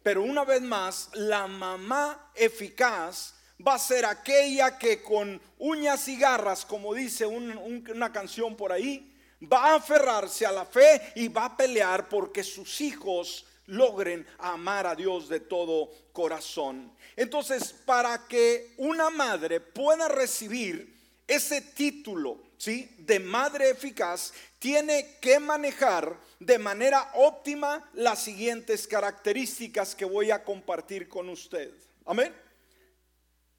Pero 0.03 0.21
una 0.21 0.43
vez 0.43 0.61
más, 0.61 1.09
la 1.13 1.47
mamá 1.47 2.31
eficaz 2.35 3.33
va 3.67 3.73
a 3.73 3.79
ser 3.79 4.05
aquella 4.05 4.77
que 4.77 5.01
con 5.01 5.41
uñas 5.57 6.07
y 6.07 6.17
garras, 6.17 6.63
como 6.65 6.93
dice 6.93 7.25
una 7.25 8.11
canción 8.11 8.55
por 8.55 8.71
ahí, 8.71 9.11
va 9.51 9.71
a 9.71 9.75
aferrarse 9.77 10.45
a 10.45 10.51
la 10.51 10.65
fe 10.67 11.13
y 11.15 11.29
va 11.29 11.45
a 11.45 11.57
pelear 11.57 12.07
porque 12.07 12.43
sus 12.43 12.79
hijos 12.79 13.43
logren 13.69 14.25
amar 14.37 14.85
a 14.85 14.95
Dios 14.95 15.29
de 15.29 15.39
todo 15.39 15.89
corazón. 16.11 16.91
Entonces, 17.15 17.73
para 17.73 18.27
que 18.27 18.73
una 18.77 19.09
madre 19.09 19.59
pueda 19.59 20.07
recibir 20.07 20.97
ese 21.27 21.61
título, 21.61 22.39
¿sí? 22.57 22.93
de 22.99 23.19
madre 23.19 23.69
eficaz, 23.69 24.33
tiene 24.57 25.17
que 25.21 25.39
manejar 25.39 26.17
de 26.39 26.57
manera 26.57 27.11
óptima 27.15 27.89
las 27.93 28.19
siguientes 28.19 28.87
características 28.87 29.95
que 29.95 30.05
voy 30.05 30.31
a 30.31 30.43
compartir 30.43 31.07
con 31.07 31.29
usted. 31.29 31.71
Amén. 32.05 32.33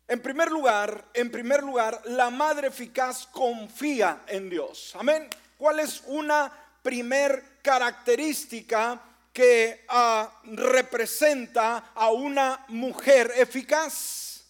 En 0.08 0.20
primer 0.20 0.50
lugar, 0.50 1.08
en 1.14 1.30
primer 1.30 1.62
lugar, 1.62 2.02
la 2.06 2.30
madre 2.30 2.68
eficaz 2.68 3.28
confía 3.28 4.22
en 4.26 4.50
Dios. 4.50 4.92
Amén. 4.98 5.28
¿Cuál 5.56 5.78
es 5.78 6.02
una 6.06 6.52
primer 6.82 7.60
característica 7.62 9.00
que 9.32 9.84
ah, 9.88 10.40
representa 10.44 11.92
a 11.94 12.10
una 12.10 12.64
mujer 12.68 13.32
eficaz 13.36 14.44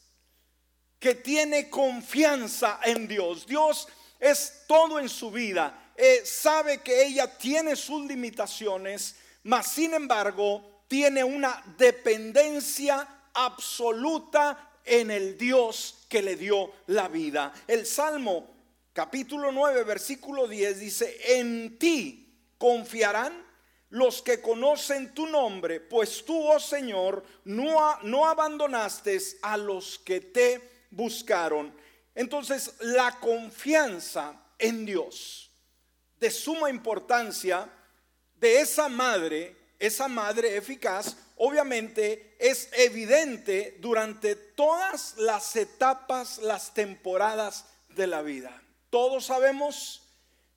que 0.99 1.15
tiene 1.15 1.69
confianza 1.69 2.81
en 2.85 3.09
Dios. 3.09 3.47
Dios 3.47 3.89
es 4.19 4.65
todo 4.67 4.99
en 4.99 5.09
su 5.09 5.31
vida. 5.31 5.93
Eh, 5.97 6.23
sabe 6.25 6.79
que 6.79 7.05
ella 7.05 7.37
tiene 7.39 7.77
sus 7.77 8.07
limitaciones, 8.07 9.17
mas 9.45 9.73
sin 9.73 9.95
embargo 9.95 10.85
tiene 10.89 11.25
una 11.25 11.63
dependencia 11.79 13.07
absoluta 13.33 14.71
en 14.85 15.11
el 15.11 15.39
Dios 15.39 16.07
que 16.09 16.23
le 16.23 16.37
dio 16.37 16.73
la 16.87 17.09
vida. 17.09 17.53
El 17.67 17.87
Salmo 17.87 18.49
capítulo 18.93 19.53
9 19.53 19.85
versículo 19.85 20.49
10 20.49 20.81
dice, 20.81 21.39
en 21.39 21.79
ti 21.79 22.35
confiarán 22.59 23.50
los 23.91 24.23
que 24.23 24.41
conocen 24.41 25.13
tu 25.15 25.27
nombre, 25.27 25.81
pues 25.81 26.25
tú, 26.25 26.49
oh 26.49 26.61
Señor, 26.61 27.25
no, 27.45 28.27
abandonaste 28.27 29.19
a 29.43 29.57
los 29.57 29.99
que 29.99 30.21
te 30.21 30.87
buscaron. 30.91 31.75
Entonces, 32.15 32.75
la 32.81 33.19
confianza 33.19 34.41
en 34.59 34.87
Dios, 34.87 35.51
de 36.19 36.31
suma 36.31 36.71
importancia, 36.71 37.69
de 38.37 38.61
esa 38.61 38.89
madre, 38.89 39.57
esa 39.79 40.07
madre 40.07 40.57
eficaz, 40.57 41.17
obviamente 41.37 42.37
es 42.39 42.69
evidente 42.73 43.77
durante 43.81 44.37
todas 44.37 45.17
las 45.19 45.57
etapas, 45.57 46.39
las 46.39 46.75
temporadas 46.75 47.65
de 47.89 48.07
la 48.07 48.23
vida. 48.23 48.63
Todos 48.91 49.27
sabemos 49.27 50.10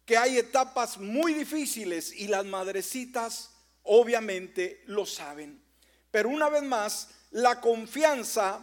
que 0.05 0.17
hay 0.17 0.37
etapas 0.37 0.97
muy 0.97 1.33
difíciles 1.33 2.11
y 2.11 2.27
las 2.27 2.45
madrecitas 2.45 3.51
obviamente 3.83 4.81
lo 4.85 5.05
saben. 5.05 5.63
Pero 6.11 6.29
una 6.29 6.49
vez 6.49 6.63
más, 6.63 7.09
la 7.31 7.59
confianza 7.61 8.59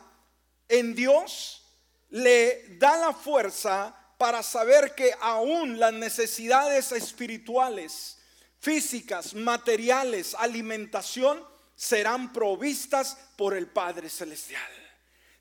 en 0.68 0.94
Dios 0.94 1.64
le 2.10 2.76
da 2.78 2.96
la 2.98 3.12
fuerza 3.12 3.96
para 4.18 4.42
saber 4.42 4.94
que 4.94 5.12
aún 5.20 5.78
las 5.78 5.92
necesidades 5.92 6.92
espirituales, 6.92 8.18
físicas, 8.58 9.34
materiales, 9.34 10.34
alimentación, 10.34 11.42
serán 11.74 12.32
provistas 12.32 13.16
por 13.36 13.56
el 13.56 13.66
Padre 13.66 14.10
Celestial 14.10 14.79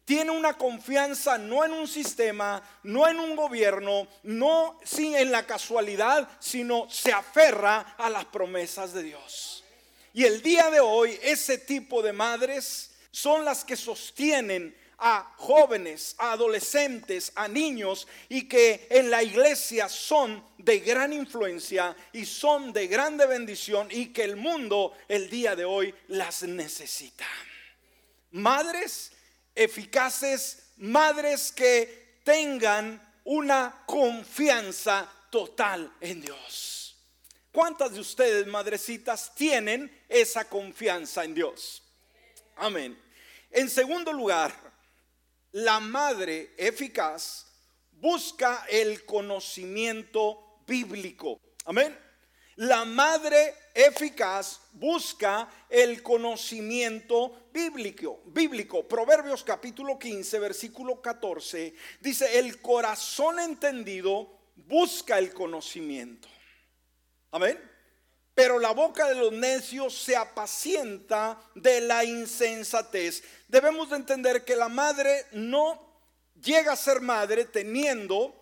tiene 0.09 0.31
una 0.31 0.57
confianza 0.57 1.37
no 1.37 1.63
en 1.63 1.71
un 1.71 1.87
sistema, 1.87 2.63
no 2.81 3.07
en 3.07 3.19
un 3.19 3.35
gobierno, 3.35 4.07
no 4.23 4.79
en 4.97 5.31
la 5.31 5.45
casualidad, 5.45 6.27
sino 6.39 6.89
se 6.89 7.13
aferra 7.13 7.93
a 7.95 8.09
las 8.09 8.25
promesas 8.25 8.91
de 8.91 9.03
Dios. 9.03 9.63
Y 10.11 10.23
el 10.23 10.41
día 10.41 10.71
de 10.71 10.79
hoy 10.79 11.15
ese 11.21 11.59
tipo 11.59 12.01
de 12.01 12.11
madres 12.11 12.89
son 13.11 13.45
las 13.45 13.63
que 13.63 13.75
sostienen 13.75 14.75
a 14.97 15.31
jóvenes, 15.37 16.15
a 16.17 16.31
adolescentes, 16.31 17.31
a 17.35 17.47
niños 17.47 18.07
y 18.29 18.47
que 18.47 18.87
en 18.89 19.11
la 19.11 19.21
iglesia 19.21 19.87
son 19.87 20.43
de 20.57 20.79
gran 20.79 21.13
influencia 21.13 21.95
y 22.13 22.25
son 22.25 22.73
de 22.73 22.87
grande 22.87 23.27
bendición 23.27 23.87
y 23.91 24.07
que 24.07 24.23
el 24.23 24.37
mundo 24.37 24.91
el 25.07 25.29
día 25.29 25.55
de 25.55 25.65
hoy 25.65 25.93
las 26.07 26.41
necesita. 26.41 27.27
Madres 28.31 29.11
eficaces, 29.59 30.71
madres 30.77 31.51
que 31.51 32.21
tengan 32.23 33.01
una 33.25 33.83
confianza 33.85 35.11
total 35.29 35.93
en 35.99 36.21
Dios. 36.21 36.95
¿Cuántas 37.51 37.93
de 37.93 37.99
ustedes, 37.99 38.47
madrecitas, 38.47 39.35
tienen 39.35 39.91
esa 40.07 40.45
confianza 40.47 41.25
en 41.25 41.33
Dios? 41.33 41.83
Amén. 42.55 42.97
En 43.51 43.69
segundo 43.69 44.13
lugar, 44.13 44.53
la 45.51 45.81
madre 45.81 46.53
eficaz 46.57 47.47
busca 47.91 48.65
el 48.69 49.05
conocimiento 49.05 50.61
bíblico. 50.65 51.41
Amén. 51.65 51.97
La 52.55 52.85
madre 52.85 53.55
eficaz 53.85 54.59
busca 54.73 55.49
el 55.69 56.03
conocimiento 56.03 57.47
bíblico. 57.53 58.21
Bíblico. 58.25 58.87
Proverbios 58.87 59.43
capítulo 59.43 59.97
15, 59.97 60.39
versículo 60.39 61.01
14 61.01 61.73
dice, 62.01 62.39
"El 62.39 62.61
corazón 62.61 63.39
entendido 63.39 64.29
busca 64.55 65.17
el 65.17 65.33
conocimiento." 65.33 66.27
Amén. 67.31 67.59
pero 68.35 68.57
la 68.57 68.71
boca 68.71 69.09
de 69.09 69.15
los 69.15 69.33
necios 69.33 69.93
se 70.01 70.15
apacienta 70.15 71.37
de 71.55 71.81
la 71.81 72.05
insensatez. 72.05 73.21
Debemos 73.49 73.89
de 73.89 73.97
entender 73.97 74.45
que 74.45 74.55
la 74.55 74.69
madre 74.69 75.25
no 75.33 75.77
llega 76.41 76.71
a 76.71 76.77
ser 76.77 77.01
madre 77.01 77.43
teniendo 77.43 78.33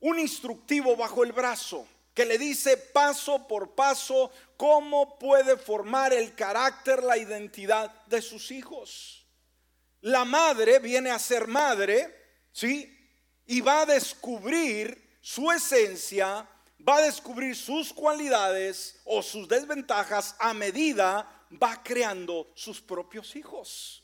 un 0.00 0.18
instructivo 0.18 0.94
bajo 0.94 1.24
el 1.24 1.32
brazo 1.32 1.88
que 2.14 2.24
le 2.24 2.38
dice 2.38 2.76
paso 2.76 3.48
por 3.48 3.74
paso 3.74 4.30
cómo 4.56 5.18
puede 5.18 5.56
formar 5.56 6.12
el 6.12 6.34
carácter, 6.34 7.02
la 7.02 7.16
identidad 7.16 7.90
de 8.06 8.22
sus 8.22 8.50
hijos. 8.50 9.26
La 10.00 10.24
madre 10.24 10.78
viene 10.78 11.10
a 11.10 11.18
ser 11.18 11.46
madre, 11.46 12.14
¿sí? 12.52 12.90
Y 13.46 13.60
va 13.60 13.82
a 13.82 13.86
descubrir 13.86 15.18
su 15.20 15.50
esencia, 15.50 16.46
va 16.86 16.96
a 16.96 17.02
descubrir 17.02 17.56
sus 17.56 17.92
cualidades 17.92 19.00
o 19.04 19.22
sus 19.22 19.48
desventajas 19.48 20.36
a 20.38 20.52
medida 20.52 21.26
va 21.50 21.82
creando 21.82 22.50
sus 22.54 22.80
propios 22.80 23.34
hijos. 23.36 24.03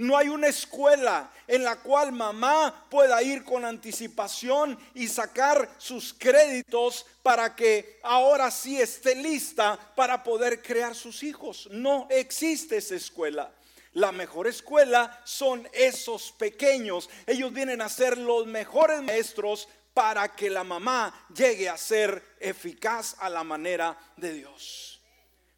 No 0.00 0.16
hay 0.16 0.30
una 0.30 0.46
escuela 0.48 1.30
en 1.46 1.62
la 1.62 1.76
cual 1.76 2.10
mamá 2.10 2.86
pueda 2.88 3.22
ir 3.22 3.44
con 3.44 3.66
anticipación 3.66 4.78
y 4.94 5.06
sacar 5.06 5.68
sus 5.76 6.14
créditos 6.14 7.04
para 7.22 7.54
que 7.54 8.00
ahora 8.02 8.50
sí 8.50 8.80
esté 8.80 9.14
lista 9.14 9.78
para 9.94 10.24
poder 10.24 10.62
crear 10.62 10.94
sus 10.94 11.22
hijos. 11.22 11.68
No 11.70 12.06
existe 12.08 12.78
esa 12.78 12.94
escuela. 12.94 13.52
La 13.92 14.10
mejor 14.10 14.46
escuela 14.46 15.20
son 15.24 15.68
esos 15.74 16.32
pequeños. 16.32 17.10
Ellos 17.26 17.52
vienen 17.52 17.82
a 17.82 17.90
ser 17.90 18.16
los 18.16 18.46
mejores 18.46 19.02
maestros 19.02 19.68
para 19.92 20.34
que 20.34 20.48
la 20.48 20.64
mamá 20.64 21.26
llegue 21.34 21.68
a 21.68 21.76
ser 21.76 22.36
eficaz 22.40 23.16
a 23.18 23.28
la 23.28 23.44
manera 23.44 23.98
de 24.16 24.32
Dios. 24.32 24.89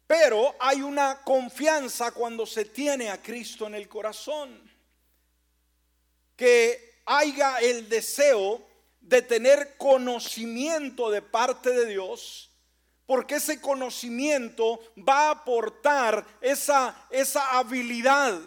Pero 0.07 0.55
hay 0.59 0.81
una 0.81 1.21
confianza 1.23 2.11
cuando 2.11 2.45
se 2.45 2.65
tiene 2.65 3.09
a 3.09 3.21
Cristo 3.21 3.67
en 3.67 3.75
el 3.75 3.87
corazón. 3.87 4.71
Que 6.35 7.01
haya 7.05 7.57
el 7.59 7.89
deseo 7.89 8.61
de 8.99 9.21
tener 9.21 9.75
conocimiento 9.77 11.09
de 11.11 11.21
parte 11.21 11.71
de 11.71 11.85
Dios, 11.85 12.49
porque 13.05 13.35
ese 13.35 13.59
conocimiento 13.59 14.79
va 14.97 15.27
a 15.27 15.31
aportar 15.31 16.25
esa, 16.41 17.07
esa 17.09 17.57
habilidad 17.57 18.39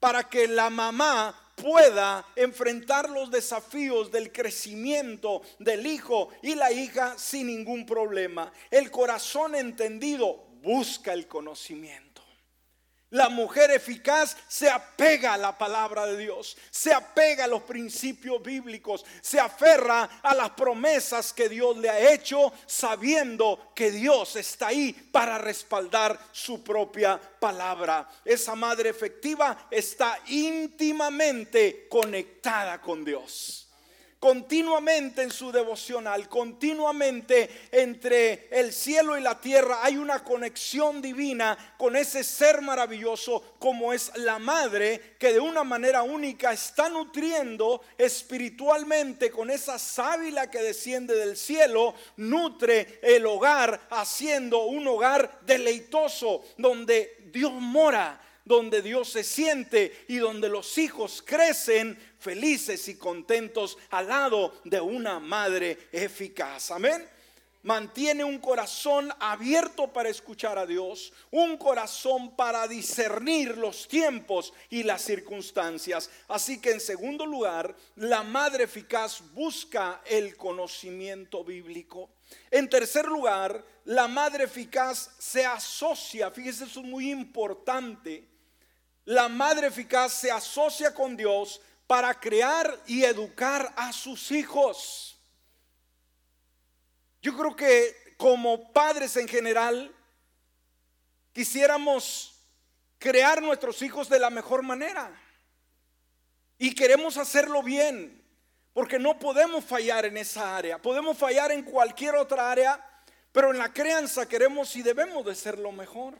para 0.00 0.28
que 0.28 0.48
la 0.48 0.70
mamá 0.70 1.38
pueda 1.56 2.26
enfrentar 2.36 3.10
los 3.10 3.30
desafíos 3.30 4.10
del 4.10 4.32
crecimiento 4.32 5.42
del 5.58 5.86
hijo 5.86 6.30
y 6.42 6.54
la 6.54 6.72
hija 6.72 7.18
sin 7.18 7.48
ningún 7.48 7.84
problema. 7.84 8.52
El 8.70 8.90
corazón 8.90 9.54
entendido 9.54 10.47
busca 10.68 11.14
el 11.14 11.26
conocimiento. 11.26 12.22
La 13.08 13.30
mujer 13.30 13.70
eficaz 13.70 14.36
se 14.48 14.68
apega 14.68 15.32
a 15.32 15.38
la 15.38 15.56
palabra 15.56 16.04
de 16.04 16.18
Dios, 16.18 16.58
se 16.70 16.92
apega 16.92 17.44
a 17.44 17.48
los 17.48 17.62
principios 17.62 18.42
bíblicos, 18.42 19.02
se 19.22 19.40
aferra 19.40 20.20
a 20.22 20.34
las 20.34 20.50
promesas 20.50 21.32
que 21.32 21.48
Dios 21.48 21.78
le 21.78 21.88
ha 21.88 22.12
hecho, 22.12 22.52
sabiendo 22.66 23.72
que 23.74 23.90
Dios 23.90 24.36
está 24.36 24.66
ahí 24.66 24.92
para 24.92 25.38
respaldar 25.38 26.20
su 26.32 26.62
propia 26.62 27.18
palabra. 27.40 28.06
Esa 28.22 28.54
madre 28.54 28.90
efectiva 28.90 29.68
está 29.70 30.20
íntimamente 30.26 31.88
conectada 31.88 32.78
con 32.78 33.06
Dios 33.06 33.67
continuamente 34.20 35.22
en 35.22 35.30
su 35.30 35.52
devocional, 35.52 36.28
continuamente 36.28 37.68
entre 37.70 38.48
el 38.50 38.72
cielo 38.72 39.16
y 39.16 39.20
la 39.20 39.40
tierra 39.40 39.78
hay 39.82 39.96
una 39.96 40.24
conexión 40.24 41.00
divina 41.00 41.74
con 41.78 41.94
ese 41.94 42.24
ser 42.24 42.60
maravilloso 42.60 43.56
como 43.58 43.92
es 43.92 44.10
la 44.16 44.38
madre 44.38 45.16
que 45.18 45.32
de 45.32 45.40
una 45.40 45.62
manera 45.62 46.02
única 46.02 46.52
está 46.52 46.88
nutriendo 46.88 47.82
espiritualmente 47.96 49.30
con 49.30 49.50
esa 49.50 49.78
sábila 49.78 50.50
que 50.50 50.62
desciende 50.62 51.14
del 51.14 51.36
cielo, 51.36 51.94
nutre 52.16 52.98
el 53.02 53.24
hogar 53.26 53.80
haciendo 53.90 54.64
un 54.64 54.86
hogar 54.88 55.40
deleitoso 55.46 56.44
donde 56.56 57.18
Dios 57.32 57.52
mora 57.52 58.20
donde 58.48 58.80
Dios 58.80 59.10
se 59.10 59.22
siente 59.22 60.06
y 60.08 60.16
donde 60.16 60.48
los 60.48 60.78
hijos 60.78 61.22
crecen 61.24 61.98
felices 62.18 62.88
y 62.88 62.96
contentos 62.96 63.78
al 63.90 64.08
lado 64.08 64.60
de 64.64 64.80
una 64.80 65.18
madre 65.18 65.88
eficaz. 65.92 66.70
Amén. 66.70 67.08
Mantiene 67.62 68.22
un 68.22 68.38
corazón 68.38 69.12
abierto 69.18 69.92
para 69.92 70.08
escuchar 70.08 70.56
a 70.58 70.64
Dios, 70.64 71.12
un 71.30 71.56
corazón 71.56 72.36
para 72.36 72.68
discernir 72.68 73.58
los 73.58 73.88
tiempos 73.88 74.52
y 74.70 74.84
las 74.84 75.02
circunstancias. 75.02 76.08
Así 76.28 76.60
que 76.60 76.70
en 76.70 76.80
segundo 76.80 77.26
lugar, 77.26 77.74
la 77.96 78.22
madre 78.22 78.64
eficaz 78.64 79.20
busca 79.34 80.00
el 80.06 80.36
conocimiento 80.36 81.42
bíblico. 81.42 82.10
En 82.50 82.70
tercer 82.70 83.06
lugar, 83.06 83.64
la 83.84 84.06
madre 84.06 84.44
eficaz 84.44 85.10
se 85.18 85.44
asocia, 85.44 86.30
fíjese, 86.30 86.64
eso 86.64 86.80
es 86.80 86.86
muy 86.86 87.10
importante, 87.10 88.24
la 89.04 89.28
madre 89.28 89.68
eficaz 89.68 90.12
se 90.12 90.30
asocia 90.30 90.94
con 90.94 91.16
Dios 91.16 91.60
para 91.88 92.20
crear 92.20 92.78
y 92.86 93.02
educar 93.02 93.72
a 93.74 93.94
sus 93.94 94.30
hijos. 94.30 95.18
Yo 97.22 97.36
creo 97.36 97.56
que 97.56 98.14
como 98.18 98.72
padres 98.74 99.16
en 99.16 99.26
general 99.26 99.92
quisiéramos 101.32 102.44
crear 102.98 103.40
nuestros 103.40 103.80
hijos 103.80 104.10
de 104.10 104.18
la 104.18 104.28
mejor 104.28 104.62
manera. 104.62 105.10
Y 106.58 106.74
queremos 106.74 107.16
hacerlo 107.16 107.62
bien, 107.62 108.22
porque 108.74 108.98
no 108.98 109.18
podemos 109.18 109.64
fallar 109.64 110.04
en 110.04 110.18
esa 110.18 110.58
área. 110.58 110.82
Podemos 110.82 111.16
fallar 111.16 111.52
en 111.52 111.62
cualquier 111.62 112.16
otra 112.16 112.50
área, 112.50 112.84
pero 113.32 113.50
en 113.50 113.56
la 113.56 113.72
crianza 113.72 114.28
queremos 114.28 114.76
y 114.76 114.82
debemos 114.82 115.24
de 115.24 115.34
ser 115.34 115.58
lo 115.58 115.72
mejor. 115.72 116.18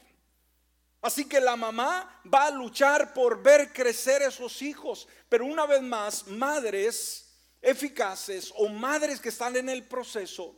Así 1.01 1.25
que 1.25 1.39
la 1.39 1.55
mamá 1.55 2.21
va 2.31 2.47
a 2.47 2.51
luchar 2.51 3.13
por 3.13 3.41
ver 3.41 3.71
crecer 3.71 4.21
esos 4.21 4.61
hijos. 4.61 5.07
Pero 5.29 5.45
una 5.45 5.65
vez 5.65 5.81
más, 5.81 6.27
madres 6.27 7.25
eficaces 7.61 8.51
o 8.55 8.67
madres 8.69 9.19
que 9.19 9.29
están 9.29 9.55
en 9.55 9.69
el 9.69 9.83
proceso 9.87 10.55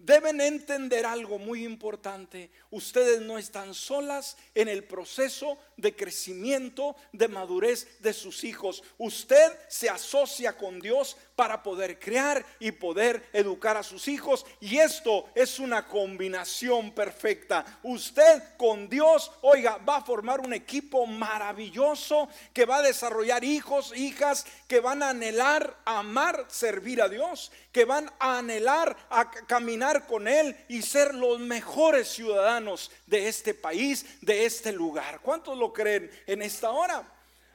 deben 0.00 0.40
entender 0.40 1.04
algo 1.04 1.38
muy 1.38 1.64
importante. 1.64 2.50
Ustedes 2.70 3.20
no 3.20 3.36
están 3.36 3.74
solas 3.74 4.36
en 4.54 4.68
el 4.68 4.84
proceso 4.84 5.58
de 5.76 5.94
crecimiento, 5.94 6.96
de 7.12 7.28
madurez 7.28 8.00
de 8.00 8.14
sus 8.14 8.42
hijos. 8.44 8.82
Usted 8.96 9.52
se 9.68 9.90
asocia 9.90 10.56
con 10.56 10.80
Dios 10.80 11.18
para 11.40 11.62
poder 11.62 11.98
crear 11.98 12.44
y 12.58 12.70
poder 12.70 13.30
educar 13.32 13.74
a 13.74 13.82
sus 13.82 14.08
hijos. 14.08 14.44
Y 14.60 14.76
esto 14.76 15.24
es 15.34 15.58
una 15.58 15.88
combinación 15.88 16.90
perfecta. 16.90 17.64
Usted 17.82 18.42
con 18.58 18.90
Dios, 18.90 19.32
oiga, 19.40 19.78
va 19.78 19.96
a 19.96 20.04
formar 20.04 20.40
un 20.40 20.52
equipo 20.52 21.06
maravilloso 21.06 22.28
que 22.52 22.66
va 22.66 22.76
a 22.76 22.82
desarrollar 22.82 23.42
hijos, 23.42 23.96
hijas 23.96 24.44
que 24.68 24.80
van 24.80 25.02
a 25.02 25.08
anhelar, 25.08 25.78
amar, 25.86 26.44
servir 26.48 27.00
a 27.00 27.08
Dios, 27.08 27.50
que 27.72 27.86
van 27.86 28.12
a 28.18 28.36
anhelar 28.36 28.94
a 29.08 29.30
caminar 29.30 30.06
con 30.06 30.28
Él 30.28 30.54
y 30.68 30.82
ser 30.82 31.14
los 31.14 31.38
mejores 31.38 32.08
ciudadanos 32.08 32.90
de 33.06 33.28
este 33.28 33.54
país, 33.54 34.04
de 34.20 34.44
este 34.44 34.72
lugar. 34.72 35.20
¿Cuántos 35.20 35.56
lo 35.56 35.72
creen 35.72 36.10
en 36.26 36.42
esta 36.42 36.70
hora? 36.70 37.02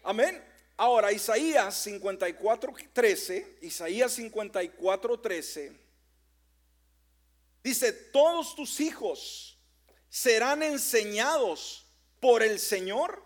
Amén. 0.03 0.55
Ahora, 0.78 1.11
Isaías 1.13 1.73
54, 1.76 2.73
13, 2.91 3.59
Isaías 3.61 4.11
54, 4.11 5.19
13, 5.19 5.80
dice, 7.63 7.93
todos 7.93 8.55
tus 8.55 8.82
hijos 8.82 9.57
serán 10.09 10.63
enseñados 10.63 11.86
por 12.19 12.43
el 12.43 12.59
Señor 12.59 13.23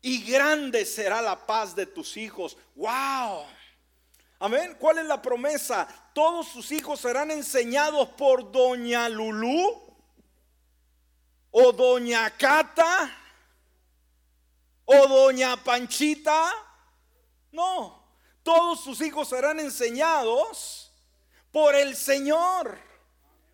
y 0.00 0.22
grande 0.30 0.86
será 0.86 1.20
la 1.20 1.46
paz 1.46 1.76
de 1.76 1.84
tus 1.84 2.16
hijos. 2.16 2.56
¡Wow! 2.74 3.44
Amén. 4.38 4.76
¿Cuál 4.78 4.98
es 4.98 5.04
la 5.04 5.20
promesa? 5.20 5.86
Todos 6.14 6.52
tus 6.52 6.72
hijos 6.72 7.00
serán 7.00 7.30
enseñados 7.30 8.08
por 8.10 8.50
Doña 8.50 9.10
Lulú 9.10 9.94
o 11.50 11.72
Doña 11.72 12.30
Cata 12.30 13.14
o 14.86 15.06
Doña 15.06 15.62
Panchita 15.62 16.50
no, 17.52 18.02
todos 18.42 18.80
sus 18.80 19.00
hijos 19.00 19.28
serán 19.28 19.60
enseñados 19.60 20.92
por 21.52 21.74
el 21.74 21.96
Señor. 21.96 22.87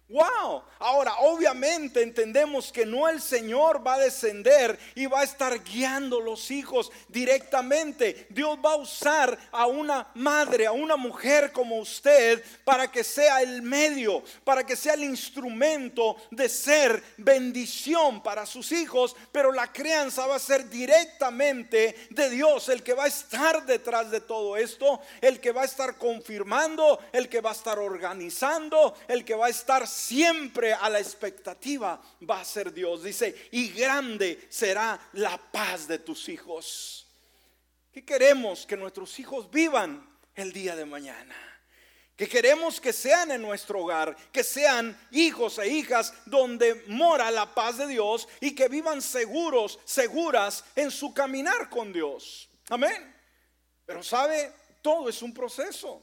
Wow. 0.06 0.62
Ahora, 0.80 1.14
obviamente 1.20 2.02
entendemos 2.02 2.70
que 2.70 2.84
no 2.84 3.08
el 3.08 3.22
Señor 3.22 3.84
va 3.84 3.94
a 3.94 4.00
descender 4.00 4.78
y 4.94 5.06
va 5.06 5.20
a 5.20 5.24
estar 5.24 5.64
guiando 5.64 6.20
los 6.20 6.50
hijos 6.50 6.92
directamente. 7.08 8.26
Dios 8.28 8.58
va 8.62 8.72
a 8.72 8.76
usar 8.76 9.38
a 9.50 9.66
una 9.66 10.06
madre, 10.14 10.66
a 10.66 10.72
una 10.72 10.96
mujer 10.96 11.52
como 11.52 11.78
usted, 11.78 12.44
para 12.64 12.92
que 12.92 13.02
sea 13.02 13.40
el 13.40 13.62
medio, 13.62 14.22
para 14.44 14.66
que 14.66 14.76
sea 14.76 14.92
el 14.92 15.04
instrumento 15.04 16.16
de 16.30 16.50
ser 16.50 17.02
bendición 17.16 18.22
para 18.22 18.44
sus 18.44 18.72
hijos. 18.72 19.16
Pero 19.32 19.52
la 19.52 19.72
crianza 19.72 20.26
va 20.26 20.36
a 20.36 20.38
ser 20.38 20.68
directamente 20.68 22.08
de 22.10 22.28
Dios, 22.28 22.68
el 22.68 22.82
que 22.82 22.92
va 22.92 23.04
a 23.04 23.08
estar 23.08 23.64
detrás 23.64 24.10
de 24.10 24.20
todo 24.20 24.58
esto, 24.58 25.00
el 25.22 25.40
que 25.40 25.52
va 25.52 25.62
a 25.62 25.66
estar 25.66 25.96
confirmando, 25.96 26.98
el 27.10 27.30
que 27.30 27.40
va 27.40 27.50
a 27.50 27.54
estar 27.54 27.78
organizando, 27.78 28.94
el 29.08 29.24
que 29.24 29.34
va 29.34 29.46
a 29.46 29.50
estar 29.50 29.93
siempre 29.94 30.72
a 30.74 30.90
la 30.90 30.98
expectativa 30.98 32.00
va 32.28 32.40
a 32.40 32.44
ser 32.44 32.72
Dios. 32.72 33.02
Dice, 33.02 33.48
y 33.52 33.70
grande 33.70 34.46
será 34.50 35.00
la 35.14 35.38
paz 35.38 35.86
de 35.86 35.98
tus 35.98 36.28
hijos. 36.28 37.06
¿Qué 37.92 38.04
queremos 38.04 38.66
que 38.66 38.76
nuestros 38.76 39.18
hijos 39.20 39.50
vivan 39.50 40.04
el 40.34 40.52
día 40.52 40.74
de 40.74 40.84
mañana? 40.84 41.36
Que 42.16 42.28
queremos 42.28 42.80
que 42.80 42.92
sean 42.92 43.30
en 43.30 43.42
nuestro 43.42 43.80
hogar, 43.80 44.16
que 44.32 44.44
sean 44.44 44.96
hijos 45.10 45.58
e 45.58 45.68
hijas 45.68 46.12
donde 46.26 46.84
mora 46.86 47.30
la 47.30 47.54
paz 47.54 47.78
de 47.78 47.88
Dios 47.88 48.28
y 48.40 48.54
que 48.54 48.68
vivan 48.68 49.02
seguros, 49.02 49.80
seguras 49.84 50.64
en 50.76 50.90
su 50.90 51.12
caminar 51.14 51.70
con 51.70 51.92
Dios. 51.92 52.48
Amén. 52.68 53.14
Pero 53.84 54.02
sabe, 54.02 54.52
todo 54.80 55.08
es 55.08 55.22
un 55.22 55.34
proceso. 55.34 56.02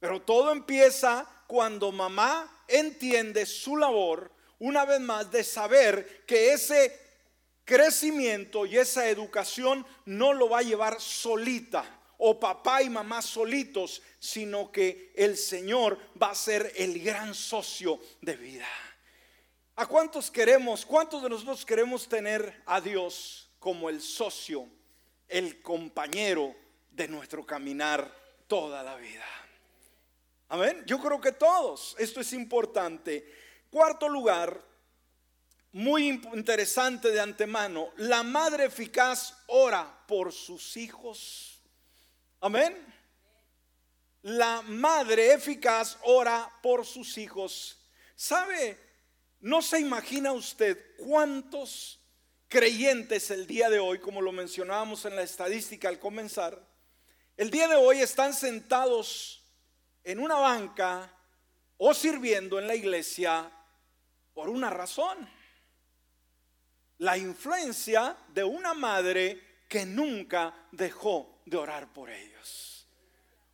Pero 0.00 0.22
todo 0.22 0.52
empieza 0.52 1.26
cuando 1.46 1.90
mamá 1.92 2.57
entiende 2.68 3.46
su 3.46 3.76
labor, 3.76 4.30
una 4.58 4.84
vez 4.84 5.00
más, 5.00 5.30
de 5.30 5.42
saber 5.42 6.24
que 6.26 6.52
ese 6.52 6.98
crecimiento 7.64 8.64
y 8.66 8.78
esa 8.78 9.08
educación 9.08 9.86
no 10.04 10.32
lo 10.32 10.48
va 10.48 10.60
a 10.60 10.62
llevar 10.62 11.00
solita 11.00 11.84
o 12.18 12.38
papá 12.38 12.82
y 12.82 12.90
mamá 12.90 13.22
solitos, 13.22 14.02
sino 14.18 14.72
que 14.72 15.12
el 15.14 15.36
Señor 15.36 15.98
va 16.20 16.30
a 16.30 16.34
ser 16.34 16.72
el 16.76 17.00
gran 17.00 17.34
socio 17.34 18.00
de 18.20 18.36
vida. 18.36 18.68
¿A 19.76 19.86
cuántos 19.86 20.30
queremos, 20.30 20.84
cuántos 20.84 21.22
de 21.22 21.28
nosotros 21.28 21.64
queremos 21.64 22.08
tener 22.08 22.62
a 22.66 22.80
Dios 22.80 23.48
como 23.60 23.88
el 23.88 24.02
socio, 24.02 24.68
el 25.28 25.62
compañero 25.62 26.56
de 26.90 27.06
nuestro 27.06 27.46
caminar 27.46 28.12
toda 28.48 28.82
la 28.82 28.96
vida? 28.96 29.24
Amén. 30.48 30.82
Yo 30.86 30.98
creo 30.98 31.20
que 31.20 31.32
todos. 31.32 31.94
Esto 31.98 32.20
es 32.20 32.32
importante. 32.32 33.34
Cuarto 33.70 34.08
lugar, 34.08 34.64
muy 35.72 36.08
interesante 36.08 37.10
de 37.10 37.20
antemano, 37.20 37.92
la 37.96 38.22
madre 38.22 38.64
eficaz 38.64 39.34
ora 39.46 40.04
por 40.06 40.32
sus 40.32 40.76
hijos. 40.76 41.62
Amén. 42.40 42.76
La 44.22 44.62
madre 44.62 45.34
eficaz 45.34 45.98
ora 46.02 46.50
por 46.62 46.86
sus 46.86 47.18
hijos. 47.18 47.78
¿Sabe? 48.16 48.78
No 49.40 49.62
se 49.62 49.78
imagina 49.78 50.32
usted 50.32 50.96
cuántos 50.96 52.00
creyentes 52.48 53.30
el 53.30 53.46
día 53.46 53.68
de 53.68 53.78
hoy, 53.78 54.00
como 54.00 54.22
lo 54.22 54.32
mencionábamos 54.32 55.04
en 55.04 55.14
la 55.14 55.22
estadística 55.22 55.88
al 55.88 55.98
comenzar, 55.98 56.66
el 57.36 57.50
día 57.50 57.68
de 57.68 57.76
hoy 57.76 58.00
están 58.00 58.34
sentados 58.34 59.37
en 60.04 60.18
una 60.18 60.36
banca 60.36 61.12
o 61.76 61.94
sirviendo 61.94 62.58
en 62.58 62.66
la 62.66 62.74
iglesia 62.74 63.50
por 64.34 64.48
una 64.48 64.70
razón. 64.70 65.28
La 66.98 67.16
influencia 67.16 68.16
de 68.28 68.42
una 68.44 68.74
madre 68.74 69.64
que 69.68 69.86
nunca 69.86 70.54
dejó 70.72 71.40
de 71.44 71.56
orar 71.56 71.92
por 71.92 72.10
ellos. 72.10 72.88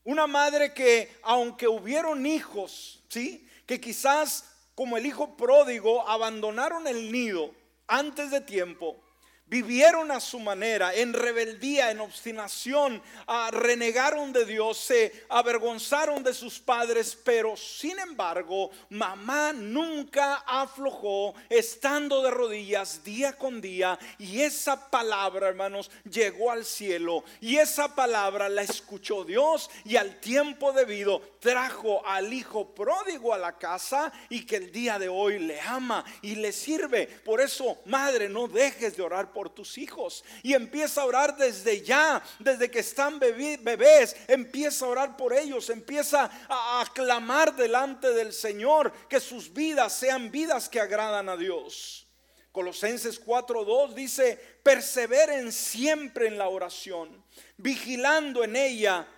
Una 0.05 0.27
madre 0.27 0.73
que 0.73 1.19
aunque 1.23 1.69
hubieron 1.69 2.25
hijos, 2.27 3.03
¿sí? 3.09 3.49
Que 3.67 3.81
quizás 3.81 4.51
como 4.75 4.97
el 4.97 5.07
hijo 5.07 5.37
pródigo 5.37 6.09
abandonaron 6.09 6.87
el 6.87 7.13
nido 7.13 7.55
antes 7.87 8.31
de 8.31 8.41
tiempo, 8.41 9.04
vivieron 9.47 10.11
a 10.11 10.21
su 10.21 10.41
manera, 10.41 10.95
en 10.95 11.13
rebeldía, 11.13 11.91
en 11.91 12.01
obstinación, 12.01 13.03
ah, 13.27 13.51
renegaron 13.53 14.33
de 14.33 14.47
Dios, 14.47 14.79
se 14.79 15.27
avergonzaron 15.29 16.23
de 16.23 16.33
sus 16.33 16.59
padres, 16.59 17.17
pero 17.25 17.57
sin 17.57 17.99
embargo, 17.99 18.71
mamá 18.89 19.53
nunca 19.53 20.37
aflojó, 20.47 21.35
estando 21.51 22.23
de 22.23 22.31
rodillas 22.31 23.05
día 23.05 23.35
con 23.35 23.61
día, 23.61 23.99
y 24.19 24.41
esa 24.41 24.91
palabra, 24.91 25.49
hermanos, 25.49 25.91
llegó 26.11 26.51
al 26.51 26.65
cielo, 26.65 27.23
y 27.41 27.59
esa 27.59 27.95
palabra 27.95 28.49
la 28.49 28.63
escuchó 28.63 29.25
Dios, 29.25 29.71
y 29.85 29.97
al 29.97 30.21
tiempo 30.21 30.73
debido 30.73 31.21
trajo 31.39 32.05
al 32.07 32.33
hijo 32.33 32.75
pródigo 32.75 33.35
a 33.35 33.39
la 33.39 33.59
casa, 33.59 34.11
y 34.31 34.47
que 34.47 34.57
el 34.57 34.73
día 34.73 34.99
de 34.99 35.09
hoy 35.09 35.39
le 35.39 35.61
ama 35.61 36.03
y 36.23 36.37
le 36.37 36.53
sirve. 36.53 37.07
Por 37.07 37.41
eso, 37.43 37.79
madre, 37.85 38.29
no 38.29 38.49
dejes 38.49 38.97
de 38.97 39.03
orar 39.03 39.34
por 39.35 39.51
tus 39.51 39.77
hijos. 39.77 40.25
Y 40.43 40.55
empieza 40.55 41.03
a 41.03 41.05
orar 41.05 41.37
desde 41.37 41.83
ya, 41.83 42.23
desde 42.39 42.71
que 42.71 42.79
están 42.79 43.19
bebés. 43.19 44.17
Empieza 44.29 44.87
a 44.87 44.89
orar 44.89 45.17
por 45.19 45.35
ellos. 45.35 45.69
Empieza 45.69 46.31
a 46.49 46.81
aclamar 46.81 47.55
delante 47.55 48.13
del 48.13 48.33
Señor 48.33 48.91
que 49.09 49.21
sus 49.21 49.53
vidas 49.53 49.93
sean 49.93 50.31
vidas 50.31 50.71
que 50.71 50.81
agradan 50.81 51.29
a 51.29 51.37
Dios. 51.37 52.07
Colosenses 52.55 53.21
4:2 53.21 53.95
dice, 53.95 54.37
perseveren 54.63 55.51
siempre 55.51 56.29
en 56.29 56.39
la 56.39 56.49
oración, 56.49 57.25
vigilando 57.57 58.45
en 58.45 58.55
ella 58.55 59.09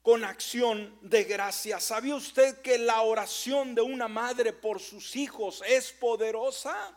con 0.00 0.24
acción 0.24 0.96
de 1.02 1.24
gracia. 1.24 1.80
¿Sabía 1.80 2.14
usted 2.14 2.62
que 2.62 2.78
la 2.78 3.02
oración 3.02 3.74
de 3.74 3.82
una 3.82 4.06
madre 4.06 4.52
por 4.52 4.80
sus 4.80 5.16
hijos 5.16 5.60
es 5.66 5.90
poderosa? 5.92 6.96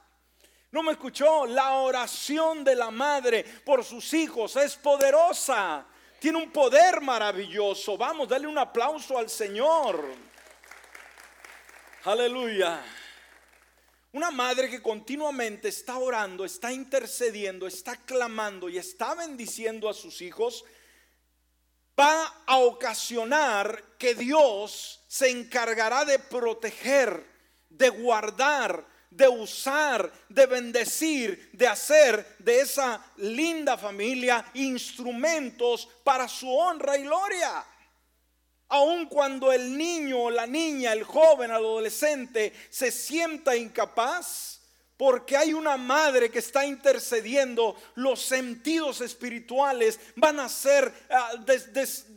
No 0.72 0.84
me 0.84 0.93
escuchó. 0.93 1.45
La 1.45 1.74
oración 1.74 2.63
de 2.63 2.76
la 2.76 2.91
madre 2.91 3.43
por 3.43 3.84
sus 3.84 4.13
hijos 4.13 4.55
es 4.55 4.76
poderosa. 4.76 5.86
Tiene 6.19 6.38
un 6.38 6.51
poder 6.51 7.01
maravilloso. 7.01 7.97
Vamos, 7.97 8.30
dale 8.30 8.47
un 8.47 8.57
aplauso 8.57 9.17
al 9.17 9.30
Señor. 9.30 10.03
Aleluya. 12.05 12.84
Una 14.13 14.32
madre 14.32 14.69
que 14.69 14.82
continuamente 14.82 15.69
está 15.69 15.97
orando, 15.97 16.43
está 16.43 16.72
intercediendo, 16.72 17.65
está 17.65 17.95
clamando 17.95 18.67
y 18.67 18.78
está 18.78 19.15
bendiciendo 19.15 19.88
a 19.88 19.93
sus 19.93 20.22
hijos, 20.22 20.65
va 21.97 22.43
a 22.45 22.57
ocasionar 22.57 23.95
que 23.97 24.13
Dios 24.13 25.01
se 25.07 25.30
encargará 25.30 26.03
de 26.03 26.19
proteger, 26.19 27.26
de 27.69 27.89
guardar, 27.89 28.86
de 29.12 29.28
usar, 29.28 30.12
de 30.30 30.45
bendecir, 30.47 31.51
de 31.53 31.68
hacer 31.68 32.36
de 32.39 32.62
esa 32.62 33.05
linda 33.18 33.78
familia 33.78 34.43
instrumentos 34.55 35.88
para 36.03 36.28
su 36.28 36.49
honra 36.49 36.97
y 36.97 37.03
gloria. 37.03 37.64
Aun 38.70 39.05
cuando 39.07 39.51
el 39.51 39.78
niño, 39.78 40.30
la 40.30 40.47
niña, 40.47 40.93
el 40.93 41.03
joven, 41.03 41.51
el 41.51 41.57
adolescente 41.57 42.53
se 42.70 42.89
sienta 42.89 43.55
incapaz, 43.55 44.50
porque 45.01 45.35
hay 45.35 45.51
una 45.51 45.77
madre 45.77 46.29
que 46.29 46.37
está 46.37 46.63
intercediendo, 46.63 47.75
los 47.95 48.21
sentidos 48.21 49.01
espirituales 49.01 49.99
van 50.15 50.39
a 50.39 50.47
ser 50.47 50.93
ah, 51.09 51.43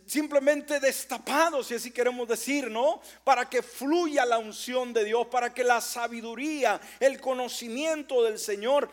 simplemente 0.04 0.78
destapados, 0.80 1.68
si 1.68 1.76
así 1.76 1.90
queremos 1.90 2.28
decir, 2.28 2.70
¿no? 2.70 3.00
Para 3.24 3.48
que 3.48 3.62
fluya 3.62 4.26
la 4.26 4.36
unción 4.36 4.92
de 4.92 5.02
Dios, 5.02 5.28
para 5.28 5.54
que 5.54 5.64
la 5.64 5.80
sabiduría, 5.80 6.78
el 7.00 7.22
conocimiento 7.22 8.22
del 8.22 8.38
Señor 8.38 8.90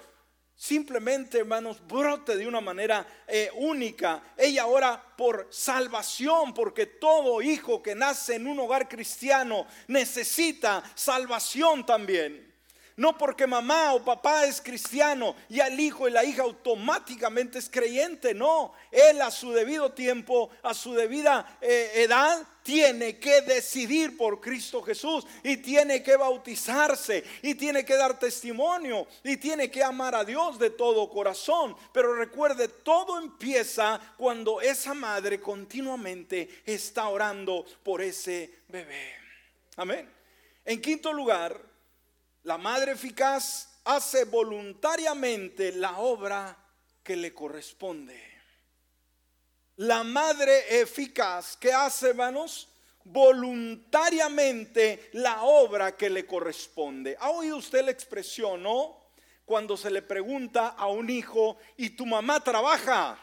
simplemente, 0.56 1.40
hermanos, 1.40 1.86
brote 1.86 2.38
de 2.38 2.48
una 2.48 2.62
manera 2.62 3.06
eh, 3.28 3.50
única. 3.56 4.24
Ella 4.38 4.68
ora 4.68 5.04
por 5.18 5.50
salvación, 5.52 6.54
porque 6.54 6.86
todo 6.86 7.42
hijo 7.42 7.84
que 7.84 7.94
nace 7.94 8.36
en 8.36 8.48
un 8.48 8.58
hogar 8.62 8.88
cristiano 8.88 9.68
necesita 9.90 10.82
salvación 10.96 11.86
también. 11.86 12.51
No 13.02 13.18
porque 13.18 13.48
mamá 13.48 13.96
o 13.96 14.06
papá 14.06 14.46
es 14.46 14.62
cristiano 14.62 15.36
y 15.50 15.60
el 15.60 15.80
hijo 15.80 16.08
y 16.08 16.12
la 16.12 16.24
hija 16.24 16.44
automáticamente 16.44 17.58
es 17.58 17.68
creyente. 17.68 18.36
No, 18.36 18.74
él 18.92 19.20
a 19.24 19.32
su 19.32 19.52
debido 19.54 19.92
tiempo, 19.92 20.52
a 20.62 20.76
su 20.76 20.94
debida 20.94 21.58
eh, 21.62 21.94
edad, 21.96 22.46
tiene 22.62 23.18
que 23.18 23.42
decidir 23.42 24.16
por 24.16 24.40
Cristo 24.40 24.84
Jesús 24.84 25.26
y 25.42 25.58
tiene 25.58 26.04
que 26.04 26.16
bautizarse 26.16 27.24
y 27.42 27.56
tiene 27.56 27.84
que 27.84 27.96
dar 27.96 28.20
testimonio 28.20 29.08
y 29.24 29.38
tiene 29.38 29.72
que 29.72 29.84
amar 29.84 30.14
a 30.14 30.24
Dios 30.24 30.60
de 30.60 30.70
todo 30.70 31.10
corazón. 31.10 31.76
Pero 31.92 32.14
recuerde, 32.14 32.68
todo 32.68 33.18
empieza 33.18 34.00
cuando 34.16 34.62
esa 34.62 34.94
madre 34.94 35.42
continuamente 35.42 36.62
está 36.68 37.08
orando 37.08 37.66
por 37.82 38.04
ese 38.04 38.60
bebé. 38.68 39.16
Amén. 39.78 40.08
En 40.64 40.80
quinto 40.80 41.12
lugar, 41.12 41.71
la 42.44 42.58
madre 42.58 42.94
eficaz 42.94 43.82
hace 43.84 44.26
voluntariamente 44.26 45.74
la 45.74 46.00
obra 46.00 46.58
que 47.04 47.16
le 47.16 47.34
corresponde. 47.34 48.20
La 49.78 50.04
madre 50.04 50.82
eficaz 50.82 51.56
que 51.58 51.74
hace, 51.74 52.10
hermanos, 52.10 52.70
voluntariamente 53.04 55.10
la 55.14 55.44
obra 55.44 55.96
que 55.96 56.10
le 56.10 56.26
corresponde. 56.26 57.16
¿Ha 57.20 57.30
oído 57.30 57.58
usted 57.58 57.86
la 57.86 57.92
expresión, 57.92 58.64
no? 58.64 59.12
Cuando 59.46 59.78
se 59.78 59.90
le 59.90 60.02
pregunta 60.02 60.70
a 60.70 60.88
un 60.88 61.10
hijo, 61.10 61.58
¿y 61.78 61.92
tu 61.92 62.06
mamá 62.06 62.44
trabaja? 62.44 63.18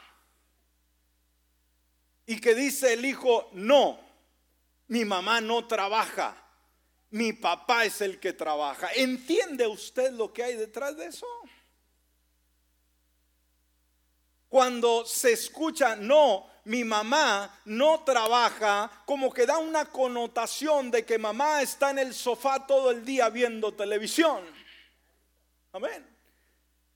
Y 2.27 2.41
que 2.41 2.55
dice 2.55 2.93
el 2.93 3.05
hijo, 3.05 3.51
no, 3.53 4.01
mi 4.89 5.05
mamá 5.05 5.41
no 5.41 5.67
trabaja, 5.67 6.37
mi 7.11 7.33
papá 7.33 7.85
es 7.85 8.01
el 8.01 8.21
que 8.21 8.33
trabaja. 8.33 8.91
¿Entiende 8.95 9.67
usted 9.67 10.13
lo 10.13 10.33
que 10.33 10.43
hay 10.43 10.57
detrás 10.57 10.97
de 10.97 11.07
eso? 11.07 11.27
Cuando 14.49 15.05
se 15.05 15.33
escucha, 15.33 15.95
no, 15.97 16.47
mi 16.65 16.85
mamá 16.85 17.61
no 17.67 18.01
trabaja, 18.05 18.91
como 19.05 19.33
que 19.33 19.47
da 19.47 19.59
una 19.59 19.87
connotación 19.87 20.91
de 20.91 21.05
que 21.05 21.19
mamá 21.19 21.63
está 21.63 21.91
en 21.91 21.99
el 21.99 22.15
sofá 22.15 22.67
todo 22.67 22.91
el 22.91 23.05
día 23.05 23.29
viendo 23.29 23.75
televisión. 23.75 24.45
Amén. 25.73 26.18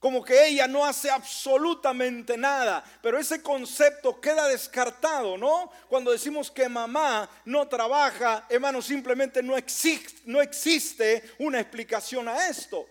Como 0.03 0.24
que 0.24 0.48
ella 0.48 0.66
no 0.66 0.84
hace 0.84 1.09
absolutamente 1.09 2.36
nada, 2.36 2.82
pero 3.00 3.20
ese 3.20 3.40
concepto 3.40 4.20
queda 4.20 4.48
descartado, 4.48 5.38
¿no? 5.38 5.70
Cuando 5.88 6.11
decimos 6.11 6.50
que 6.50 6.68
mamá 6.68 7.30
no 7.44 7.68
trabaja, 7.68 8.44
hermano, 8.48 8.82
simplemente 8.82 9.44
no 9.44 9.57
existe, 9.57 10.22
no 10.24 10.42
existe 10.42 11.22
una 11.38 11.61
explicación 11.61 12.26
a 12.26 12.48
esto. 12.48 12.84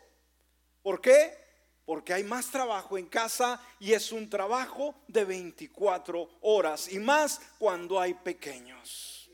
¿Por 0.82 1.01
qué? 1.01 1.38
porque 1.84 2.14
hay 2.14 2.24
más 2.24 2.49
trabajo 2.49 2.97
en 2.97 3.07
casa 3.07 3.59
y 3.78 3.91
es 3.91 4.14
un 4.14 4.30
trabajo 4.30 4.95
de 5.09 5.26
24 5.26 6.38
horas 6.39 6.89
y 6.89 6.99
más 6.99 7.41
cuando 7.59 7.99
hay 7.99 8.14
pequeños. 8.14 9.30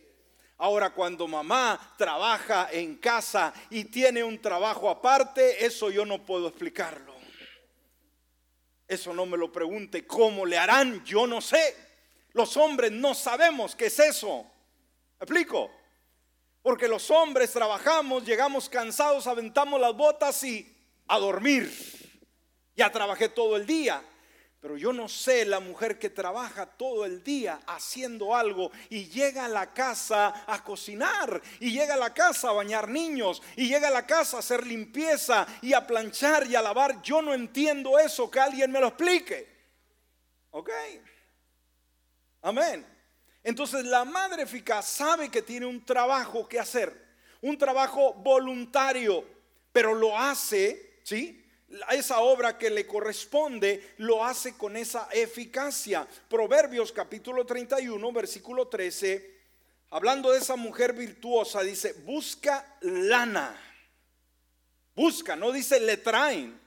Ahora 0.57 0.89
cuando 0.89 1.27
mamá 1.27 1.93
trabaja 1.99 2.69
en 2.71 2.95
casa 2.95 3.53
y 3.69 3.83
tiene 3.83 4.23
un 4.23 4.41
trabajo 4.41 4.89
aparte, 4.89 5.63
eso 5.63 5.91
yo 5.91 6.03
no 6.03 6.25
puedo 6.25 6.47
explicarlo. 6.47 7.16
Eso 8.87 9.13
no 9.13 9.25
me 9.25 9.37
lo 9.37 9.51
pregunte 9.51 10.07
cómo 10.07 10.45
le 10.45 10.57
harán, 10.57 11.03
yo 11.03 11.27
no 11.27 11.41
sé. 11.41 11.75
Los 12.33 12.55
hombres 12.55 12.91
no 12.91 13.13
sabemos 13.13 13.75
qué 13.75 13.87
es 13.87 13.99
eso. 13.99 14.45
¿Me 15.19 15.25
explico? 15.25 15.71
Porque 16.61 16.87
los 16.87 17.09
hombres 17.11 17.51
trabajamos, 17.51 18.25
llegamos 18.25 18.69
cansados, 18.69 19.27
aventamos 19.27 19.79
las 19.79 19.95
botas 19.95 20.43
y 20.43 20.73
a 21.07 21.19
dormir. 21.19 21.71
Ya 22.75 22.91
trabajé 22.91 23.29
todo 23.29 23.57
el 23.57 23.65
día. 23.65 24.01
Pero 24.59 24.75
yo 24.75 24.91
no 24.91 25.07
sé 25.07 25.45
la 25.45 25.59
mujer 25.59 25.99
que 25.99 26.09
trabaja 26.09 26.65
todo 26.65 27.05
el 27.05 27.23
día 27.23 27.59
haciendo 27.67 28.35
algo 28.35 28.71
y 28.89 29.05
llega 29.05 29.45
a 29.45 29.49
la 29.49 29.71
casa 29.71 30.43
a 30.47 30.63
cocinar 30.63 31.41
y 31.59 31.71
llega 31.71 31.93
a 31.93 31.97
la 31.97 32.11
casa 32.13 32.49
a 32.49 32.53
bañar 32.53 32.89
niños 32.89 33.43
y 33.55 33.67
llega 33.67 33.89
a 33.89 33.91
la 33.91 34.07
casa 34.07 34.37
a 34.37 34.39
hacer 34.39 34.65
limpieza 34.65 35.45
y 35.61 35.73
a 35.73 35.85
planchar 35.85 36.47
y 36.47 36.55
a 36.55 36.61
lavar. 36.63 37.01
Yo 37.03 37.21
no 37.21 37.35
entiendo 37.35 37.99
eso, 37.99 38.31
que 38.31 38.39
alguien 38.39 38.71
me 38.71 38.79
lo 38.79 38.87
explique. 38.87 39.47
¿Ok? 40.49 40.71
Amén. 42.41 42.85
Entonces 43.43 43.85
la 43.85 44.05
madre 44.05 44.43
eficaz 44.43 44.87
sabe 44.87 45.29
que 45.29 45.43
tiene 45.43 45.67
un 45.67 45.85
trabajo 45.85 46.47
que 46.47 46.59
hacer, 46.59 47.05
un 47.41 47.57
trabajo 47.59 48.13
voluntario, 48.15 49.23
pero 49.71 49.93
lo 49.93 50.17
hace, 50.17 50.99
¿sí? 51.03 51.46
Esa 51.91 52.19
obra 52.19 52.57
que 52.57 52.69
le 52.69 52.87
corresponde 52.87 53.95
lo 53.97 54.23
hace 54.23 54.55
con 54.55 54.77
esa 54.77 55.09
eficacia. 55.11 56.07
Proverbios 56.29 56.91
capítulo 56.91 57.45
31, 57.45 58.11
versículo 58.11 58.67
13, 58.67 59.37
hablando 59.89 60.31
de 60.31 60.39
esa 60.39 60.55
mujer 60.55 60.93
virtuosa, 60.93 61.61
dice, 61.61 61.93
busca 62.05 62.77
lana. 62.81 63.55
Busca, 64.95 65.35
no 65.35 65.51
dice 65.51 65.79
le 65.79 65.97
traen. 65.97 66.59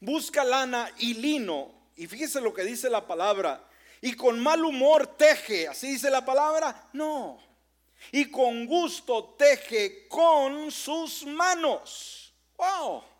Busca 0.00 0.44
lana 0.44 0.92
y 0.98 1.14
lino. 1.14 1.72
Y 1.96 2.06
fíjese 2.06 2.40
lo 2.40 2.52
que 2.52 2.64
dice 2.64 2.90
la 2.90 3.06
palabra. 3.06 3.66
Y 4.02 4.12
con 4.14 4.38
mal 4.38 4.64
humor 4.64 5.16
teje, 5.16 5.66
así 5.68 5.92
dice 5.92 6.10
la 6.10 6.24
palabra. 6.24 6.88
No. 6.92 7.38
Y 8.12 8.30
con 8.30 8.66
gusto 8.66 9.34
teje 9.38 10.06
con 10.08 10.70
sus 10.70 11.24
manos. 11.24 12.34
Wow. 12.58 13.15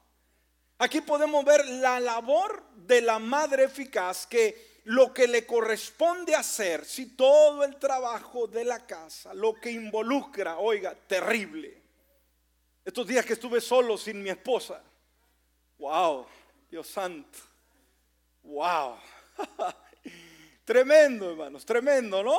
Aquí 0.78 1.00
podemos 1.00 1.44
ver 1.44 1.66
la 1.66 1.98
labor 2.00 2.62
de 2.74 3.00
la 3.00 3.18
madre 3.18 3.64
eficaz 3.64 4.26
que 4.26 4.76
lo 4.84 5.12
que 5.12 5.26
le 5.26 5.46
corresponde 5.46 6.34
hacer, 6.34 6.84
si 6.84 7.16
todo 7.16 7.64
el 7.64 7.76
trabajo 7.76 8.46
de 8.46 8.64
la 8.64 8.86
casa, 8.86 9.32
lo 9.32 9.54
que 9.54 9.70
involucra, 9.70 10.58
oiga, 10.58 10.94
terrible. 10.94 11.82
Estos 12.84 13.06
días 13.06 13.24
que 13.24 13.32
estuve 13.32 13.60
solo 13.60 13.96
sin 13.96 14.22
mi 14.22 14.28
esposa, 14.28 14.80
wow, 15.78 16.26
Dios 16.70 16.86
santo, 16.86 17.38
wow, 18.42 18.96
tremendo 20.64 21.30
hermanos, 21.30 21.64
tremendo, 21.64 22.22
¿no? 22.22 22.38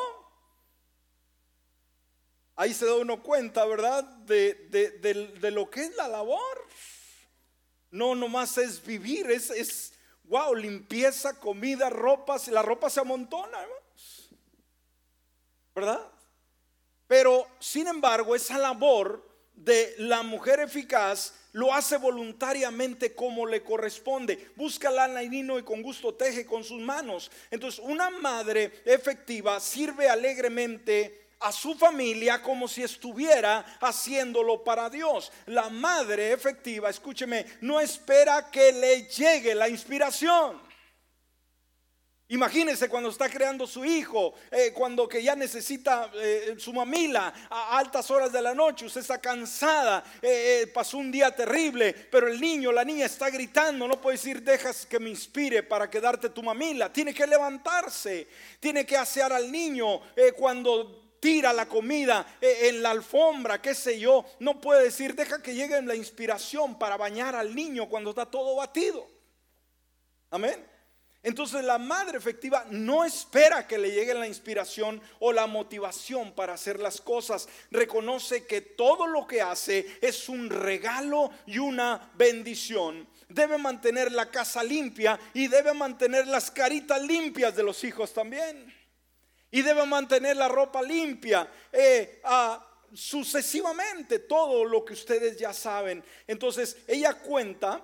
Ahí 2.55 2.73
se 2.73 2.85
da 2.85 2.95
uno 2.95 3.21
cuenta, 3.21 3.65
¿verdad? 3.65 4.03
De, 4.03 4.53
de 4.69 5.51
lo 5.51 5.69
que 5.69 5.81
es 5.81 5.95
la 5.95 6.07
labor 6.07 6.67
no 7.91 8.15
nomás 8.15 8.57
es 8.57 8.85
vivir, 8.85 9.29
es, 9.31 9.49
es 9.49 9.93
wow, 10.25 10.53
limpieza, 10.55 11.39
comida, 11.39 11.89
ropas, 11.89 12.47
la 12.47 12.61
ropa 12.61 12.89
se 12.89 12.99
amontona, 12.99 13.57
¿verdad? 15.73 16.11
Pero, 17.07 17.47
sin 17.59 17.87
embargo, 17.87 18.35
esa 18.35 18.57
labor 18.57 19.25
de 19.53 19.95
la 19.97 20.21
mujer 20.21 20.59
eficaz 20.59 21.33
lo 21.53 21.73
hace 21.73 21.97
voluntariamente 21.97 23.15
como 23.15 23.45
le 23.45 23.63
corresponde. 23.63 24.51
Busca 24.55 24.91
lana 24.91 25.23
y 25.23 25.29
y 25.39 25.63
con 25.63 25.81
gusto 25.81 26.13
teje 26.13 26.45
con 26.45 26.63
sus 26.63 26.81
manos. 26.81 27.31
Entonces, 27.49 27.79
una 27.83 28.09
madre 28.09 28.83
efectiva 28.85 29.59
sirve 29.59 30.09
alegremente 30.09 31.26
a 31.39 31.51
su 31.51 31.75
familia 31.75 32.41
como 32.41 32.67
si 32.67 32.83
estuviera 32.83 33.65
haciéndolo 33.81 34.63
para 34.63 34.89
Dios. 34.89 35.31
La 35.45 35.69
madre 35.69 36.31
efectiva, 36.31 36.89
escúcheme, 36.89 37.45
no 37.61 37.79
espera 37.79 38.49
que 38.49 38.71
le 38.71 39.03
llegue 39.03 39.53
la 39.53 39.69
inspiración. 39.69 40.67
Imagínese 42.29 42.89
cuando 42.89 43.09
está 43.09 43.29
creando 43.29 43.65
su 43.65 43.85
hijo, 43.85 44.33
eh, 44.51 44.73
cuando 44.73 45.07
que 45.07 45.23
ya 45.23 45.33
necesita 45.33 46.11
eh, 46.13 46.55
su 46.57 46.73
mamila 46.73 47.33
a 47.49 47.77
altas 47.77 48.11
horas 48.11 48.33
de 48.33 48.41
la 48.41 48.53
noche, 48.53 48.85
usted 48.85 48.99
está 48.99 49.21
cansada, 49.21 50.03
eh, 50.21 50.69
pasó 50.73 50.97
un 50.97 51.09
día 51.09 51.33
terrible, 51.33 51.93
pero 51.93 52.27
el 52.27 52.41
niño, 52.41 52.73
la 52.73 52.83
niña 52.83 53.05
está 53.05 53.29
gritando, 53.29 53.87
no 53.87 54.01
puede 54.01 54.17
decir, 54.17 54.41
dejas 54.41 54.85
que 54.85 54.99
me 54.99 55.09
inspire 55.09 55.63
para 55.63 55.89
quedarte 55.89 56.29
tu 56.29 56.43
mamila, 56.43 56.91
tiene 56.91 57.13
que 57.13 57.25
levantarse, 57.25 58.27
tiene 58.59 58.85
que 58.85 58.97
asear 58.97 59.31
al 59.31 59.49
niño 59.49 60.01
cuando 60.35 61.06
tira 61.19 61.53
la 61.53 61.67
comida 61.67 62.37
eh, 62.41 62.69
en 62.69 62.81
la 62.81 62.91
alfombra, 62.91 63.61
qué 63.61 63.73
sé 63.73 63.99
yo, 63.99 64.25
no 64.39 64.59
puede 64.61 64.83
decir, 64.83 65.15
deja 65.15 65.41
que 65.41 65.55
llegue 65.55 65.81
la 65.81 65.95
inspiración 65.95 66.77
para 66.77 66.97
bañar 66.97 67.35
al 67.35 67.55
niño 67.55 67.89
cuando 67.89 68.11
está 68.11 68.25
todo 68.25 68.55
batido. 68.55 69.07
Amén. 70.29 70.65
Entonces 71.23 71.63
la 71.63 71.77
madre 71.77 72.17
efectiva 72.17 72.65
no 72.69 73.03
espera 73.03 73.67
que 73.67 73.77
le 73.77 73.91
llegue 73.91 74.13
la 74.13 74.27
inspiración 74.27 75.01
o 75.19 75.33
la 75.33 75.45
motivación 75.45 76.31
para 76.33 76.53
hacer 76.53 76.79
las 76.79 77.01
cosas. 77.01 77.49
Reconoce 77.71 78.45
que 78.45 78.61
todo 78.61 79.07
lo 79.07 79.27
que 79.27 79.41
hace 79.41 79.97
es 80.01 80.29
un 80.29 80.49
regalo 80.49 81.31
y 81.45 81.57
una 81.57 82.11
bendición. 82.15 83.07
Debe 83.27 83.57
mantener 83.57 84.11
la 84.11 84.31
casa 84.31 84.63
limpia 84.63 85.19
y 85.33 85.47
debe 85.47 85.73
mantener 85.73 86.27
las 86.27 86.49
caritas 86.49 87.01
limpias 87.01 87.55
de 87.55 87.63
los 87.63 87.83
hijos 87.83 88.13
también 88.13 88.76
y 89.51 89.61
debe 89.61 89.85
mantener 89.85 90.37
la 90.37 90.47
ropa 90.47 90.81
limpia. 90.81 91.49
Eh, 91.71 92.21
sucesivamente 92.93 94.19
todo 94.19 94.65
lo 94.65 94.83
que 94.85 94.93
ustedes 94.93 95.37
ya 95.37 95.53
saben. 95.53 96.03
Entonces 96.25 96.77
ella 96.87 97.13
cuenta 97.13 97.81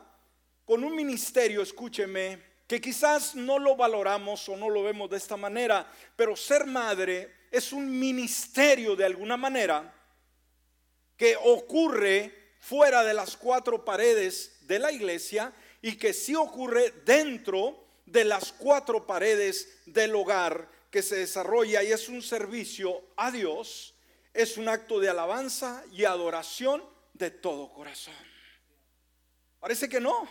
con 0.65 0.83
un 0.83 0.95
ministerio, 0.95 1.61
escúcheme, 1.61 2.53
que 2.67 2.79
quizás 2.79 3.35
no 3.35 3.59
lo 3.59 3.75
valoramos 3.75 4.47
o 4.49 4.55
no 4.55 4.69
lo 4.69 4.83
vemos 4.83 5.09
de 5.09 5.17
esta 5.17 5.37
manera, 5.37 5.85
pero 6.15 6.35
ser 6.35 6.65
madre 6.65 7.43
es 7.51 7.73
un 7.73 7.99
ministerio 7.99 8.95
de 8.95 9.05
alguna 9.05 9.37
manera 9.37 9.93
que 11.17 11.35
ocurre 11.35 12.33
fuera 12.59 13.03
de 13.03 13.13
las 13.13 13.37
cuatro 13.37 13.83
paredes 13.83 14.65
de 14.67 14.79
la 14.79 14.91
iglesia 14.91 15.53
y 15.81 15.97
que 15.97 16.13
sí 16.13 16.33
ocurre 16.33 16.93
dentro 17.05 17.83
de 18.05 18.23
las 18.23 18.53
cuatro 18.53 19.05
paredes 19.05 19.81
del 19.85 20.15
hogar 20.15 20.67
que 20.93 21.01
se 21.01 21.15
desarrolla 21.15 21.81
y 21.81 21.91
es 21.91 22.07
un 22.07 22.21
servicio 22.21 23.01
a 23.17 23.31
Dios 23.31 23.95
es 24.31 24.57
un 24.57 24.69
acto 24.69 24.99
de 24.99 25.09
alabanza 25.09 25.83
y 25.91 26.03
adoración 26.05 26.83
de 27.13 27.31
todo 27.31 27.73
corazón. 27.73 28.13
Parece 29.59 29.89
que 29.89 29.99
no, 29.99 30.29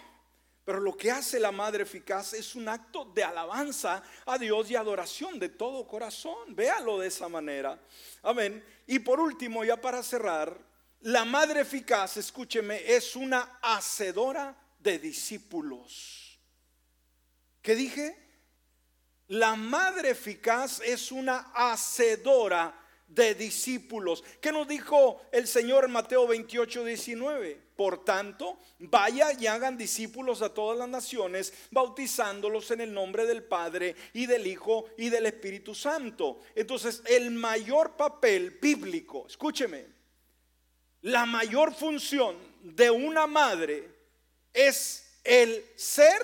pero 0.65 0.79
lo 0.79 0.97
que 0.97 1.11
hace 1.11 1.41
la 1.41 1.51
madre 1.51 1.83
eficaz 1.83 2.35
es 2.35 2.55
un 2.55 2.69
acto 2.69 3.05
de 3.07 3.25
alabanza 3.25 4.05
a 4.25 4.39
Dios 4.39 4.71
y 4.71 4.77
adoración 4.77 5.41
de 5.41 5.49
todo 5.49 5.85
corazón. 5.87 6.55
Véalo 6.55 7.01
de 7.01 7.09
esa 7.09 7.29
manera. 7.29 7.81
Amén. 8.23 8.65
Y 8.87 9.01
por 9.01 9.19
último, 9.19 9.65
ya 9.65 9.81
para 9.81 10.01
cerrar, 10.05 10.57
la 11.01 11.25
madre 11.25 11.63
eficaz, 11.63 12.19
escúcheme, 12.19 12.83
es 12.87 13.17
una 13.17 13.59
hacedora 13.63 14.57
de 14.79 15.01
discípulos. 15.01 16.39
¿Qué 17.61 17.75
dije? 17.75 18.22
La 19.33 19.57
madre 19.57 20.11
eficaz 20.11 20.83
es 20.85 21.11
una 21.11 21.53
hacedora 21.55 22.79
de 23.09 23.35
discípulos. 23.35 24.23
¿Qué 24.43 24.53
nos 24.53 24.69
dijo 24.69 25.23
el 25.33 25.49
Señor 25.49 25.87
en 25.87 25.93
Mateo 25.93 26.27
28, 26.27 26.85
19? 26.85 27.59
Por 27.75 28.05
tanto, 28.05 28.59
vaya 28.79 29.33
y 29.33 29.47
hagan 29.47 29.79
discípulos 29.79 30.43
a 30.43 30.53
todas 30.53 30.77
las 30.77 30.89
naciones, 30.91 31.55
bautizándolos 31.71 32.73
en 32.73 32.83
el 32.83 32.93
nombre 32.93 33.25
del 33.25 33.43
Padre 33.43 33.97
y 34.13 34.27
del 34.27 34.47
Hijo 34.47 34.85
y 34.99 35.09
del 35.09 35.25
Espíritu 35.25 35.75
Santo. 35.75 36.41
Entonces, 36.55 37.03
el 37.07 37.31
mayor 37.31 37.97
papel 37.97 38.59
bíblico, 38.61 39.27
escúcheme, 39.27 39.87
la 41.01 41.25
mayor 41.25 41.73
función 41.73 42.37
de 42.63 42.91
una 42.91 43.27
madre 43.27 43.89
es 44.53 45.21
el 45.25 45.65
ser 45.75 46.21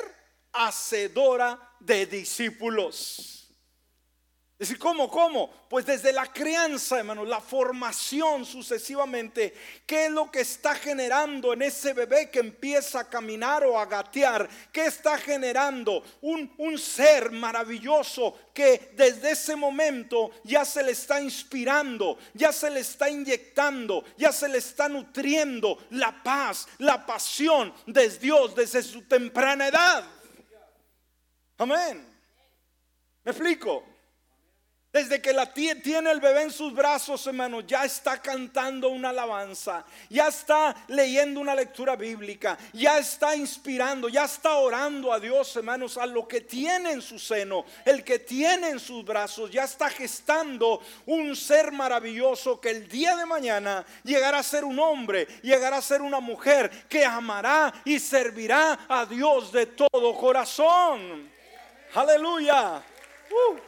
hacedora 0.53 1.68
de 1.81 2.07
discípulos. 2.07 3.39
Es 4.59 4.67
decir, 4.67 4.81
¿cómo? 4.81 5.09
¿Cómo? 5.09 5.53
Pues 5.71 5.87
desde 5.87 6.13
la 6.13 6.27
crianza, 6.33 6.99
hermanos, 6.99 7.29
la 7.29 7.41
formación 7.41 8.45
sucesivamente, 8.45 9.55
¿qué 9.87 10.07
es 10.07 10.11
lo 10.11 10.33
que 10.33 10.41
está 10.41 10.75
generando 10.75 11.53
en 11.53 11.63
ese 11.63 11.93
bebé 11.93 12.29
que 12.29 12.41
empieza 12.41 12.99
a 12.99 13.09
caminar 13.09 13.65
o 13.65 13.79
a 13.79 13.87
gatear? 13.87 14.49
¿Qué 14.73 14.87
está 14.87 15.17
generando? 15.17 16.03
Un, 16.23 16.53
un 16.59 16.77
ser 16.77 17.31
maravilloso 17.31 18.37
que 18.53 18.91
desde 18.97 19.31
ese 19.31 19.55
momento 19.55 20.33
ya 20.43 20.65
se 20.65 20.83
le 20.83 20.91
está 20.91 21.21
inspirando, 21.21 22.19
ya 22.35 22.53
se 22.53 22.69
le 22.69 22.81
está 22.81 23.09
inyectando, 23.09 24.05
ya 24.17 24.33
se 24.33 24.49
le 24.49 24.59
está 24.59 24.89
nutriendo 24.89 25.79
la 25.91 26.21
paz, 26.21 26.67
la 26.79 27.07
pasión 27.07 27.73
de 27.87 28.09
Dios 28.09 28.57
desde 28.57 28.83
su 28.83 29.03
temprana 29.03 29.69
edad. 29.69 30.18
Amén. 31.59 32.07
¿Me 33.25 33.33
explico? 33.33 33.85
Desde 34.91 35.21
que 35.21 35.35
la 35.35 35.53
tía 35.53 35.81
tiene 35.83 36.11
el 36.11 36.19
bebé 36.19 36.43
en 36.43 36.51
sus 36.51 36.73
brazos, 36.73 37.27
hermano, 37.27 37.61
ya 37.61 37.85
está 37.85 38.23
cantando 38.23 38.89
una 38.89 39.11
alabanza, 39.11 39.85
ya 40.09 40.29
está 40.29 40.75
leyendo 40.89 41.41
una 41.41 41.55
lectura 41.55 41.95
bíblica, 41.95 42.57
ya 42.73 42.97
está 42.97 43.37
inspirando, 43.37 44.09
ya 44.09 44.25
está 44.25 44.55
orando 44.55 45.13
a 45.13 45.21
Dios, 45.21 45.55
hermanos, 45.57 45.99
a 45.99 46.07
lo 46.07 46.27
que 46.27 46.41
tiene 46.41 46.93
en 46.93 47.03
su 47.03 47.19
seno, 47.19 47.67
el 47.85 48.03
que 48.03 48.21
tiene 48.21 48.71
en 48.71 48.81
sus 48.81 49.05
brazos, 49.05 49.51
ya 49.51 49.65
está 49.65 49.91
gestando 49.91 50.81
un 51.05 51.37
ser 51.37 51.71
maravilloso 51.71 52.59
que 52.59 52.71
el 52.71 52.89
día 52.89 53.15
de 53.15 53.27
mañana 53.27 53.85
llegará 54.05 54.39
a 54.39 54.43
ser 54.43 54.65
un 54.65 54.79
hombre, 54.79 55.27
llegará 55.43 55.77
a 55.77 55.83
ser 55.83 56.01
una 56.01 56.21
mujer 56.21 56.87
que 56.89 57.05
amará 57.05 57.75
y 57.85 57.99
servirá 57.99 58.87
a 58.89 59.05
Dios 59.05 59.53
de 59.53 59.67
todo 59.67 60.17
corazón. 60.17 61.38
Aleluya. 61.99 62.81
Uh. 63.29 63.59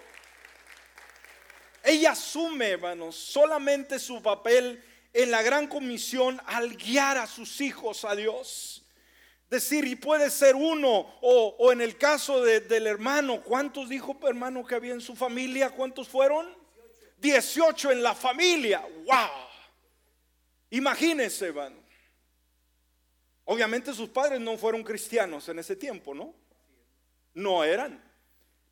Ella 1.83 2.12
asume, 2.12 2.68
hermanos, 2.68 3.16
solamente 3.16 3.99
su 3.99 4.22
papel 4.22 4.81
en 5.12 5.33
la 5.33 5.43
gran 5.43 5.66
comisión 5.66 6.41
al 6.47 6.76
guiar 6.76 7.18
a 7.18 7.26
sus 7.26 7.61
hijos 7.61 8.05
a 8.05 8.14
Dios. 8.14 8.87
Decir, 9.49 9.85
y 9.85 9.97
puede 9.97 10.31
ser 10.31 10.55
uno, 10.55 11.12
o, 11.20 11.72
en 11.72 11.81
el 11.81 11.99
caso 11.99 12.45
del 12.45 12.87
hermano, 12.87 13.43
¿cuántos 13.43 13.89
dijo 13.89 14.16
hermano 14.22 14.64
que 14.64 14.76
había 14.76 14.93
en 14.93 15.01
su 15.01 15.16
familia? 15.16 15.70
¿Cuántos 15.70 16.07
fueron? 16.07 16.57
18 17.18 17.91
en 17.91 18.01
la 18.01 18.14
familia. 18.14 18.87
¡Wow! 19.07 19.49
Imagínense, 20.70 21.47
hermano. 21.47 21.78
Obviamente 23.45 23.93
sus 23.93 24.09
padres 24.09 24.41
no 24.41 24.57
fueron 24.57 24.85
cristianos 24.85 25.49
en 25.49 25.59
ese 25.59 25.74
tiempo, 25.74 26.14
¿no? 26.14 26.33
No 27.35 27.64
eran. 27.64 28.10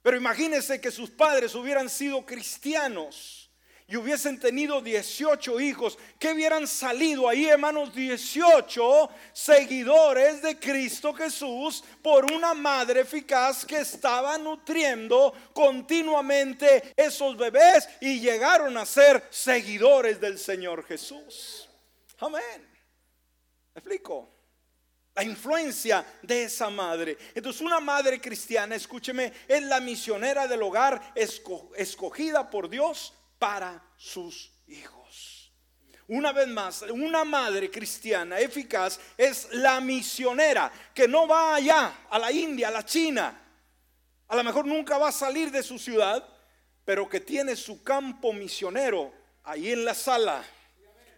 Pero 0.02 0.16
imagínense 0.16 0.80
que 0.80 0.90
sus 0.90 1.10
padres 1.10 1.54
hubieran 1.54 1.88
sido 1.88 2.24
cristianos 2.24 3.48
y 3.90 3.96
hubiesen 3.96 4.38
tenido 4.38 4.82
18 4.82 5.60
hijos, 5.60 5.98
que 6.18 6.32
hubieran 6.32 6.66
salido 6.66 7.26
ahí, 7.26 7.46
hermanos, 7.46 7.94
18 7.94 9.08
seguidores 9.32 10.42
de 10.42 10.58
Cristo 10.60 11.14
Jesús 11.14 11.82
por 12.02 12.30
una 12.30 12.52
madre 12.52 13.00
eficaz 13.00 13.64
que 13.64 13.78
estaba 13.78 14.36
nutriendo 14.36 15.32
continuamente 15.54 16.92
esos 16.94 17.34
bebés 17.38 17.88
y 18.02 18.20
llegaron 18.20 18.76
a 18.76 18.84
ser 18.84 19.26
seguidores 19.30 20.20
del 20.20 20.38
Señor 20.38 20.84
Jesús. 20.84 21.66
Amén. 22.18 22.68
¿Me 23.74 23.80
explico? 23.80 24.37
La 25.18 25.24
influencia 25.24 26.06
de 26.22 26.44
esa 26.44 26.70
madre. 26.70 27.18
Entonces 27.34 27.60
una 27.60 27.80
madre 27.80 28.20
cristiana, 28.20 28.76
escúcheme, 28.76 29.32
es 29.48 29.62
la 29.64 29.80
misionera 29.80 30.46
del 30.46 30.62
hogar 30.62 31.12
escogida 31.16 32.48
por 32.48 32.68
Dios 32.68 33.12
para 33.36 33.82
sus 33.96 34.52
hijos. 34.68 35.52
Una 36.06 36.30
vez 36.30 36.46
más, 36.46 36.82
una 36.82 37.24
madre 37.24 37.68
cristiana 37.68 38.38
eficaz 38.38 39.00
es 39.16 39.48
la 39.54 39.80
misionera 39.80 40.70
que 40.94 41.08
no 41.08 41.26
va 41.26 41.56
allá, 41.56 42.06
a 42.08 42.16
la 42.16 42.30
India, 42.30 42.68
a 42.68 42.70
la 42.70 42.84
China. 42.84 43.42
A 44.28 44.36
lo 44.36 44.44
mejor 44.44 44.66
nunca 44.66 44.98
va 44.98 45.08
a 45.08 45.12
salir 45.12 45.50
de 45.50 45.64
su 45.64 45.80
ciudad, 45.80 46.24
pero 46.84 47.08
que 47.08 47.18
tiene 47.18 47.56
su 47.56 47.82
campo 47.82 48.32
misionero 48.32 49.12
ahí 49.42 49.72
en 49.72 49.84
la 49.84 49.94
sala, 49.94 50.44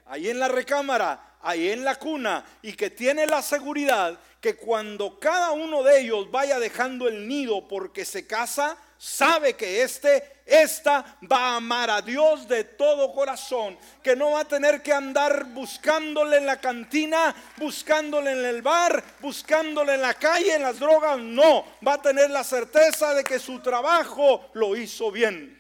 ahí 0.07 0.30
en 0.30 0.38
la 0.38 0.48
recámara, 0.48 1.30
ahí 1.43 1.70
en 1.70 1.84
la 1.84 1.97
cuna 1.97 2.45
y 2.62 2.72
que 2.72 2.91
tiene 2.91 3.26
la 3.26 3.43
seguridad 3.43 4.18
que 4.41 4.57
cuando 4.57 5.18
cada 5.18 5.53
uno 5.53 5.82
de 5.82 6.01
ellos 6.01 6.30
vaya 6.30 6.59
dejando 6.59 7.09
el 7.09 7.28
nido 7.28 7.68
porque 7.68 8.05
se 8.05 8.26
casa, 8.26 8.76
sabe 8.97 9.55
que 9.55 9.82
este, 9.82 10.43
esta 10.47 11.18
va 11.30 11.53
a 11.53 11.57
amar 11.57 11.91
a 11.91 12.03
Dios 12.03 12.49
de 12.49 12.64
todo 12.64 13.12
corazón, 13.12 13.78
que 14.03 14.16
no 14.16 14.32
va 14.32 14.41
a 14.41 14.49
tener 14.49 14.82
que 14.82 14.93
andar 14.93 15.45
buscándole 15.47 16.38
en 16.38 16.47
la 16.47 16.61
cantina, 16.61 17.34
buscándole 17.57 18.32
en 18.32 18.45
el 18.45 18.62
bar, 18.62 19.03
buscándole 19.20 19.95
en 19.95 20.03
la 20.03 20.14
calle, 20.14 20.55
en 20.55 20.62
las 20.62 20.78
drogas, 20.78 21.18
no, 21.18 21.64
va 21.86 21.95
a 21.95 22.03
tener 22.03 22.30
la 22.30 22.45
certeza 22.45 23.14
de 23.14 23.24
que 23.24 23.38
su 23.38 23.61
trabajo 23.61 24.51
lo 24.55 24.74
hizo 24.76 25.11
bien, 25.11 25.59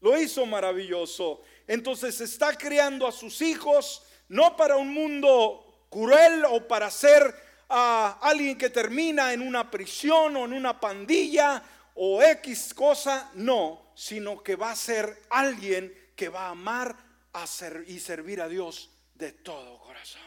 lo 0.00 0.18
hizo 0.18 0.44
maravilloso. 0.46 1.42
Entonces 1.66 2.20
está 2.20 2.56
criando 2.56 3.06
a 3.06 3.12
sus 3.12 3.40
hijos 3.40 4.03
no 4.28 4.56
para 4.56 4.76
un 4.76 4.92
mundo 4.92 5.86
cruel 5.90 6.44
o 6.44 6.66
para 6.66 6.90
ser 6.90 7.34
a 7.68 8.18
alguien 8.22 8.58
que 8.58 8.70
termina 8.70 9.32
en 9.32 9.40
una 9.40 9.70
prisión 9.70 10.36
o 10.36 10.44
en 10.44 10.52
una 10.52 10.78
pandilla 10.78 11.62
o 11.94 12.22
X 12.22 12.74
cosa, 12.74 13.30
no, 13.34 13.92
sino 13.94 14.42
que 14.42 14.56
va 14.56 14.72
a 14.72 14.76
ser 14.76 15.22
alguien 15.30 16.12
que 16.16 16.28
va 16.28 16.46
a 16.46 16.50
amar 16.50 16.96
a 17.32 17.44
y 17.86 17.98
servir 17.98 18.40
a 18.40 18.48
Dios 18.48 18.90
de 19.14 19.32
todo 19.32 19.78
corazón. 19.80 20.22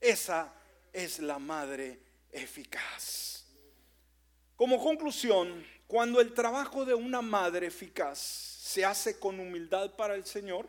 Esa 0.00 0.52
es 0.92 1.18
la 1.18 1.38
madre 1.38 2.00
eficaz. 2.30 3.44
Como 4.56 4.82
conclusión, 4.82 5.64
cuando 5.86 6.20
el 6.20 6.34
trabajo 6.34 6.84
de 6.84 6.94
una 6.94 7.22
madre 7.22 7.66
eficaz 7.66 8.18
se 8.18 8.84
hace 8.84 9.18
con 9.18 9.40
humildad 9.40 9.96
para 9.96 10.14
el 10.14 10.24
Señor, 10.24 10.68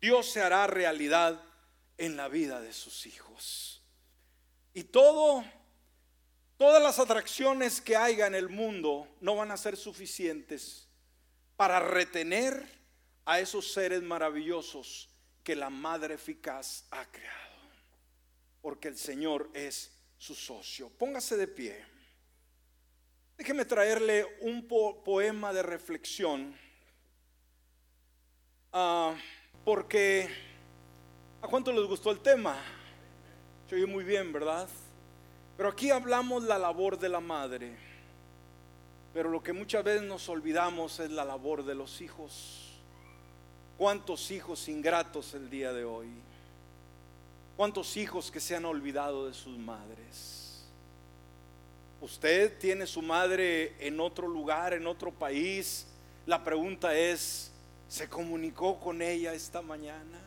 Dios 0.00 0.30
se 0.30 0.40
hará 0.40 0.66
realidad 0.66 1.42
en 1.98 2.16
la 2.16 2.28
vida 2.28 2.60
de 2.60 2.72
sus 2.72 3.06
hijos. 3.06 3.82
Y 4.72 4.84
todo, 4.84 5.44
todas 6.56 6.82
las 6.82 6.98
atracciones 6.98 7.80
que 7.80 7.96
haya 7.96 8.26
en 8.26 8.34
el 8.34 8.48
mundo 8.48 9.06
no 9.20 9.36
van 9.36 9.50
a 9.50 9.56
ser 9.56 9.76
suficientes 9.76 10.88
para 11.56 11.80
retener 11.80 12.66
a 13.26 13.40
esos 13.40 13.72
seres 13.72 14.02
maravillosos 14.02 15.10
que 15.44 15.54
la 15.54 15.68
Madre 15.68 16.14
eficaz 16.14 16.86
ha 16.90 17.04
creado. 17.04 17.38
Porque 18.62 18.88
el 18.88 18.96
Señor 18.96 19.50
es 19.52 19.92
su 20.16 20.34
socio. 20.34 20.88
Póngase 20.88 21.36
de 21.36 21.48
pie. 21.48 21.84
Déjeme 23.36 23.64
traerle 23.64 24.38
un 24.40 24.66
poema 24.66 25.52
de 25.52 25.62
reflexión. 25.62 26.58
a 28.72 29.16
porque, 29.64 30.28
¿a 31.42 31.48
cuánto 31.48 31.72
les 31.72 31.84
gustó 31.84 32.10
el 32.10 32.20
tema? 32.20 32.56
Se 33.68 33.76
oye 33.76 33.86
muy 33.86 34.04
bien, 34.04 34.32
¿verdad? 34.32 34.68
Pero 35.56 35.68
aquí 35.68 35.90
hablamos 35.90 36.42
la 36.44 36.58
labor 36.58 36.98
de 36.98 37.08
la 37.08 37.20
madre. 37.20 37.76
Pero 39.12 39.28
lo 39.28 39.42
que 39.42 39.52
muchas 39.52 39.84
veces 39.84 40.02
nos 40.02 40.28
olvidamos 40.28 41.00
es 41.00 41.10
la 41.10 41.24
labor 41.24 41.64
de 41.64 41.74
los 41.74 42.00
hijos. 42.00 42.78
¿Cuántos 43.76 44.30
hijos 44.30 44.68
ingratos 44.68 45.34
el 45.34 45.50
día 45.50 45.72
de 45.72 45.84
hoy? 45.84 46.08
¿Cuántos 47.56 47.96
hijos 47.96 48.30
que 48.30 48.40
se 48.40 48.56
han 48.56 48.64
olvidado 48.64 49.26
de 49.26 49.34
sus 49.34 49.58
madres? 49.58 50.64
Usted 52.00 52.58
tiene 52.58 52.86
su 52.86 53.02
madre 53.02 53.74
en 53.78 54.00
otro 54.00 54.26
lugar, 54.26 54.72
en 54.72 54.86
otro 54.86 55.10
país. 55.12 55.86
La 56.24 56.42
pregunta 56.42 56.96
es, 56.96 57.49
¿se 57.90 58.08
comunicó 58.08 58.78
con 58.78 59.02
ella 59.02 59.34
esta 59.34 59.60
mañana? 59.60 60.20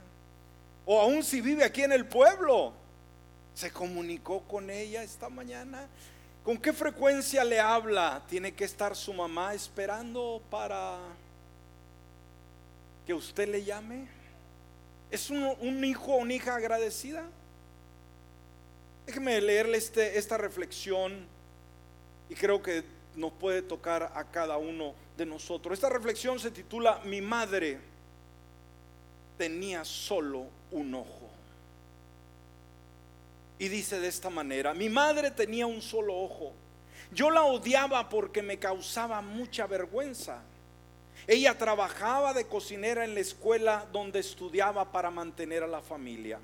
O 0.85 0.99
aún 0.99 1.23
si 1.23 1.40
vive 1.40 1.64
aquí 1.64 1.81
en 1.81 1.94
el 1.94 2.06
pueblo, 2.06 2.73
¿se 3.56 3.72
comunicó 3.72 4.41
con 4.41 4.69
ella 4.69 5.02
esta 5.02 5.30
mañana? 5.30 5.88
¿Con 6.44 6.57
qué 6.57 6.73
frecuencia 6.73 7.41
le 7.45 7.61
habla? 7.61 8.22
¿Tiene 8.27 8.53
que 8.53 8.65
estar 8.65 8.98
su 8.98 9.14
mamá 9.14 9.53
esperando 9.53 10.41
para 10.49 10.98
que 13.07 13.14
usted 13.14 13.48
le 13.48 13.64
llame? 13.64 14.07
¿Es 15.10 15.30
un, 15.30 15.85
hijo 15.85 16.15
o 16.15 16.18
una 16.18 16.34
hija 16.34 16.56
agradecida? 16.56 17.23
Déjeme 19.06 19.40
leerle 19.40 19.77
este, 19.77 20.18
esta 20.18 20.38
reflexión 20.38 21.26
y 22.30 22.35
creo 22.35 22.61
que 22.61 22.84
nos 23.15 23.31
puede 23.31 23.61
tocar 23.61 24.11
a 24.15 24.26
cada 24.26 24.57
uno 24.57 24.95
de 25.18 25.26
nosotros. 25.26 25.73
Esta 25.73 25.90
reflexión 25.90 26.40
se 26.40 26.52
titula 26.52 27.02
Mi 27.06 27.22
madre 27.22 27.80
tenía 29.38 29.84
solo 29.85 30.48
un 30.72 30.94
ojo. 30.95 31.30
Y 33.60 33.68
dice 33.68 33.99
de 33.99 34.07
esta 34.07 34.30
manera, 34.30 34.73
mi 34.73 34.90
madre 34.90 35.31
tenía 35.31 35.68
un 35.68 35.81
solo 35.81 36.18
ojo. 36.18 36.53
Yo 37.11 37.30
la 37.30 37.44
odiaba 37.44 38.10
porque 38.10 38.41
me 38.41 38.57
causaba 38.57 39.22
mucha 39.22 39.68
vergüenza. 39.68 40.41
Ella 41.27 41.57
trabajaba 41.57 42.34
de 42.34 42.48
cocinera 42.48 43.06
en 43.06 43.14
la 43.14 43.22
escuela 43.22 43.88
donde 43.94 44.19
estudiaba 44.19 44.91
para 44.91 45.11
mantener 45.11 45.64
a 45.64 45.68
la 45.68 45.81
familia. 45.81 46.40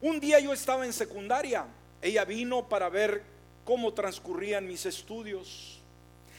Un 0.00 0.20
día 0.20 0.38
yo 0.38 0.52
estaba 0.52 0.86
en 0.86 0.92
secundaria. 0.92 1.66
Ella 2.00 2.24
vino 2.24 2.68
para 2.68 2.88
ver 2.88 3.22
cómo 3.64 3.92
transcurrían 3.92 4.66
mis 4.66 4.86
estudios. 4.86 5.75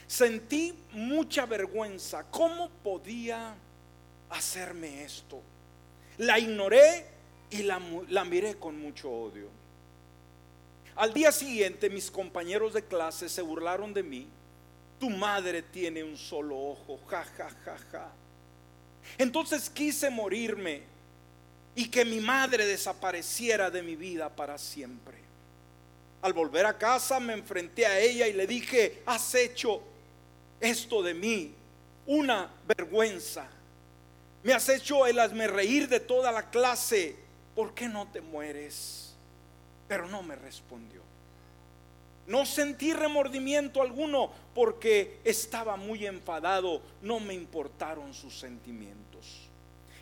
Sentí 0.08 0.74
mucha 0.92 1.44
vergüenza. 1.44 2.24
¿Cómo 2.30 2.70
podía 2.82 3.54
hacerme 4.30 5.04
esto? 5.04 5.42
La 6.16 6.38
ignoré 6.38 7.04
y 7.50 7.62
la, 7.62 7.78
la 8.08 8.24
miré 8.24 8.56
con 8.56 8.80
mucho 8.80 9.10
odio. 9.10 9.48
Al 10.96 11.12
día 11.12 11.30
siguiente 11.30 11.90
mis 11.90 12.10
compañeros 12.10 12.72
de 12.72 12.84
clase 12.84 13.28
se 13.28 13.42
burlaron 13.42 13.92
de 13.92 14.02
mí. 14.02 14.26
Tu 14.98 15.10
madre 15.10 15.62
tiene 15.62 16.02
un 16.02 16.16
solo 16.16 16.58
ojo, 16.58 16.98
ja, 17.06 17.22
ja, 17.36 17.50
ja, 17.64 17.78
ja. 17.92 18.12
Entonces 19.18 19.68
quise 19.68 20.08
morirme 20.08 20.82
y 21.74 21.88
que 21.90 22.04
mi 22.06 22.18
madre 22.18 22.66
desapareciera 22.66 23.70
de 23.70 23.82
mi 23.82 23.94
vida 23.94 24.34
para 24.34 24.56
siempre. 24.56 25.18
Al 26.22 26.32
volver 26.32 26.64
a 26.64 26.78
casa 26.78 27.20
me 27.20 27.34
enfrenté 27.34 27.86
a 27.86 28.00
ella 28.00 28.26
y 28.26 28.32
le 28.32 28.46
dije, 28.46 29.02
has 29.06 29.34
hecho 29.34 29.82
esto 30.60 31.02
de 31.02 31.14
mí, 31.14 31.54
una 32.06 32.50
vergüenza. 32.66 33.48
Me 34.42 34.52
has 34.52 34.68
hecho 34.68 35.06
el 35.06 35.18
reír 35.50 35.88
de 35.88 36.00
toda 36.00 36.32
la 36.32 36.50
clase. 36.50 37.16
¿Por 37.54 37.74
qué 37.74 37.88
no 37.88 38.06
te 38.06 38.20
mueres? 38.20 39.08
pero 39.88 40.06
no 40.06 40.22
me 40.22 40.36
respondió. 40.36 41.00
No 42.26 42.44
sentí 42.44 42.92
remordimiento 42.92 43.80
alguno 43.80 44.30
porque 44.54 45.18
estaba 45.24 45.76
muy 45.76 46.06
enfadado, 46.06 46.82
no 47.00 47.18
me 47.18 47.32
importaron 47.32 48.12
sus 48.12 48.38
sentimientos. 48.38 49.48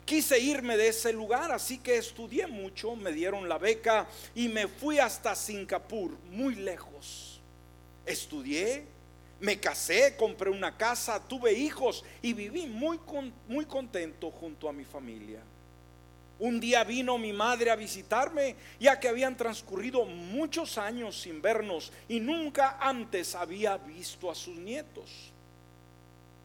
Quise 0.04 0.38
irme 0.40 0.76
de 0.76 0.88
ese 0.88 1.12
lugar, 1.12 1.52
así 1.52 1.78
que 1.78 1.96
estudié 1.96 2.48
mucho, 2.48 2.96
me 2.96 3.12
dieron 3.12 3.48
la 3.48 3.58
beca 3.58 4.08
y 4.34 4.48
me 4.48 4.66
fui 4.66 4.98
hasta 4.98 5.36
Singapur, 5.36 6.16
muy 6.30 6.56
lejos. 6.56 7.40
Estudié, 8.04 8.84
me 9.40 9.60
casé, 9.60 10.16
compré 10.16 10.50
una 10.50 10.76
casa, 10.76 11.20
tuve 11.20 11.52
hijos 11.52 12.04
y 12.22 12.32
viví 12.32 12.66
muy, 12.66 12.98
muy 13.48 13.66
contento 13.66 14.30
junto 14.30 14.68
a 14.68 14.72
mi 14.72 14.84
familia. 14.84 15.40
Un 16.38 16.60
día 16.60 16.84
vino 16.84 17.16
mi 17.16 17.32
madre 17.32 17.70
a 17.70 17.76
visitarme, 17.76 18.56
ya 18.78 19.00
que 19.00 19.08
habían 19.08 19.36
transcurrido 19.36 20.04
muchos 20.04 20.76
años 20.76 21.20
sin 21.20 21.40
vernos 21.40 21.92
y 22.08 22.20
nunca 22.20 22.76
antes 22.78 23.34
había 23.34 23.78
visto 23.78 24.30
a 24.30 24.34
sus 24.34 24.56
nietos. 24.56 25.32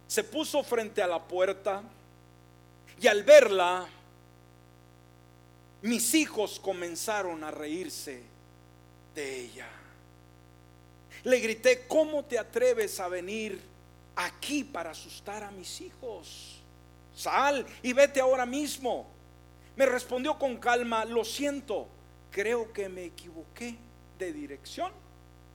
Se 0.08 0.24
puso 0.24 0.64
frente 0.64 1.02
a 1.02 1.08
la 1.08 1.22
puerta 1.22 1.84
y 3.02 3.08
al 3.08 3.24
verla, 3.24 3.88
mis 5.82 6.14
hijos 6.14 6.60
comenzaron 6.60 7.44
a 7.44 7.52
reírse 7.52 8.22
de 9.16 9.40
ella. 9.40 9.81
Le 11.24 11.40
grité, 11.40 11.86
¿cómo 11.88 12.26
te 12.26 12.40
atreves 12.40 13.00
a 13.00 13.08
venir 13.08 13.62
aquí 14.16 14.64
para 14.64 14.92
asustar 14.92 15.44
a 15.44 15.52
mis 15.52 15.82
hijos? 15.82 16.62
Sal 17.16 17.66
y 17.84 17.94
vete 17.94 18.20
ahora 18.20 18.46
mismo. 18.46 19.08
Me 19.76 19.86
respondió 19.86 20.38
con 20.38 20.58
calma, 20.58 21.06
lo 21.06 21.24
siento, 21.24 21.88
creo 22.32 22.74
que 22.74 22.90
me 22.90 23.06
equivoqué 23.06 23.76
de 24.18 24.34
dirección 24.34 24.92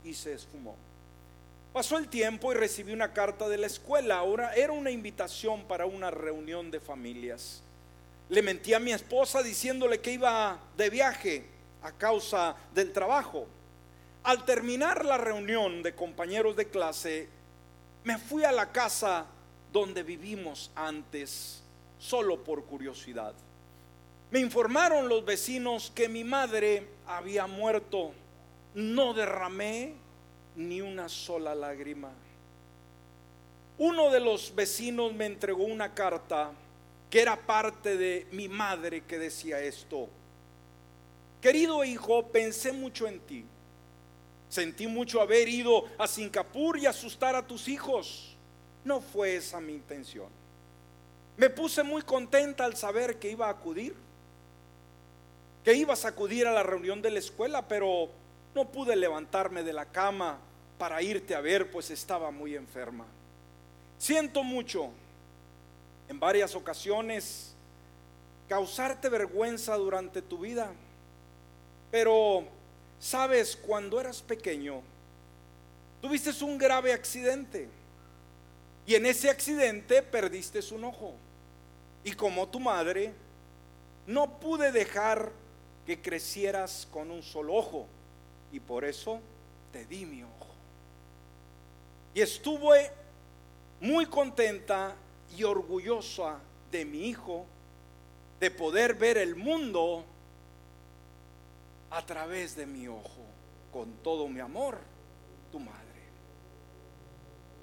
y 0.05 0.15
se 0.15 0.35
esfumó. 0.35 0.77
Pasó 1.73 1.99
el 1.99 2.09
tiempo 2.09 2.53
y 2.53 2.57
recibí 2.57 2.93
una 2.93 3.13
carta 3.13 3.49
de 3.49 3.59
la 3.59 3.67
escuela. 3.67 4.17
Ahora 4.17 4.55
era 4.55 4.73
una 4.73 4.91
invitación 4.91 5.65
para 5.65 5.85
una 5.85 6.11
reunión 6.11 6.71
de 6.71 6.81
familias. 6.81 7.63
Le 8.29 8.41
mentí 8.41 8.73
a 8.73 8.81
mi 8.81 8.93
esposa 8.93 9.43
diciéndole 9.43 10.01
que 10.01 10.13
iba 10.13 10.59
de 10.77 10.91
viaje 10.91 11.45
a 11.83 11.93
causa 11.93 12.57
del 12.73 12.93
trabajo. 12.93 13.47
Al 14.27 14.45
terminar 14.45 15.05
la 15.05 15.19
reunión 15.19 15.85
de 15.85 15.95
compañeros 15.95 16.57
de 16.57 16.67
clase, 16.67 17.29
me 18.03 18.19
fui 18.19 18.43
a 18.43 18.51
la 18.51 18.73
casa 18.73 19.25
donde 19.73 20.03
vivimos 20.03 20.73
antes, 20.75 21.63
solo 21.97 22.43
por 22.43 22.65
curiosidad. 22.65 23.35
Me 24.33 24.41
informaron 24.41 25.09
los 25.09 25.25
vecinos 25.25 25.93
que 25.95 26.09
mi 26.09 26.25
madre 26.25 26.89
había 27.07 27.47
muerto. 27.47 28.15
No 28.75 29.15
derramé 29.15 29.95
ni 30.57 30.81
una 30.81 31.09
sola 31.09 31.55
lágrima. 31.55 32.11
Uno 33.79 34.11
de 34.11 34.19
los 34.19 34.53
vecinos 34.57 35.15
me 35.15 35.27
entregó 35.27 35.63
una 35.63 35.95
carta 35.95 36.51
que 37.09 37.23
era 37.23 37.37
parte 37.37 37.97
de 37.97 38.27
mi 38.33 38.49
madre 38.49 39.05
que 39.05 39.21
decía 39.21 39.61
esto. 39.61 40.09
Querido 41.41 41.85
hijo, 41.85 42.27
pensé 42.27 42.73
mucho 42.73 43.07
en 43.07 43.21
ti. 43.21 43.45
Sentí 44.49 44.87
mucho 44.87 45.21
haber 45.21 45.49
ido 45.49 45.85
a 45.99 46.07
Singapur 46.07 46.79
y 46.79 46.87
asustar 46.87 47.35
a 47.35 47.47
tus 47.47 47.69
hijos. 47.69 48.37
No 48.85 49.01
fue 49.01 49.37
esa 49.37 49.61
mi 49.61 49.73
intención. 49.73 50.29
Me 51.37 51.51
puse 51.51 51.83
muy 51.83 52.03
contenta 52.03 52.65
al 52.65 52.77
saber 52.77 53.19
que 53.19 53.31
iba 53.31 53.47
a 53.47 53.51
acudir 53.51 53.95
que 55.67 55.75
ibas 55.75 56.05
a 56.05 56.11
acudir 56.11 56.47
a 56.47 56.53
la 56.53 56.63
reunión 56.63 57.03
de 57.03 57.11
la 57.11 57.19
escuela, 57.19 57.67
pero 57.67 58.09
no 58.55 58.69
pude 58.69 58.95
levantarme 58.95 59.65
de 59.65 59.73
la 59.73 59.87
cama 59.87 60.39
para 60.79 61.03
irte 61.03 61.35
a 61.35 61.41
ver, 61.41 61.73
pues 61.73 61.91
estaba 61.91 62.31
muy 62.31 62.55
enferma. 62.55 63.05
Siento 63.99 64.45
mucho 64.45 64.91
en 66.09 66.21
varias 66.21 66.55
ocasiones 66.55 67.53
causarte 68.49 69.09
vergüenza 69.09 69.75
durante 69.75 70.23
tu 70.23 70.39
vida, 70.39 70.71
pero 71.91 72.45
sabes, 73.01 73.57
cuando 73.57 74.01
eras 74.01 74.23
pequeño, 74.23 74.83
tuviste 76.01 76.33
un 76.45 76.59
grave 76.59 76.93
accidente 76.93 77.69
y 78.87 78.95
en 78.95 79.07
ese 79.07 79.29
accidente 79.29 80.03
perdiste 80.03 80.61
un 80.73 80.85
ojo. 80.85 81.15
Y 82.05 82.13
como 82.13 82.49
tu 82.49 82.61
madre, 82.61 83.13
no 84.07 84.39
pude 84.39 84.71
dejar 84.71 85.33
que 85.87 86.01
crecieras 86.01 86.87
con 86.93 87.11
un 87.11 87.23
solo 87.23 87.55
ojo 87.55 87.87
y 88.53 88.61
por 88.61 88.85
eso 88.85 89.21
te 89.73 89.85
di 89.87 90.07
mi 90.07 90.23
ojo. 90.23 90.47
Y 92.15 92.21
estuve 92.21 92.91
muy 93.81 94.07
contenta 94.07 94.95
y 95.37 95.43
orgullosa 95.43 96.39
de 96.71 96.85
mi 96.85 97.09
hijo 97.09 97.45
de 98.41 98.51
poder 98.51 98.95
ver 98.95 99.19
el 99.19 99.35
mundo 99.35 100.05
a 101.91 102.05
través 102.05 102.57
de 102.57 102.67
mi 102.67 102.89
ojo, 102.89 103.25
con 103.73 103.93
todo 104.03 104.29
mi 104.29 104.41
amor, 104.41 104.79
tu 105.51 105.61
madre. 105.61 105.83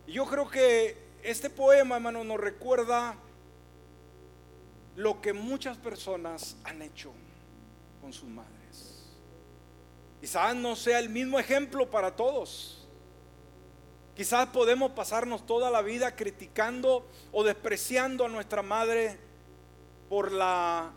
Y 0.07 0.13
yo 0.13 0.25
creo 0.25 0.49
que 0.49 0.97
este 1.23 1.49
poema, 1.49 1.95
hermano, 1.95 2.23
nos 2.23 2.39
recuerda 2.39 3.15
lo 4.95 5.21
que 5.21 5.33
muchas 5.33 5.77
personas 5.77 6.55
han 6.63 6.81
hecho 6.81 7.11
con 8.01 8.13
sus 8.13 8.29
madres. 8.29 8.53
Quizás 10.19 10.55
no 10.55 10.75
sea 10.75 10.99
el 10.99 11.09
mismo 11.09 11.39
ejemplo 11.39 11.89
para 11.89 12.15
todos. 12.15 12.87
Quizás 14.15 14.47
podemos 14.49 14.91
pasarnos 14.91 15.45
toda 15.45 15.71
la 15.71 15.81
vida 15.81 16.15
criticando 16.15 17.05
o 17.31 17.43
despreciando 17.43 18.25
a 18.25 18.29
nuestra 18.29 18.61
madre 18.61 19.17
por 20.07 20.31
la 20.31 20.91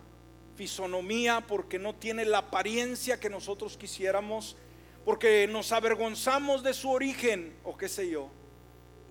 fisonomía, 0.56 1.44
porque 1.46 1.78
no 1.78 1.94
tiene 1.94 2.24
la 2.24 2.38
apariencia 2.38 3.20
que 3.20 3.30
nosotros 3.30 3.76
quisiéramos, 3.76 4.56
porque 5.04 5.46
nos 5.46 5.70
avergonzamos 5.70 6.62
de 6.62 6.74
su 6.74 6.90
origen 6.90 7.56
o 7.62 7.76
qué 7.76 7.88
sé 7.88 8.10
yo, 8.10 8.28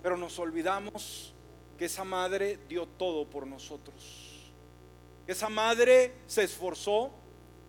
pero 0.02 0.16
nos 0.16 0.38
olvidamos 0.38 1.32
que 1.78 1.86
esa 1.86 2.04
madre 2.04 2.58
dio 2.68 2.86
todo 2.86 3.28
por 3.28 3.46
nosotros. 3.46 4.52
Que 5.24 5.32
esa 5.32 5.48
madre 5.48 6.12
se 6.26 6.44
esforzó 6.44 7.10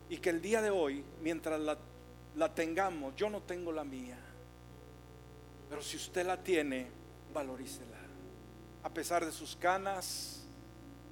y 0.10 0.18
que 0.18 0.30
el 0.30 0.41
día 0.41 0.62
de 0.62 0.70
hoy, 0.70 1.04
mientras 1.22 1.60
la, 1.60 1.78
la 2.36 2.54
tengamos, 2.54 3.16
yo 3.16 3.30
no 3.30 3.41
tengo 3.41 3.72
la 3.72 3.84
mía, 3.84 4.20
pero 5.70 5.82
si 5.82 5.98
usted 5.98 6.26
la 6.26 6.41
tiene, 6.41 6.88
valorícela. 7.34 7.98
A 8.84 8.90
pesar 8.90 9.26
de 9.26 9.32
sus 9.32 9.56
canas, 9.56 10.45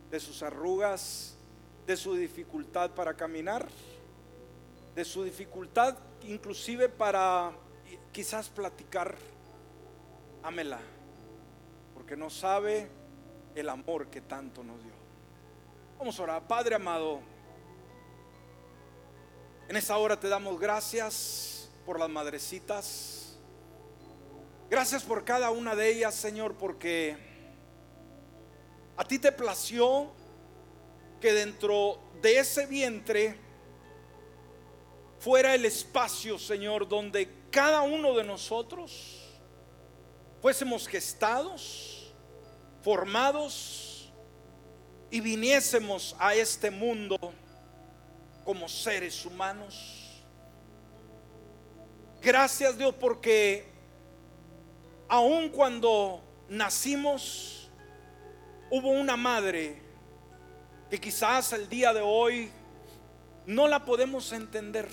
de 0.09 0.19
sus 0.19 0.43
arrugas, 0.43 1.34
de 1.85 1.97
su 1.97 2.15
dificultad 2.15 2.91
para 2.91 3.13
caminar, 3.13 3.67
de 4.95 5.05
su 5.05 5.23
dificultad 5.23 5.97
inclusive 6.23 6.89
para 6.89 7.51
quizás 8.11 8.49
platicar, 8.49 9.15
ámela, 10.41 10.79
porque 11.93 12.15
no 12.15 12.29
sabe 12.29 12.89
el 13.53 13.69
amor 13.69 14.07
que 14.07 14.21
tanto 14.21 14.63
nos 14.63 14.81
dio. 14.83 14.93
Vamos 15.97 16.19
a 16.19 16.23
orar, 16.23 16.47
Padre 16.47 16.75
amado, 16.75 17.19
en 19.67 19.75
esta 19.75 19.97
hora 19.97 20.19
te 20.19 20.27
damos 20.27 20.59
gracias 20.59 21.71
por 21.85 21.99
las 21.99 22.09
madrecitas. 22.09 23.37
Gracias 24.69 25.03
por 25.03 25.23
cada 25.23 25.51
una 25.51 25.75
de 25.75 25.89
ellas, 25.89 26.15
Señor, 26.15 26.55
porque 26.55 27.17
a 28.97 29.03
ti 29.05 29.19
te 29.19 29.31
plació 29.31 30.11
que 31.19 31.33
dentro 31.33 31.99
de 32.21 32.39
ese 32.39 32.65
vientre 32.65 33.37
fuera 35.19 35.55
el 35.55 35.65
espacio, 35.65 36.37
Señor, 36.37 36.87
donde 36.87 37.29
cada 37.49 37.81
uno 37.81 38.15
de 38.15 38.23
nosotros 38.23 39.23
fuésemos 40.41 40.87
gestados, 40.87 42.13
formados 42.81 44.13
y 45.09 45.19
viniésemos 45.21 46.15
a 46.19 46.35
este 46.35 46.69
mundo 46.69 47.17
como 48.43 48.69
seres 48.69 49.25
humanos. 49.25 50.23
Gracias 52.21 52.77
Dios 52.77 52.93
porque 52.99 53.65
aun 55.07 55.49
cuando 55.49 56.21
nacimos 56.49 57.69
hubo 58.69 58.89
una 58.89 59.15
madre 59.15 59.84
que 60.89 60.99
quizás 60.99 61.53
el 61.53 61.67
día 61.67 61.93
de 61.93 62.01
hoy 62.01 62.49
no 63.45 63.67
la 63.67 63.83
podemos 63.83 64.31
entender. 64.31 64.87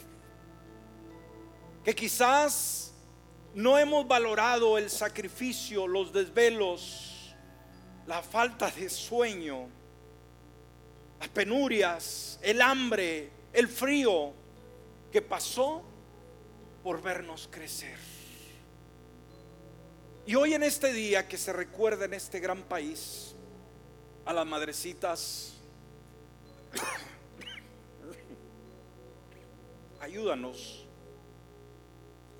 Que 1.84 1.94
quizás 1.94 2.92
no 3.54 3.78
hemos 3.78 4.06
valorado 4.06 4.78
el 4.78 4.88
sacrificio, 4.88 5.86
los 5.86 6.12
desvelos, 6.12 7.34
la 8.06 8.22
falta 8.22 8.70
de 8.70 8.88
sueño, 8.88 9.68
las 11.20 11.28
penurias, 11.28 12.38
el 12.42 12.62
hambre, 12.62 13.30
el 13.52 13.68
frío 13.68 14.32
que 15.10 15.22
pasó 15.22 15.82
por 16.82 17.02
vernos 17.02 17.48
crecer. 17.50 17.98
Y 20.24 20.34
hoy 20.36 20.54
en 20.54 20.62
este 20.62 20.92
día 20.92 21.26
que 21.26 21.36
se 21.36 21.52
recuerda 21.52 22.04
en 22.04 22.14
este 22.14 22.40
gran 22.40 22.62
país 22.62 23.34
a 24.24 24.32
las 24.32 24.46
madrecitas, 24.46 25.54
ayúdanos 30.00 30.86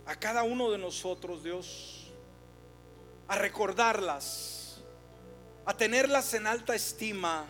a 0.06 0.16
cada 0.16 0.42
uno 0.42 0.70
de 0.70 0.78
nosotros, 0.78 1.44
Dios, 1.44 2.10
a 3.28 3.36
recordarlas, 3.36 4.80
a 5.64 5.76
tenerlas 5.76 6.34
en 6.34 6.46
alta 6.46 6.74
estima, 6.74 7.46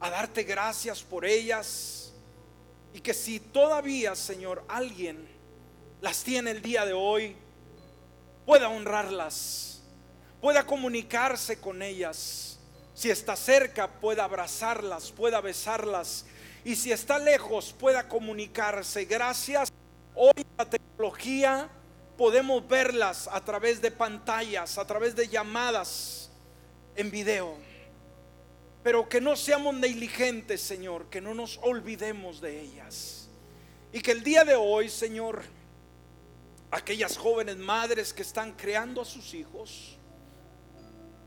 a 0.00 0.10
darte 0.10 0.44
gracias 0.44 1.02
por 1.02 1.24
ellas 1.24 2.12
y 2.94 3.00
que 3.00 3.14
si 3.14 3.40
todavía, 3.40 4.14
Señor, 4.14 4.64
alguien 4.68 5.28
las 6.00 6.22
tiene 6.22 6.52
el 6.52 6.62
día 6.62 6.86
de 6.86 6.92
hoy, 6.92 7.36
pueda 8.46 8.68
honrarlas, 8.68 9.82
pueda 10.40 10.64
comunicarse 10.64 11.60
con 11.60 11.82
ellas. 11.82 12.57
Si 12.98 13.12
está 13.12 13.36
cerca, 13.36 13.86
pueda 13.86 14.24
abrazarlas, 14.24 15.12
pueda 15.12 15.40
besarlas. 15.40 16.24
Y 16.64 16.74
si 16.74 16.90
está 16.90 17.16
lejos, 17.20 17.72
pueda 17.72 18.08
comunicarse. 18.08 19.04
Gracias. 19.04 19.72
Hoy 20.16 20.44
la 20.56 20.64
tecnología 20.64 21.68
podemos 22.16 22.66
verlas 22.66 23.28
a 23.30 23.44
través 23.44 23.80
de 23.80 23.92
pantallas, 23.92 24.78
a 24.78 24.84
través 24.84 25.14
de 25.14 25.28
llamadas 25.28 26.28
en 26.96 27.08
video. 27.12 27.54
Pero 28.82 29.08
que 29.08 29.20
no 29.20 29.36
seamos 29.36 29.76
negligentes, 29.76 30.60
Señor, 30.60 31.06
que 31.08 31.20
no 31.20 31.34
nos 31.34 31.60
olvidemos 31.62 32.40
de 32.40 32.60
ellas. 32.60 33.28
Y 33.92 34.00
que 34.00 34.10
el 34.10 34.24
día 34.24 34.42
de 34.42 34.56
hoy, 34.56 34.88
Señor, 34.88 35.44
aquellas 36.72 37.16
jóvenes 37.16 37.58
madres 37.58 38.12
que 38.12 38.22
están 38.22 38.54
creando 38.54 39.02
a 39.02 39.04
sus 39.04 39.34
hijos, 39.34 39.97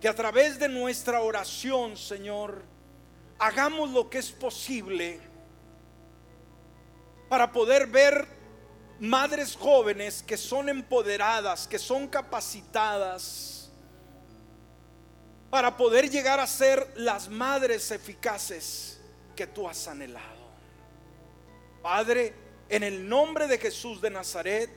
que 0.01 0.09
a 0.09 0.15
través 0.15 0.57
de 0.57 0.67
nuestra 0.67 1.21
oración, 1.21 1.95
Señor, 1.95 2.63
hagamos 3.37 3.91
lo 3.91 4.09
que 4.09 4.17
es 4.17 4.31
posible 4.31 5.19
para 7.29 7.51
poder 7.51 7.85
ver 7.85 8.27
madres 8.99 9.55
jóvenes 9.55 10.23
que 10.23 10.37
son 10.37 10.69
empoderadas, 10.69 11.67
que 11.67 11.77
son 11.77 12.07
capacitadas, 12.07 13.69
para 15.51 15.77
poder 15.77 16.09
llegar 16.09 16.39
a 16.39 16.47
ser 16.47 16.93
las 16.95 17.29
madres 17.29 17.91
eficaces 17.91 18.99
que 19.35 19.45
tú 19.45 19.69
has 19.69 19.87
anhelado. 19.87 20.41
Padre, 21.83 22.33
en 22.69 22.81
el 22.81 23.07
nombre 23.07 23.47
de 23.47 23.59
Jesús 23.59 24.01
de 24.01 24.09
Nazaret, 24.09 24.71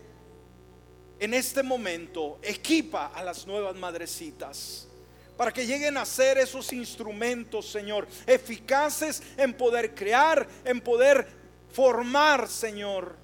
en 1.18 1.32
este 1.32 1.62
momento 1.62 2.38
equipa 2.42 3.06
a 3.06 3.24
las 3.24 3.46
nuevas 3.46 3.74
madrecitas 3.74 4.88
para 5.36 5.52
que 5.52 5.66
lleguen 5.66 5.96
a 5.96 6.04
ser 6.04 6.38
esos 6.38 6.72
instrumentos, 6.72 7.68
Señor, 7.70 8.06
eficaces 8.26 9.22
en 9.36 9.54
poder 9.54 9.94
crear, 9.94 10.46
en 10.64 10.80
poder 10.80 11.26
formar, 11.72 12.48
Señor, 12.48 13.16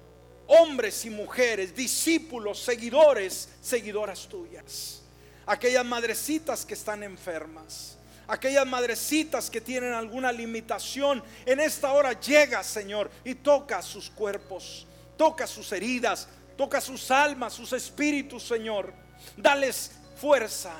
hombres 0.47 1.05
y 1.05 1.09
mujeres, 1.09 1.73
discípulos, 1.73 2.59
seguidores, 2.59 3.49
seguidoras 3.61 4.27
tuyas. 4.27 5.01
Aquellas 5.45 5.85
madrecitas 5.85 6.65
que 6.65 6.73
están 6.73 7.03
enfermas, 7.03 7.97
aquellas 8.27 8.67
madrecitas 8.67 9.49
que 9.49 9.61
tienen 9.61 9.93
alguna 9.93 10.31
limitación, 10.31 11.23
en 11.45 11.59
esta 11.61 11.93
hora 11.93 12.19
llega, 12.19 12.63
Señor, 12.63 13.09
y 13.23 13.35
toca 13.35 13.81
sus 13.81 14.09
cuerpos, 14.09 14.85
toca 15.17 15.47
sus 15.47 15.71
heridas, 15.71 16.27
toca 16.57 16.81
sus 16.81 17.09
almas, 17.09 17.53
sus 17.53 17.71
espíritus, 17.73 18.43
Señor. 18.43 18.93
Dales 19.37 19.91
fuerza, 20.15 20.73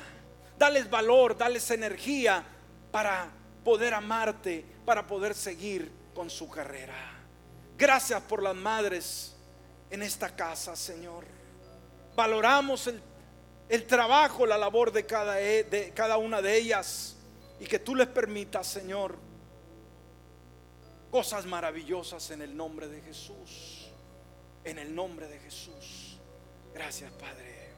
dales 0.62 0.88
valor, 0.88 1.36
dales 1.36 1.68
energía 1.72 2.44
para 2.92 3.28
poder 3.64 3.94
amarte, 3.94 4.64
para 4.84 5.04
poder 5.04 5.34
seguir 5.34 5.90
con 6.14 6.30
su 6.30 6.48
carrera. 6.48 6.94
Gracias 7.76 8.22
por 8.22 8.44
las 8.44 8.54
madres 8.54 9.34
en 9.90 10.04
esta 10.04 10.36
casa, 10.36 10.76
Señor. 10.76 11.24
Valoramos 12.14 12.88
el, 13.68 13.86
trabajo, 13.88 14.46
la 14.46 14.56
labor 14.56 14.92
de 14.92 15.04
cada, 15.04 15.34
de 15.34 15.90
cada 15.96 16.16
una 16.16 16.40
de 16.40 16.56
ellas 16.56 17.16
y 17.58 17.66
que 17.66 17.80
tú 17.80 17.96
les 17.96 18.06
permitas, 18.06 18.64
Señor, 18.68 19.18
cosas 21.10 21.44
maravillosas 21.44 22.30
en 22.30 22.40
el 22.40 22.56
nombre 22.56 22.86
de 22.86 23.00
Jesús. 23.00 23.88
En 24.62 24.78
el 24.78 24.94
nombre 24.94 25.26
de 25.26 25.40
Jesús. 25.40 26.20
Gracias, 26.72 27.10
Padre. 27.14 27.72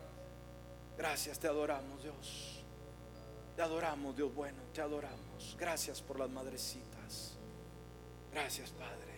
Gracias, 0.98 1.38
te 1.38 1.48
adoramos, 1.48 2.02
Dios. 2.02 2.53
Te 3.56 3.62
adoramos, 3.62 4.16
Dios 4.16 4.34
bueno, 4.34 4.58
te 4.72 4.80
adoramos. 4.80 5.56
Gracias 5.58 6.02
por 6.02 6.18
las 6.18 6.28
madrecitas. 6.28 7.38
Gracias, 8.32 8.70
Padre. 8.70 9.14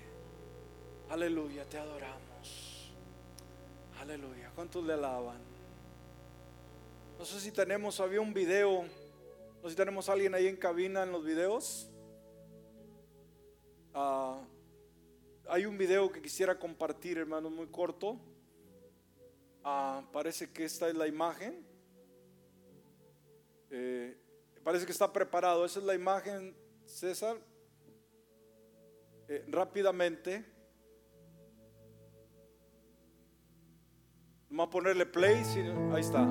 Aleluya, 1.08 1.64
te 1.64 1.78
adoramos. 1.78 2.92
Aleluya. 3.98 4.50
¿Cuántos 4.54 4.84
le 4.84 4.92
alaban? 4.92 5.40
No 7.18 7.24
sé 7.24 7.40
si 7.40 7.50
tenemos, 7.50 7.98
había 7.98 8.20
un 8.20 8.34
video. 8.34 8.82
No 8.82 9.62
sé 9.62 9.70
si 9.70 9.76
tenemos 9.76 10.08
a 10.10 10.12
alguien 10.12 10.34
ahí 10.34 10.46
en 10.48 10.56
cabina 10.56 11.02
en 11.02 11.12
los 11.12 11.24
videos. 11.24 11.88
Ah, 13.94 14.38
hay 15.48 15.64
un 15.64 15.78
video 15.78 16.12
que 16.12 16.20
quisiera 16.20 16.58
compartir, 16.58 17.16
hermano, 17.16 17.48
muy 17.48 17.68
corto. 17.68 18.18
Ah, 19.64 20.02
parece 20.12 20.52
que 20.52 20.66
esta 20.66 20.88
es 20.88 20.94
la 20.94 21.06
imagen. 21.06 21.64
Eh, 23.70 24.16
parece 24.66 24.84
que 24.84 24.90
está 24.90 25.12
preparado. 25.12 25.64
Esa 25.64 25.78
es 25.78 25.84
la 25.84 25.94
imagen, 25.94 26.52
César. 26.86 27.36
eh, 29.28 29.44
rápidamente. 29.46 30.44
Vamos 34.50 34.66
a 34.66 34.70
ponerle 34.70 35.06
play. 35.06 35.36
ahí 35.92 36.00
está. 36.00 36.26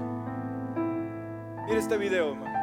Mira 1.65 1.79
este 1.79 1.97
video, 1.97 2.33
hermano. 2.33 2.54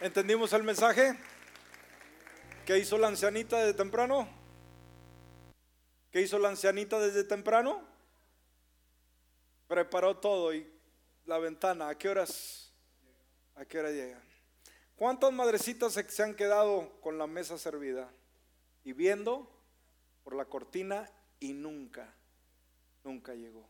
¿Entendimos 0.00 0.52
el 0.54 0.62
mensaje? 0.62 1.18
¿Qué 2.64 2.78
hizo 2.78 2.96
la 2.96 3.08
ancianita 3.08 3.58
desde 3.58 3.74
temprano? 3.74 4.28
¿Qué 6.10 6.22
hizo 6.22 6.38
la 6.38 6.48
ancianita 6.48 6.98
desde 6.98 7.24
temprano? 7.24 7.86
Preparó 9.68 10.16
todo 10.16 10.54
y 10.54 10.66
la 11.26 11.38
ventana. 11.38 11.90
¿A 11.90 11.98
qué 11.98 12.08
horas? 12.08 12.72
¿A 13.54 13.66
qué 13.66 13.78
hora 13.78 13.90
llegan? 13.90 14.22
¿Cuántas 14.96 15.30
madrecitas 15.30 15.92
se 15.92 16.22
han 16.22 16.34
quedado 16.34 16.98
con 17.02 17.18
la 17.18 17.26
mesa 17.26 17.58
servida 17.58 18.10
y 18.82 18.94
viendo 18.94 19.50
por 20.24 20.34
la 20.34 20.46
cortina 20.46 21.10
y 21.38 21.52
nunca, 21.52 22.14
nunca 23.04 23.34
llegó? 23.34 23.68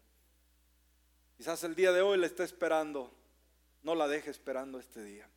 Quizás 1.37 1.65
el 1.65 1.75
día 1.75 1.91
de 1.91 2.01
hoy 2.01 2.17
le 2.19 2.27
está 2.27 2.45
esperando. 2.45 3.13
No 3.87 3.95
la 3.95 4.09
deje 4.09 4.31
esperando 4.31 4.81
este 4.81 5.01
día. 5.05 5.29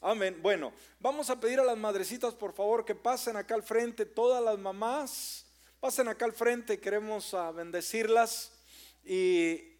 Amén. 0.00 0.38
Bueno, 0.40 0.72
vamos 1.00 1.28
a 1.28 1.38
pedir 1.38 1.60
a 1.60 1.64
las 1.64 1.76
madrecitas, 1.76 2.32
por 2.32 2.54
favor, 2.54 2.82
que 2.82 2.94
pasen 2.94 3.36
acá 3.36 3.54
al 3.54 3.62
frente. 3.62 4.06
Todas 4.06 4.42
las 4.42 4.58
mamás, 4.58 5.44
pasen 5.80 6.08
acá 6.08 6.24
al 6.24 6.32
frente. 6.32 6.80
Queremos 6.80 7.34
ah, 7.34 7.50
bendecirlas 7.50 8.52
y 9.04 9.76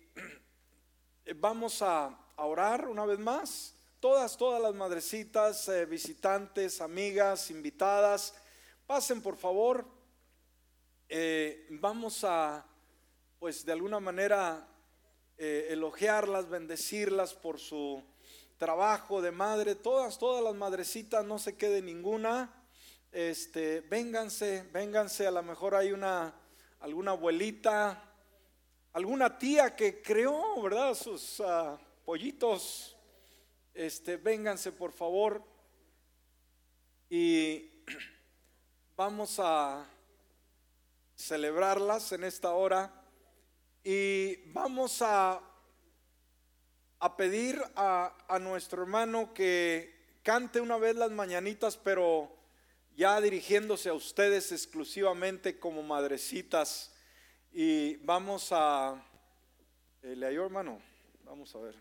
vamos 1.36 1.80
a, 1.80 2.14
orar 2.36 2.88
una 2.88 3.06
vez 3.06 3.18
más. 3.18 3.72
Todas, 4.00 4.36
todas 4.36 4.60
las 4.60 4.74
madrecitas, 4.74 5.66
eh, 5.68 5.86
visitantes, 5.86 6.82
amigas, 6.82 7.50
invitadas, 7.50 8.34
pasen 8.86 9.22
por 9.22 9.38
favor. 9.38 9.86
Eh, 11.08 11.68
vamos 11.70 12.22
a, 12.24 12.66
pues 13.38 13.64
de 13.64 13.72
alguna 13.72 13.98
manera, 13.98 14.69
eh, 15.42 15.72
elogiarlas, 15.72 16.50
bendecirlas 16.50 17.32
por 17.32 17.58
su 17.58 18.02
trabajo 18.58 19.22
de 19.22 19.30
madre. 19.30 19.74
Todas, 19.74 20.18
todas 20.18 20.44
las 20.44 20.54
madrecitas, 20.54 21.24
no 21.24 21.38
se 21.38 21.56
quede 21.56 21.80
ninguna. 21.80 22.52
Este, 23.10 23.80
vénganse, 23.80 24.68
vénganse. 24.70 25.26
A 25.26 25.30
lo 25.30 25.42
mejor 25.42 25.74
hay 25.74 25.92
una, 25.92 26.34
alguna 26.80 27.12
abuelita, 27.12 28.04
alguna 28.92 29.38
tía 29.38 29.74
que 29.74 30.02
creó, 30.02 30.60
¿verdad? 30.60 30.92
Sus 30.92 31.40
ah, 31.40 31.80
pollitos. 32.04 32.94
Este, 33.72 34.18
vénganse 34.18 34.72
por 34.72 34.92
favor. 34.92 35.42
Y 37.08 37.82
vamos 38.94 39.38
a 39.38 39.86
celebrarlas 41.16 42.12
en 42.12 42.24
esta 42.24 42.52
hora. 42.52 42.99
Y 43.82 44.36
vamos 44.52 45.00
a, 45.02 45.40
a 46.98 47.16
pedir 47.16 47.60
a, 47.76 48.14
a 48.28 48.38
nuestro 48.38 48.82
hermano 48.82 49.32
que 49.32 50.18
cante 50.22 50.60
una 50.60 50.76
vez 50.76 50.96
las 50.96 51.10
mañanitas, 51.10 51.76
pero 51.78 52.36
ya 52.94 53.20
dirigiéndose 53.20 53.88
a 53.88 53.94
ustedes 53.94 54.52
exclusivamente 54.52 55.58
como 55.58 55.82
madrecitas. 55.82 56.92
Y 57.52 57.96
vamos 58.04 58.48
a... 58.52 59.02
eh, 60.02 60.14
¿Le 60.14 60.26
ayudó, 60.26 60.44
hermano? 60.44 60.80
Vamos 61.24 61.54
a 61.54 61.58
ver. 61.58 61.74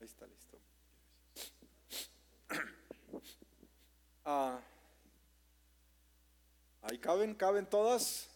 Ahí 0.00 0.06
está 0.06 0.26
listo. 0.26 0.58
Ah, 4.22 4.60
ahí 6.82 6.98
caben, 6.98 7.34
caben 7.34 7.66
todas. 7.66 8.29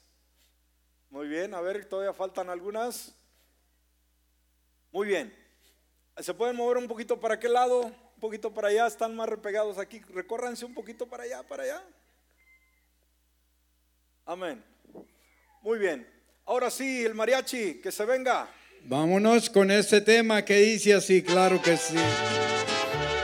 Muy 1.15 1.29
bien, 1.29 1.55
a 1.55 1.61
ver, 1.61 1.85
todavía 1.85 2.13
faltan 2.13 2.51
algunas. 2.51 3.15
Muy 4.91 5.07
bien. 5.07 5.33
¿Se 6.19 6.35
pueden 6.35 6.57
mover 6.57 6.77
un 6.77 6.89
poquito 6.89 7.21
para 7.21 7.35
aquel 7.35 7.53
lado? 7.53 7.83
Un 7.83 8.21
poquito 8.21 8.53
para 8.53 8.67
allá, 8.67 8.89
están 8.89 9.15
más 9.15 9.29
repegados 9.29 9.79
aquí. 9.79 10.01
Recórranse 10.13 10.65
un 10.65 10.75
poquito 10.75 11.07
para 11.07 11.23
allá, 11.23 11.45
para 11.45 11.63
allá. 11.63 11.85
Amén. 14.27 14.65
Muy 15.63 15.79
bien. 15.79 16.05
Ahora 16.47 16.69
sí, 16.69 17.05
el 17.05 17.15
mariachi, 17.15 17.75
que 17.75 17.93
se 17.93 18.05
venga. 18.05 18.49
Vámonos 18.83 19.49
con 19.49 19.71
este 19.71 20.01
tema 20.01 20.45
que 20.45 20.57
dice 20.57 20.95
así, 20.95 21.23
claro 21.23 21.63
que 21.63 21.77
sí. 21.77 21.95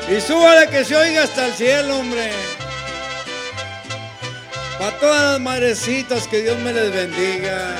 Y 0.08 0.20
súbale 0.20 0.70
que 0.70 0.84
se 0.84 0.94
oiga 0.94 1.24
hasta 1.24 1.44
el 1.44 1.54
cielo, 1.54 1.98
hombre. 1.98 2.30
Para 4.80 4.98
todas 4.98 5.32
las 5.32 5.40
madrecitas, 5.40 6.26
que 6.26 6.40
Dios 6.40 6.58
me 6.60 6.72
les 6.72 6.90
bendiga. 6.90 7.76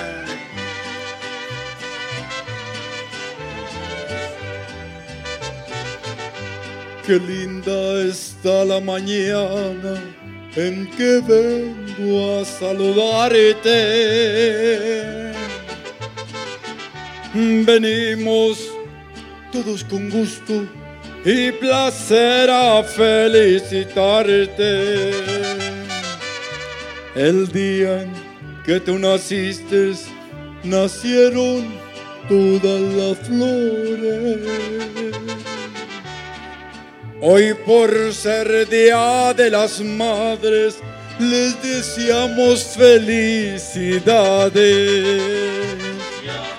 Qué 7.07 7.19
linda 7.19 8.03
está 8.03 8.67
la 8.67 8.81
mañana 8.81 9.95
en 10.55 10.91
que 10.91 11.23
vengo 11.27 12.39
a 12.39 12.45
saludarte. 12.45 13.71
venimos 17.33 18.71
todos 19.51 19.83
con 19.85 20.11
gusto 20.11 20.67
y 21.25 21.51
placer 21.53 22.51
a 22.51 22.83
felicitarte. 22.83 25.40
El 27.15 27.51
día 27.51 28.07
que 28.65 28.79
tú 28.79 28.99
naciste, 28.99 29.95
nacieron 30.63 31.67
todas 32.29 32.81
las 32.81 33.19
flores. 33.27 34.39
Hoy 37.21 37.55
por 37.67 38.15
ser 38.15 38.69
Día 38.69 39.35
de 39.35 39.51
las 39.51 39.81
Madres, 39.81 40.79
les 41.19 41.61
deseamos 41.61 42.63
felicidades. 42.79 43.61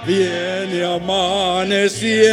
Viene 0.05 0.83
amaneciendo 0.83 2.29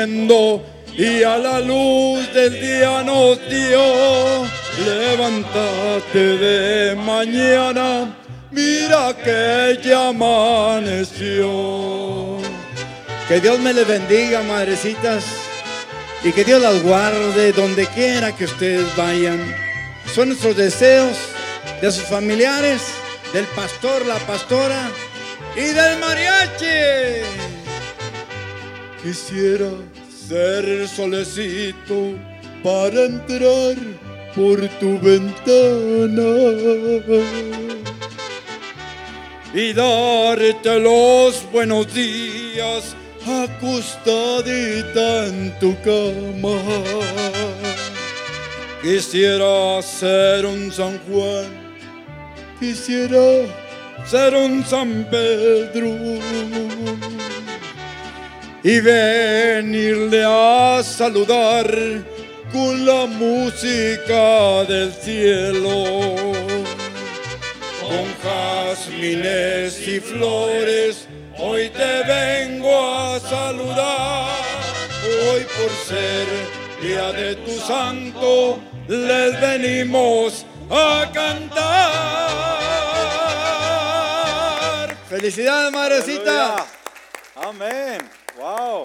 y 0.97 1.23
a 1.23 1.39
la 1.39 1.61
luz 1.61 2.35
del 2.35 2.61
día 2.61 3.05
nos 3.05 3.39
dio. 3.49 4.58
Levántate 4.85 6.19
de 6.19 6.95
mañana, 6.95 8.17
mira 8.51 9.15
que 9.25 9.79
ya 9.83 10.09
amaneció. 10.09 11.49
Que 13.29 13.41
Dios 13.41 13.59
me 13.59 13.73
les 13.73 13.87
bendiga, 13.87 14.43
madrecitas, 14.43 15.25
y 16.23 16.33
que 16.33 16.45
Dios 16.45 16.63
las 16.63 16.83
guarde 16.83 17.53
donde 17.53 17.87
quiera 17.87 18.35
que 18.35 18.45
ustedes 18.45 18.87
vayan. 18.97 19.55
Son 20.15 20.29
nuestros 20.29 20.57
deseos 20.57 21.17
de 21.83 21.91
sus 21.93 22.05
familiares, 22.05 22.83
del 23.33 23.45
pastor, 23.47 24.07
la 24.07 24.17
pastora 24.19 24.91
y 25.57 25.63
del 25.63 25.99
mariachi. 25.99 27.23
Quisiera 29.03 29.71
ser 30.29 30.89
solecito 30.89 32.15
para 32.63 33.05
entrar 33.05 33.77
por 34.39 34.69
tu 34.79 34.97
ventana 35.01 36.31
y 39.53 39.73
darte 39.73 40.79
los 40.79 41.45
buenos 41.51 41.93
días 41.93 42.95
acostadita 43.27 45.27
en 45.27 45.59
tu 45.59 45.75
cama. 45.83 46.57
Quisiera 48.81 49.83
ser 49.83 50.47
un 50.47 50.71
San 50.71 51.01
Juan, 51.09 51.49
quisiera 52.61 53.45
ser 54.07 54.37
un 54.37 54.65
San 54.65 55.05
Pedro 55.11 55.97
y 58.63 58.81
venirle 58.81 60.23
a 60.25 60.81
saludar 60.85 61.67
con 62.53 62.87
la 62.87 63.07
música 63.07 64.65
del 64.65 64.93
cielo. 64.93 66.15
Con 67.81 68.07
jazmines 68.23 69.87
y 69.87 70.01
flores, 70.01 71.09
hoy 71.39 71.71
te 71.71 72.03
vengo 72.05 72.71
a 72.95 73.21
saludar. 73.21 74.37
Hoy 75.31 75.45
por 75.45 75.71
ser 75.87 76.27
día 76.83 77.13
de 77.13 77.37
tu 77.37 77.53
santo, 77.61 78.61
les 78.89 79.41
venimos 79.41 80.45
a 80.71 81.11
cantar. 81.13 81.79
Felicidades, 85.09 85.73
madrecita. 85.73 86.57
Aleluya. 86.57 86.67
Amén. 87.37 88.11
Wow. 88.37 88.85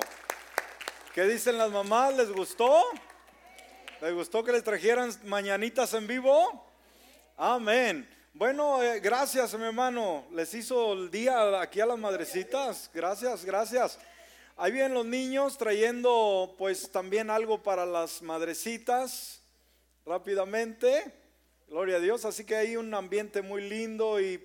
¿Qué 1.14 1.23
dicen 1.23 1.57
las 1.57 1.69
mamás? 1.69 2.15
¿Les 2.15 2.31
gustó? 2.31 2.85
¿Les 4.04 4.14
gustó 4.14 4.44
que 4.44 4.52
les 4.52 4.66
trajeran 4.66 5.14
mañanitas 5.24 5.94
en 5.94 6.06
vivo? 6.06 6.62
Amén. 7.38 8.06
Bueno, 8.34 8.84
eh, 8.84 9.00
gracias, 9.00 9.58
mi 9.58 9.64
hermano. 9.64 10.26
Les 10.34 10.54
hizo 10.54 10.92
el 10.92 11.10
día 11.10 11.62
aquí 11.62 11.80
a 11.80 11.86
las 11.86 11.98
madrecitas. 11.98 12.92
Gracias, 12.94 13.46
gracias. 13.46 13.98
Ahí 14.58 14.74
vienen 14.74 14.94
los 14.94 15.06
niños 15.06 15.58
trayendo 15.58 16.54
pues 16.58 16.92
también 16.92 17.30
algo 17.30 17.64
para 17.64 17.86
las 17.86 18.22
madrecitas 18.22 19.42
rápidamente. 20.06 21.06
Gloria 21.70 21.96
a 21.96 22.02
Dios. 22.02 22.26
Así 22.26 22.44
que 22.44 22.58
hay 22.58 22.76
un 22.76 22.94
ambiente 22.94 23.42
muy 23.42 23.70
lindo 23.70 24.20
y 24.20 24.38